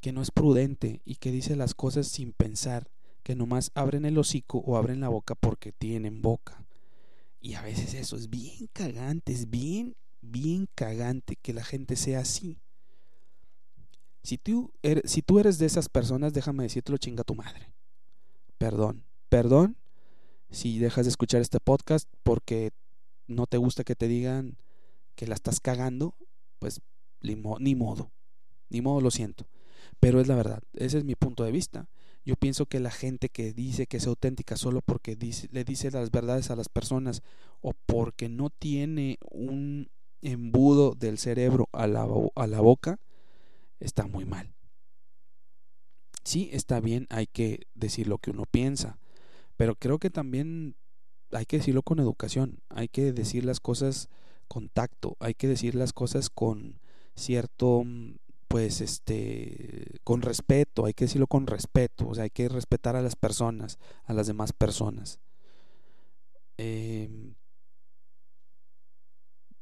que 0.01 0.11
no 0.11 0.21
es 0.21 0.31
prudente 0.31 1.01
y 1.05 1.15
que 1.15 1.31
dice 1.31 1.55
las 1.55 1.73
cosas 1.73 2.07
sin 2.07 2.33
pensar, 2.33 2.89
que 3.23 3.35
nomás 3.35 3.71
abren 3.75 4.05
el 4.05 4.17
hocico 4.17 4.59
o 4.59 4.77
abren 4.77 5.01
la 5.01 5.09
boca 5.09 5.35
porque 5.35 5.71
tienen 5.71 6.21
boca. 6.21 6.65
Y 7.41 7.53
a 7.53 7.61
veces 7.61 7.93
eso 7.93 8.15
es 8.15 8.29
bien 8.29 8.67
cagante, 8.73 9.31
es 9.31 9.49
bien, 9.49 9.95
bien 10.21 10.67
cagante 10.75 11.35
que 11.35 11.53
la 11.53 11.63
gente 11.63 11.95
sea 11.95 12.19
así. 12.19 12.59
Si 14.23 14.37
tú, 14.37 14.73
eres, 14.81 15.09
si 15.09 15.21
tú 15.21 15.39
eres 15.39 15.57
de 15.57 15.65
esas 15.65 15.89
personas, 15.89 16.33
déjame 16.33 16.63
decirte 16.63 16.91
lo 16.91 16.97
chinga 16.97 17.23
tu 17.23 17.35
madre 17.35 17.73
perdón. 18.59 19.05
Perdón 19.29 19.77
si 20.51 20.77
dejas 20.77 21.05
de 21.05 21.09
escuchar 21.09 21.41
este 21.41 21.59
podcast 21.59 22.07
porque 22.23 22.71
no 23.27 23.47
te 23.47 23.57
gusta 23.57 23.83
que 23.83 23.95
te 23.95 24.07
digan 24.07 24.57
que 25.15 25.27
la 25.27 25.35
estás 25.35 25.59
cagando, 25.59 26.15
pues 26.59 26.81
ni, 27.21 27.35
modo. 27.35 28.11
Ni 28.69 28.81
modo, 28.81 29.01
lo 29.01 29.11
siento. 29.11 29.47
Pero 29.99 30.19
es 30.19 30.27
la 30.27 30.35
verdad. 30.35 30.61
Ese 30.73 30.97
es 30.97 31.03
mi 31.03 31.15
punto 31.15 31.43
de 31.43 31.51
vista. 31.51 31.87
Yo 32.25 32.35
pienso 32.35 32.65
que 32.65 32.79
la 32.79 32.91
gente 32.91 33.29
que 33.29 33.53
dice 33.53 33.87
que 33.87 33.97
es 33.97 34.07
auténtica 34.07 34.57
solo 34.57 34.81
porque 34.81 35.17
le 35.51 35.63
dice 35.63 35.91
las 35.91 36.11
verdades 36.11 36.51
a 36.51 36.55
las 36.55 36.69
personas 36.69 37.23
o 37.61 37.73
porque 37.85 38.29
no 38.29 38.49
tiene 38.49 39.17
un 39.31 39.89
embudo 40.21 40.95
del 40.95 41.17
cerebro 41.17 41.69
a 41.71 41.87
la, 41.87 42.07
a 42.35 42.47
la 42.47 42.61
boca, 42.61 42.99
está 43.79 44.05
muy 44.07 44.25
mal. 44.25 44.53
Sí, 46.23 46.49
está 46.51 46.79
bien, 46.79 47.07
hay 47.09 47.27
que 47.27 47.67
decir 47.73 48.07
lo 48.07 48.17
que 48.17 48.31
uno 48.31 48.45
piensa, 48.45 48.99
pero 49.57 49.75
creo 49.75 49.97
que 49.97 50.09
también 50.09 50.75
hay 51.31 51.45
que 51.45 51.57
decirlo 51.57 51.81
con 51.81 51.99
educación, 51.99 52.59
hay 52.69 52.87
que 52.87 53.13
decir 53.13 53.45
las 53.45 53.59
cosas 53.59 54.09
con 54.47 54.69
tacto, 54.69 55.15
hay 55.19 55.33
que 55.33 55.47
decir 55.47 55.75
las 55.75 55.93
cosas 55.93 56.29
con 56.29 56.79
cierto, 57.15 57.83
pues, 58.49 58.81
este, 58.81 59.99
con 60.03 60.23
respeto, 60.23 60.85
hay 60.85 60.93
que 60.93 61.05
decirlo 61.05 61.27
con 61.27 61.45
respeto, 61.45 62.07
o 62.07 62.15
sea, 62.15 62.23
hay 62.25 62.31
que 62.31 62.49
respetar 62.49 62.95
a 62.95 63.01
las 63.03 63.15
personas, 63.15 63.77
a 64.05 64.13
las 64.13 64.25
demás 64.25 64.53
personas. 64.53 65.19
Em, 66.57 67.35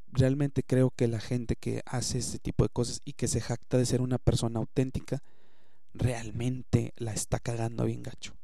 realmente 0.08 0.64
creo 0.64 0.90
que 0.90 1.08
la 1.08 1.20
gente 1.20 1.58
que 1.58 1.82
hace 1.86 2.18
este 2.18 2.40
tipo 2.40 2.64
de 2.64 2.70
cosas 2.70 3.02
y 3.04 3.14
que 3.14 3.28
se 3.28 3.42
jacta 3.42 3.78
de 3.78 3.86
ser 3.86 4.02
una 4.02 4.18
persona 4.20 4.60
auténtica, 4.60 5.22
realmente 5.94 6.94
la 6.96 7.14
está 7.14 7.40
cagando 7.40 7.84
bien 7.84 8.04
gacho. 8.04 8.38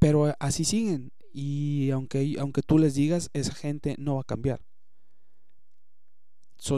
Pero 0.00 0.34
así 0.40 0.64
siguen 0.64 1.12
y 1.32 1.90
aunque, 1.92 2.34
aunque 2.40 2.62
tú 2.62 2.78
les 2.78 2.94
digas, 2.94 3.30
esa 3.32 3.54
gente 3.54 3.94
no 3.98 4.16
va 4.16 4.22
a 4.22 4.24
cambiar. 4.24 4.60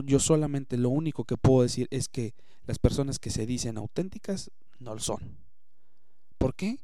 Yo 0.05 0.18
solamente 0.18 0.76
lo 0.76 0.89
único 0.89 1.24
que 1.24 1.37
puedo 1.37 1.62
decir 1.62 1.89
es 1.91 2.09
que 2.09 2.35
las 2.66 2.78
personas 2.78 3.18
que 3.18 3.30
se 3.30 3.47
dicen 3.47 3.76
auténticas 3.76 4.51
no 4.78 4.95
lo 4.95 5.01
son. 5.01 5.39
¿Por 6.39 6.55
qué? 6.55 6.78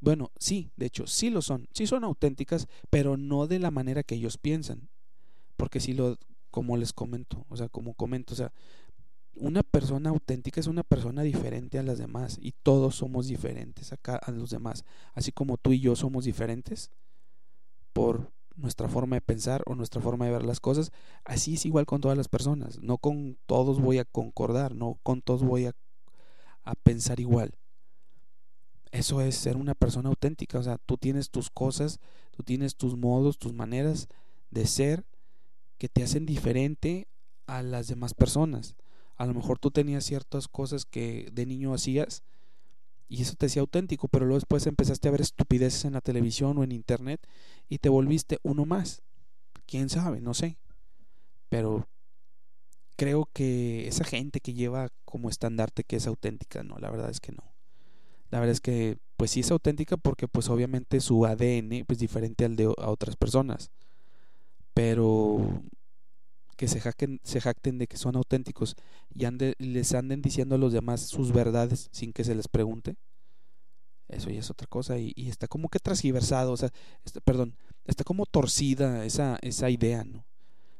Bueno, 0.00 0.30
sí, 0.38 0.70
de 0.76 0.86
hecho, 0.86 1.06
sí 1.06 1.30
lo 1.30 1.42
son, 1.42 1.66
sí 1.72 1.86
son 1.86 2.04
auténticas, 2.04 2.68
pero 2.90 3.16
no 3.16 3.46
de 3.46 3.58
la 3.58 3.70
manera 3.70 4.02
que 4.02 4.14
ellos 4.14 4.38
piensan. 4.38 4.88
Porque 5.56 5.80
si 5.80 5.92
lo, 5.92 6.16
como 6.50 6.76
les 6.76 6.92
comento, 6.92 7.44
o 7.48 7.56
sea, 7.56 7.68
como 7.68 7.94
comento, 7.94 8.34
o 8.34 8.36
sea, 8.36 8.52
una 9.34 9.62
persona 9.62 10.10
auténtica 10.10 10.60
es 10.60 10.66
una 10.66 10.82
persona 10.82 11.22
diferente 11.22 11.78
a 11.78 11.82
las 11.82 11.98
demás 11.98 12.38
y 12.40 12.52
todos 12.62 12.96
somos 12.96 13.26
diferentes 13.26 13.92
acá 13.92 14.16
a 14.16 14.30
los 14.30 14.50
demás, 14.50 14.84
así 15.14 15.32
como 15.32 15.56
tú 15.56 15.72
y 15.72 15.80
yo 15.80 15.94
somos 15.96 16.24
diferentes 16.24 16.90
por 17.92 18.32
nuestra 18.58 18.88
forma 18.88 19.16
de 19.16 19.20
pensar 19.20 19.62
o 19.66 19.74
nuestra 19.74 20.00
forma 20.00 20.26
de 20.26 20.32
ver 20.32 20.44
las 20.44 20.60
cosas, 20.60 20.92
así 21.24 21.54
es 21.54 21.64
igual 21.64 21.86
con 21.86 22.00
todas 22.00 22.16
las 22.16 22.28
personas, 22.28 22.80
no 22.80 22.98
con 22.98 23.38
todos 23.46 23.80
voy 23.80 23.98
a 23.98 24.04
concordar, 24.04 24.74
no 24.74 24.98
con 25.02 25.22
todos 25.22 25.42
voy 25.42 25.66
a, 25.66 25.72
a 26.64 26.74
pensar 26.74 27.20
igual. 27.20 27.54
Eso 28.90 29.20
es 29.20 29.36
ser 29.36 29.56
una 29.56 29.74
persona 29.74 30.08
auténtica, 30.08 30.58
o 30.58 30.62
sea, 30.62 30.78
tú 30.78 30.96
tienes 30.96 31.30
tus 31.30 31.50
cosas, 31.50 32.00
tú 32.30 32.42
tienes 32.42 32.76
tus 32.76 32.96
modos, 32.96 33.38
tus 33.38 33.52
maneras 33.52 34.08
de 34.50 34.66
ser 34.66 35.04
que 35.78 35.88
te 35.88 36.02
hacen 36.02 36.26
diferente 36.26 37.06
a 37.46 37.62
las 37.62 37.88
demás 37.88 38.14
personas. 38.14 38.76
A 39.16 39.26
lo 39.26 39.34
mejor 39.34 39.58
tú 39.58 39.70
tenías 39.70 40.04
ciertas 40.04 40.48
cosas 40.48 40.84
que 40.84 41.28
de 41.32 41.46
niño 41.46 41.74
hacías 41.74 42.22
y 43.08 43.22
eso 43.22 43.34
te 43.36 43.46
hacía 43.46 43.60
auténtico, 43.60 44.08
pero 44.08 44.26
luego 44.26 44.38
después 44.38 44.66
empezaste 44.66 45.08
a 45.08 45.10
ver 45.10 45.22
estupideces 45.22 45.84
en 45.84 45.94
la 45.94 46.00
televisión 46.00 46.58
o 46.58 46.64
en 46.64 46.72
internet 46.72 47.26
y 47.68 47.78
te 47.78 47.88
volviste 47.88 48.38
uno 48.42 48.66
más. 48.66 49.02
¿Quién 49.66 49.88
sabe? 49.88 50.20
No 50.20 50.34
sé. 50.34 50.58
Pero 51.48 51.88
creo 52.96 53.28
que 53.32 53.88
esa 53.88 54.04
gente 54.04 54.40
que 54.40 54.52
lleva 54.52 54.90
como 55.04 55.30
estandarte 55.30 55.84
que 55.84 55.96
es 55.96 56.06
auténtica, 56.06 56.62
no, 56.62 56.78
la 56.78 56.90
verdad 56.90 57.10
es 57.10 57.20
que 57.20 57.32
no. 57.32 57.44
La 58.30 58.40
verdad 58.40 58.52
es 58.52 58.60
que 58.60 58.98
pues 59.16 59.30
sí 59.30 59.40
es 59.40 59.50
auténtica 59.50 59.96
porque 59.96 60.28
pues 60.28 60.48
obviamente 60.48 61.00
su 61.00 61.24
ADN 61.24 61.84
pues 61.86 61.98
diferente 61.98 62.44
al 62.44 62.56
de 62.56 62.64
a 62.64 62.90
otras 62.90 63.16
personas. 63.16 63.70
Pero 64.74 65.62
que 66.58 66.66
se, 66.66 66.80
jacten, 66.80 67.20
se 67.22 67.40
jacten 67.40 67.78
de 67.78 67.86
que 67.86 67.96
son 67.96 68.16
auténticos 68.16 68.74
y 69.14 69.24
les 69.64 69.94
anden 69.94 70.20
diciendo 70.20 70.56
a 70.56 70.58
los 70.58 70.72
demás 70.72 71.02
sus 71.02 71.32
verdades 71.32 71.88
sin 71.92 72.12
que 72.12 72.24
se 72.24 72.34
les 72.34 72.48
pregunte, 72.48 72.96
eso 74.08 74.28
ya 74.28 74.40
es 74.40 74.50
otra 74.50 74.66
cosa 74.66 74.98
y, 74.98 75.14
está 75.16 75.46
como 75.46 75.68
que 75.68 75.78
transgiversado, 75.78 76.50
o 76.50 76.56
sea, 76.56 76.70
está, 77.04 77.20
perdón, 77.20 77.54
está 77.84 78.02
como 78.02 78.26
torcida 78.26 79.04
esa, 79.04 79.38
esa 79.40 79.70
idea, 79.70 80.02
¿no? 80.02 80.26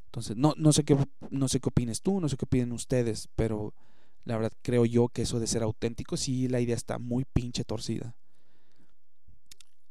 Entonces, 0.06 0.36
no, 0.36 0.52
no, 0.56 0.72
sé 0.72 0.82
qué, 0.82 0.96
no 1.30 1.46
sé 1.46 1.60
qué 1.60 1.68
opines 1.68 2.02
tú, 2.02 2.20
no 2.20 2.28
sé 2.28 2.36
qué 2.36 2.44
opinen 2.44 2.72
ustedes, 2.72 3.28
pero 3.36 3.72
la 4.24 4.36
verdad 4.36 4.52
creo 4.62 4.84
yo 4.84 5.08
que 5.08 5.22
eso 5.22 5.38
de 5.38 5.46
ser 5.46 5.62
auténtico, 5.62 6.16
sí, 6.16 6.48
la 6.48 6.60
idea 6.60 6.74
está 6.74 6.98
muy 6.98 7.24
pinche 7.24 7.62
torcida. 7.62 8.16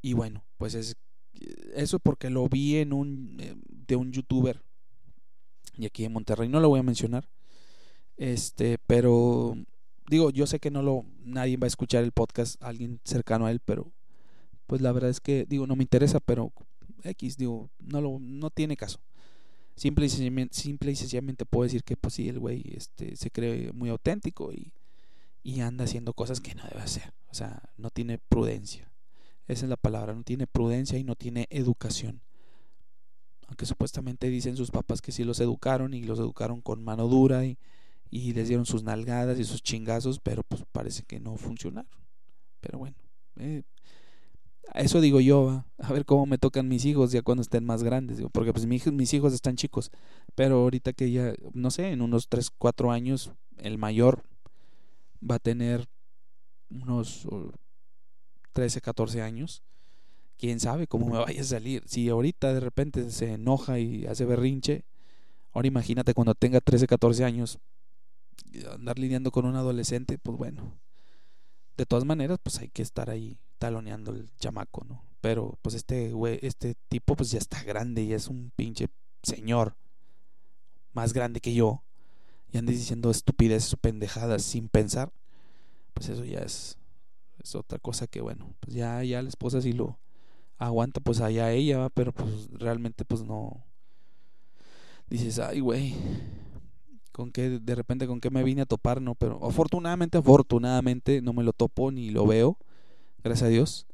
Y 0.01 0.13
bueno, 0.13 0.43
pues 0.57 0.73
es 0.73 0.97
eso 1.75 1.99
porque 1.99 2.29
lo 2.29 2.49
vi 2.49 2.75
en 2.75 2.91
un 2.91 3.37
eh, 3.39 3.55
de 3.65 3.95
un 3.95 4.11
youtuber 4.11 4.61
y 5.77 5.85
aquí 5.85 6.05
en 6.05 6.13
Monterrey 6.13 6.49
no 6.49 6.59
lo 6.59 6.69
voy 6.69 6.79
a 6.79 6.83
mencionar. 6.83 7.29
Este, 8.17 8.79
pero 8.87 9.55
digo, 10.09 10.31
yo 10.31 10.47
sé 10.47 10.59
que 10.59 10.71
no 10.71 10.81
lo 10.81 11.05
nadie 11.23 11.57
va 11.57 11.65
a 11.65 11.67
escuchar 11.67 12.03
el 12.03 12.11
podcast, 12.11 12.61
alguien 12.63 12.99
cercano 13.03 13.45
a 13.45 13.51
él, 13.51 13.59
pero 13.63 13.91
pues 14.65 14.81
la 14.81 14.91
verdad 14.91 15.09
es 15.09 15.21
que 15.21 15.45
digo, 15.47 15.67
no 15.67 15.75
me 15.75 15.83
interesa, 15.83 16.19
pero 16.19 16.51
X 17.03 17.37
digo, 17.37 17.69
no 17.79 18.01
lo 18.01 18.17
no 18.19 18.49
tiene 18.49 18.75
caso. 18.75 18.99
Simple 19.75 20.07
y 20.07 20.09
sencillamente, 20.95 21.45
puedo 21.45 21.63
decir 21.63 21.83
que 21.83 21.95
pues 21.95 22.15
sí 22.15 22.27
el 22.27 22.39
güey 22.39 22.63
este 22.75 23.15
se 23.15 23.29
cree 23.29 23.71
muy 23.73 23.89
auténtico 23.89 24.51
y 24.51 24.73
y 25.43 25.61
anda 25.61 25.85
haciendo 25.85 26.13
cosas 26.13 26.41
que 26.41 26.55
no 26.55 26.63
debe 26.63 26.81
hacer. 26.81 27.13
O 27.29 27.33
sea, 27.33 27.69
no 27.77 27.89
tiene 27.89 28.17
prudencia. 28.17 28.91
Esa 29.47 29.65
es 29.65 29.69
la 29.69 29.77
palabra, 29.77 30.13
no 30.13 30.23
tiene 30.23 30.45
prudencia 30.47 30.97
y 30.97 31.05
no 31.05 31.15
tiene 31.15 31.47
educación 31.49 32.21
aunque 33.47 33.65
supuestamente 33.65 34.29
dicen 34.29 34.57
sus 34.57 34.71
papás 34.71 35.01
que 35.01 35.11
sí 35.11 35.23
los 35.23 35.39
educaron 35.39 35.93
y 35.93 36.03
los 36.03 36.19
educaron 36.19 36.61
con 36.61 36.83
mano 36.83 37.07
dura 37.07 37.45
y, 37.45 37.57
les 38.11 38.47
dieron 38.47 38.65
sus 38.65 38.83
nalgadas 38.83 39.39
y 39.39 39.43
sus 39.43 39.61
chingazos, 39.61 40.19
pero 40.19 40.43
pues 40.43 40.63
parece 40.71 41.03
que 41.03 41.19
no 41.19 41.35
funcionaron. 41.35 41.91
Pero 42.61 42.79
bueno, 42.79 42.95
eh, 43.37 43.63
eso 44.75 45.01
digo 45.01 45.19
yo, 45.19 45.65
a 45.77 45.93
ver 45.93 46.05
cómo 46.05 46.25
me 46.25 46.37
tocan 46.37 46.67
mis 46.67 46.85
hijos 46.85 47.11
ya 47.11 47.21
cuando 47.21 47.41
estén 47.41 47.65
más 47.65 47.83
grandes, 47.83 48.17
digo, 48.17 48.29
porque 48.29 48.53
pues 48.53 48.65
mis, 48.65 48.91
mis 48.91 49.13
hijos 49.13 49.33
están 49.33 49.55
chicos, 49.55 49.91
pero 50.35 50.55
ahorita 50.57 50.93
que 50.93 51.11
ya, 51.11 51.33
no 51.53 51.69
sé, 51.69 51.91
en 51.91 52.01
unos 52.01 52.29
3, 52.29 52.49
4 52.57 52.91
años, 52.91 53.31
el 53.57 53.77
mayor 53.77 54.23
va 55.19 55.35
a 55.35 55.39
tener 55.39 55.87
unos 56.69 57.27
13, 58.53 58.81
14 58.81 59.21
años 59.21 59.63
quién 60.37 60.59
sabe 60.59 60.87
cómo 60.87 61.07
me 61.07 61.17
vaya 61.17 61.41
a 61.41 61.45
salir. 61.45 61.83
Si 61.87 62.09
ahorita 62.09 62.53
de 62.53 62.59
repente 62.59 63.09
se 63.11 63.33
enoja 63.33 63.79
y 63.79 64.05
hace 64.05 64.25
berrinche, 64.25 64.85
ahora 65.53 65.67
imagínate 65.67 66.13
cuando 66.13 66.35
tenga 66.35 66.61
13, 66.61 66.87
14 66.87 67.23
años, 67.25 67.59
andar 68.71 68.99
lidiando 68.99 69.31
con 69.31 69.45
un 69.45 69.55
adolescente, 69.55 70.17
pues 70.17 70.37
bueno. 70.37 70.79
De 71.75 71.85
todas 71.85 72.05
maneras, 72.05 72.39
pues 72.41 72.57
hay 72.59 72.69
que 72.69 72.81
estar 72.81 73.09
ahí 73.09 73.37
taloneando 73.59 74.11
el 74.11 74.29
chamaco, 74.39 74.83
¿no? 74.85 75.03
Pero 75.21 75.57
pues 75.61 75.75
este 75.75 76.11
güey, 76.11 76.39
este 76.41 76.75
tipo 76.89 77.15
pues 77.15 77.31
ya 77.31 77.39
está 77.39 77.63
grande 77.63 78.03
y 78.03 78.13
es 78.13 78.27
un 78.27 78.51
pinche 78.55 78.87
señor 79.23 79.75
más 80.93 81.13
grande 81.13 81.41
que 81.41 81.53
yo 81.53 81.83
y 82.51 82.57
andes 82.57 82.77
diciendo 82.77 83.11
estupideces 83.11 83.73
o 83.73 83.77
pendejadas 83.77 84.43
sin 84.43 84.69
pensar, 84.69 85.11
pues 85.93 86.09
eso 86.09 86.23
ya 86.23 86.39
es 86.39 86.77
es 87.43 87.55
otra 87.55 87.79
cosa 87.79 88.07
que 88.07 88.21
bueno, 88.21 88.55
pues 88.59 88.75
ya 88.75 89.03
ya 89.03 89.21
la 89.21 89.29
esposa 89.29 89.61
sí 89.61 89.73
lo 89.73 89.99
aguanta 90.57 90.99
pues 90.99 91.21
allá 91.21 91.51
ella, 91.51 91.89
pero 91.89 92.13
pues 92.13 92.49
realmente 92.51 93.05
pues 93.05 93.23
no. 93.23 93.63
Dices, 95.09 95.39
ay, 95.39 95.61
güey, 95.61 95.95
con 97.11 97.31
qué, 97.31 97.59
de 97.59 97.75
repente 97.75 98.07
con 98.07 98.19
qué 98.19 98.29
me 98.29 98.43
vine 98.43 98.63
a 98.63 98.65
topar, 98.65 99.01
no, 99.01 99.15
pero 99.15 99.43
afortunadamente, 99.45 100.17
afortunadamente 100.17 101.21
no 101.21 101.33
me 101.33 101.43
lo 101.43 101.53
topo 101.53 101.91
ni 101.91 102.09
lo 102.09 102.25
veo, 102.27 102.57
gracias 103.23 103.47
a 103.47 103.49
Dios. 103.49 103.87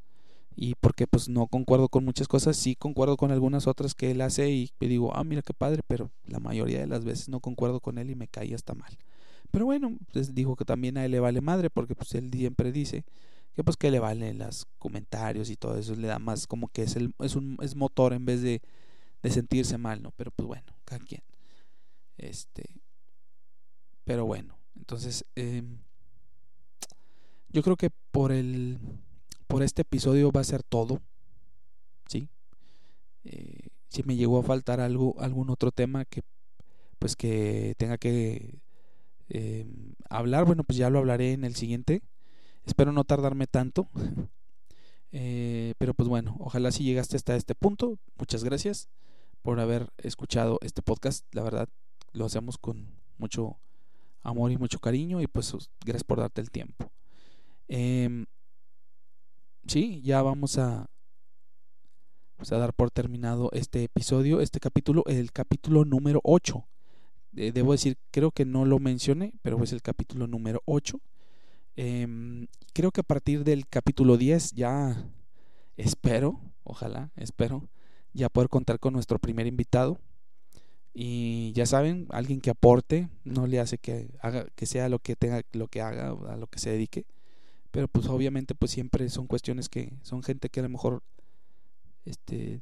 Y 0.55 0.75
porque 0.75 1.07
pues 1.07 1.29
no 1.29 1.47
concuerdo 1.47 1.89
con 1.89 2.05
muchas 2.05 2.27
cosas, 2.27 2.57
sí 2.57 2.75
concuerdo 2.75 3.17
con 3.17 3.31
algunas 3.31 3.65
otras 3.65 3.95
que 3.95 4.11
él 4.11 4.21
hace 4.21 4.51
y 4.51 4.71
digo, 4.79 5.15
ah, 5.15 5.23
mira 5.23 5.41
qué 5.41 5.53
padre, 5.53 5.81
pero 5.87 6.11
la 6.25 6.39
mayoría 6.39 6.79
de 6.79 6.87
las 6.87 7.03
veces 7.03 7.29
no 7.29 7.39
concuerdo 7.39 7.79
con 7.79 7.97
él 7.97 8.11
y 8.11 8.15
me 8.15 8.27
cae 8.27 8.53
hasta 8.53 8.75
mal. 8.75 8.97
Pero 9.51 9.65
bueno, 9.65 9.97
pues 10.11 10.33
dijo 10.33 10.55
que 10.55 10.65
también 10.65 10.97
a 10.97 11.05
él 11.05 11.11
le 11.11 11.19
vale 11.19 11.41
madre 11.41 11.69
porque 11.69 11.95
pues 11.95 12.13
él 12.15 12.29
siempre 12.31 12.71
dice 12.71 13.03
que 13.55 13.63
pues 13.63 13.77
que 13.77 13.91
le 13.91 13.99
valen 13.99 14.39
los 14.39 14.67
comentarios 14.79 15.49
y 15.49 15.55
todo 15.55 15.77
eso, 15.77 15.95
le 15.95 16.07
da 16.07 16.19
más 16.19 16.47
como 16.47 16.67
que 16.69 16.83
es, 16.83 16.95
el, 16.95 17.13
es 17.19 17.35
un 17.35 17.57
es 17.61 17.75
motor 17.75 18.13
en 18.13 18.25
vez 18.25 18.41
de, 18.41 18.61
de 19.21 19.29
sentirse 19.29 19.77
mal, 19.77 20.01
¿no? 20.01 20.11
Pero 20.11 20.31
pues 20.31 20.47
bueno, 20.47 20.75
cada 20.85 21.03
quien. 21.05 21.21
Este, 22.17 22.63
pero 24.03 24.25
bueno, 24.25 24.57
entonces 24.75 25.25
eh, 25.35 25.63
yo 27.49 27.63
creo 27.63 27.77
que 27.77 27.89
por 28.11 28.31
el 28.31 28.79
por 29.47 29.61
este 29.61 29.83
episodio 29.83 30.31
va 30.31 30.41
a 30.41 30.45
ser 30.45 30.63
todo, 30.63 30.99
¿sí? 32.07 32.27
Eh, 33.23 33.67
si 33.89 34.01
me 34.03 34.15
llegó 34.15 34.39
a 34.39 34.43
faltar 34.43 34.79
algo, 34.79 35.15
algún 35.19 35.51
otro 35.51 35.71
tema 35.71 36.05
que 36.05 36.23
pues 36.97 37.15
que 37.15 37.75
tenga 37.77 37.97
que 37.97 38.61
eh, 39.29 39.65
hablar, 40.09 40.45
bueno, 40.45 40.63
pues 40.63 40.77
ya 40.77 40.89
lo 40.89 40.99
hablaré 40.99 41.33
en 41.33 41.43
el 41.43 41.55
siguiente. 41.55 42.01
Espero 42.65 42.91
no 42.91 43.03
tardarme 43.03 43.47
tanto. 43.47 43.89
Eh, 45.15 45.75
pero 45.77 45.93
pues 45.93 46.09
bueno, 46.09 46.35
ojalá 46.39 46.71
si 46.71 46.83
llegaste 46.83 47.15
hasta 47.15 47.35
este 47.35 47.53
punto. 47.53 47.99
Muchas 48.17 48.43
gracias 48.43 48.89
por 49.43 49.59
haber 49.59 49.93
escuchado 49.99 50.57
este 50.63 50.81
podcast. 50.81 51.23
La 51.35 51.43
verdad, 51.43 51.69
lo 52.13 52.25
hacemos 52.25 52.57
con 52.57 52.95
mucho 53.19 53.59
amor 54.23 54.51
y 54.51 54.57
mucho 54.57 54.79
cariño. 54.79 55.21
Y 55.21 55.27
pues 55.27 55.53
gracias 55.85 56.03
por 56.03 56.19
darte 56.19 56.41
el 56.41 56.49
tiempo. 56.49 56.91
Eh, 57.67 58.25
sí, 59.67 60.01
ya 60.01 60.23
vamos 60.23 60.57
a, 60.57 60.89
vamos 62.37 62.51
a 62.51 62.57
dar 62.57 62.73
por 62.73 62.89
terminado 62.89 63.49
este 63.53 63.83
episodio, 63.83 64.41
este 64.41 64.59
capítulo, 64.59 65.03
el 65.05 65.31
capítulo 65.31 65.85
número 65.85 66.21
8. 66.23 66.67
Eh, 67.35 67.51
debo 67.51 67.71
decir, 67.71 67.97
creo 68.11 68.31
que 68.31 68.45
no 68.45 68.65
lo 68.65 68.79
mencioné, 68.79 69.33
pero 69.41 69.61
es 69.63 69.73
el 69.73 69.81
capítulo 69.81 70.27
número 70.27 70.61
8. 70.65 70.99
Em, 71.75 72.47
creo 72.73 72.91
que 72.91 73.01
a 73.01 73.03
partir 73.03 73.43
del 73.43 73.67
capítulo 73.67 74.17
10 74.17 74.51
ya 74.53 75.09
espero, 75.77 76.39
ojalá, 76.63 77.11
espero, 77.15 77.69
ya 78.13 78.29
poder 78.29 78.49
contar 78.49 78.79
con 78.79 78.93
nuestro 78.93 79.19
primer 79.19 79.47
invitado. 79.47 79.99
Y 80.93 81.51
ya 81.53 81.65
saben, 81.65 82.07
alguien 82.09 82.39
que 82.41 82.51
aporte, 82.51 83.09
no 83.23 83.47
le 83.47 83.59
hace 83.59 83.79
que 83.79 84.09
haga, 84.21 84.45
que 84.55 84.67
sea 84.67 84.89
lo 84.89 84.99
que 84.99 85.15
tenga, 85.15 85.41
lo 85.53 85.67
que 85.67 85.81
haga, 85.81 86.09
a 86.09 86.37
lo 86.37 86.47
que 86.47 86.59
se 86.59 86.69
dedique. 86.69 87.05
Pero 87.71 87.87
pues 87.87 88.07
obviamente 88.07 88.53
pues 88.55 88.71
siempre 88.71 89.09
son 89.09 89.27
cuestiones 89.27 89.69
que 89.69 89.93
son 90.03 90.21
gente 90.23 90.49
que 90.49 90.59
a 90.59 90.63
lo 90.63 90.69
mejor 90.69 91.01
este 92.05 92.61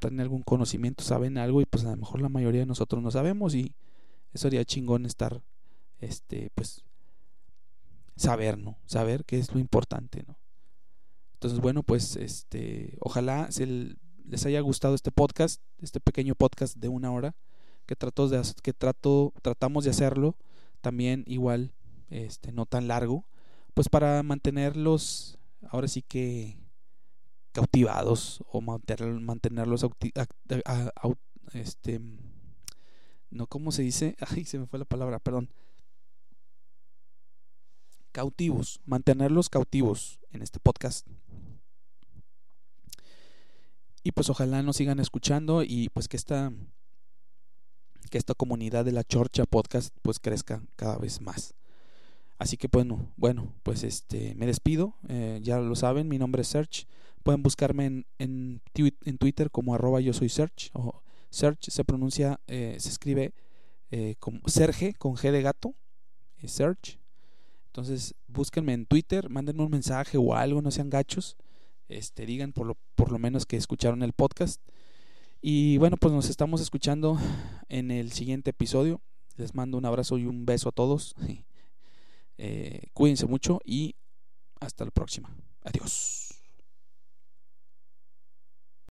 tienen 0.00 0.20
algún 0.20 0.42
conocimiento, 0.42 1.04
saben 1.04 1.38
algo 1.38 1.60
y 1.60 1.66
pues 1.66 1.84
a 1.84 1.90
lo 1.90 1.96
mejor 1.96 2.22
la 2.22 2.28
mayoría 2.28 2.60
de 2.60 2.66
nosotros 2.66 3.02
no 3.02 3.10
sabemos 3.10 3.54
y 3.54 3.74
Eso 4.32 4.42
sería 4.42 4.64
chingón 4.64 5.06
estar, 5.06 5.42
este, 6.00 6.50
pues, 6.54 6.84
saber, 8.20 8.58
¿no? 8.58 8.78
Saber 8.86 9.24
qué 9.24 9.38
es 9.38 9.52
lo 9.52 9.60
importante, 9.60 10.24
¿no? 10.26 10.38
Entonces, 11.34 11.60
bueno, 11.60 11.82
pues, 11.82 12.16
este, 12.16 12.98
ojalá 13.00 13.50
se 13.50 13.96
les 14.26 14.46
haya 14.46 14.60
gustado 14.60 14.94
este 14.94 15.10
podcast, 15.10 15.62
este 15.78 16.00
pequeño 16.00 16.34
podcast 16.34 16.76
de 16.76 16.88
una 16.88 17.10
hora 17.10 17.34
que 17.86 17.96
trato 17.96 18.28
de 18.28 18.40
que 18.62 18.72
trato 18.72 19.32
tratamos 19.42 19.82
de 19.82 19.90
hacerlo 19.90 20.36
también 20.80 21.24
igual 21.26 21.74
este 22.08 22.52
no 22.52 22.64
tan 22.64 22.86
largo 22.86 23.26
pues 23.74 23.88
para 23.88 24.22
mantenerlos 24.22 25.40
ahora 25.68 25.88
sí 25.88 26.02
que 26.02 26.56
cautivados 27.50 28.44
o 28.46 28.60
mantenerlos 28.60 29.84
este 31.52 32.00
no 33.30 33.48
cómo 33.48 33.72
se 33.72 33.82
dice 33.82 34.14
ay 34.28 34.44
se 34.44 34.60
me 34.60 34.66
fue 34.66 34.78
la 34.78 34.84
palabra 34.84 35.18
perdón 35.18 35.50
cautivos 38.12 38.80
mantenerlos 38.84 39.48
cautivos 39.48 40.20
en 40.32 40.42
este 40.42 40.58
podcast 40.58 41.06
y 44.02 44.12
pues 44.12 44.30
ojalá 44.30 44.62
nos 44.62 44.76
sigan 44.76 45.00
escuchando 45.00 45.62
y 45.62 45.88
pues 45.90 46.08
que 46.08 46.16
esta 46.16 46.52
que 48.10 48.18
esta 48.18 48.34
comunidad 48.34 48.84
de 48.84 48.92
la 48.92 49.04
Chorcha 49.04 49.44
Podcast 49.46 49.94
pues 50.02 50.18
crezca 50.18 50.62
cada 50.76 50.98
vez 50.98 51.20
más. 51.20 51.54
Así 52.38 52.56
que 52.56 52.68
bueno, 52.68 53.12
bueno, 53.16 53.54
pues 53.62 53.84
este 53.84 54.34
me 54.34 54.46
despido, 54.46 54.94
eh, 55.08 55.40
ya 55.42 55.58
lo 55.58 55.76
saben, 55.76 56.08
mi 56.08 56.18
nombre 56.18 56.42
es 56.42 56.48
Search, 56.48 56.86
pueden 57.22 57.42
buscarme 57.42 57.86
en, 57.86 58.06
en, 58.18 59.18
Twitter 59.18 59.50
como 59.50 59.74
arroba 59.74 60.00
yo 60.00 60.12
soy 60.12 60.30
Search, 60.30 60.70
o 60.72 61.02
Search 61.28 61.68
se 61.68 61.84
pronuncia, 61.84 62.40
eh, 62.46 62.76
se 62.80 62.88
escribe 62.88 63.34
eh, 63.90 64.16
como 64.18 64.40
Serge 64.46 64.94
con 64.94 65.16
G 65.16 65.30
de 65.30 65.42
gato, 65.42 65.74
Search. 66.44 66.99
Entonces 67.70 68.14
búsquenme 68.26 68.74
en 68.74 68.86
Twitter, 68.86 69.30
mándenme 69.30 69.62
un 69.62 69.70
mensaje 69.70 70.18
o 70.18 70.34
algo, 70.34 70.60
no 70.60 70.70
sean 70.70 70.90
gachos, 70.90 71.36
este, 71.88 72.26
digan 72.26 72.52
por 72.52 72.66
lo, 72.66 72.76
por 72.94 73.12
lo 73.12 73.18
menos 73.18 73.46
que 73.46 73.56
escucharon 73.56 74.02
el 74.02 74.12
podcast 74.12 74.60
y 75.42 75.78
bueno, 75.78 75.96
pues 75.96 76.12
nos 76.12 76.28
estamos 76.28 76.60
escuchando 76.60 77.18
en 77.68 77.90
el 77.90 78.12
siguiente 78.12 78.50
episodio. 78.50 79.00
Les 79.36 79.54
mando 79.54 79.78
un 79.78 79.86
abrazo 79.86 80.18
y 80.18 80.26
un 80.26 80.44
beso 80.46 80.68
a 80.68 80.72
todos. 80.72 81.14
Eh, 82.42 82.86
cuídense 82.94 83.26
mucho 83.26 83.60
y 83.66 83.96
hasta 84.60 84.86
la 84.86 84.90
próxima. 84.90 85.36
Adiós. 85.62 86.29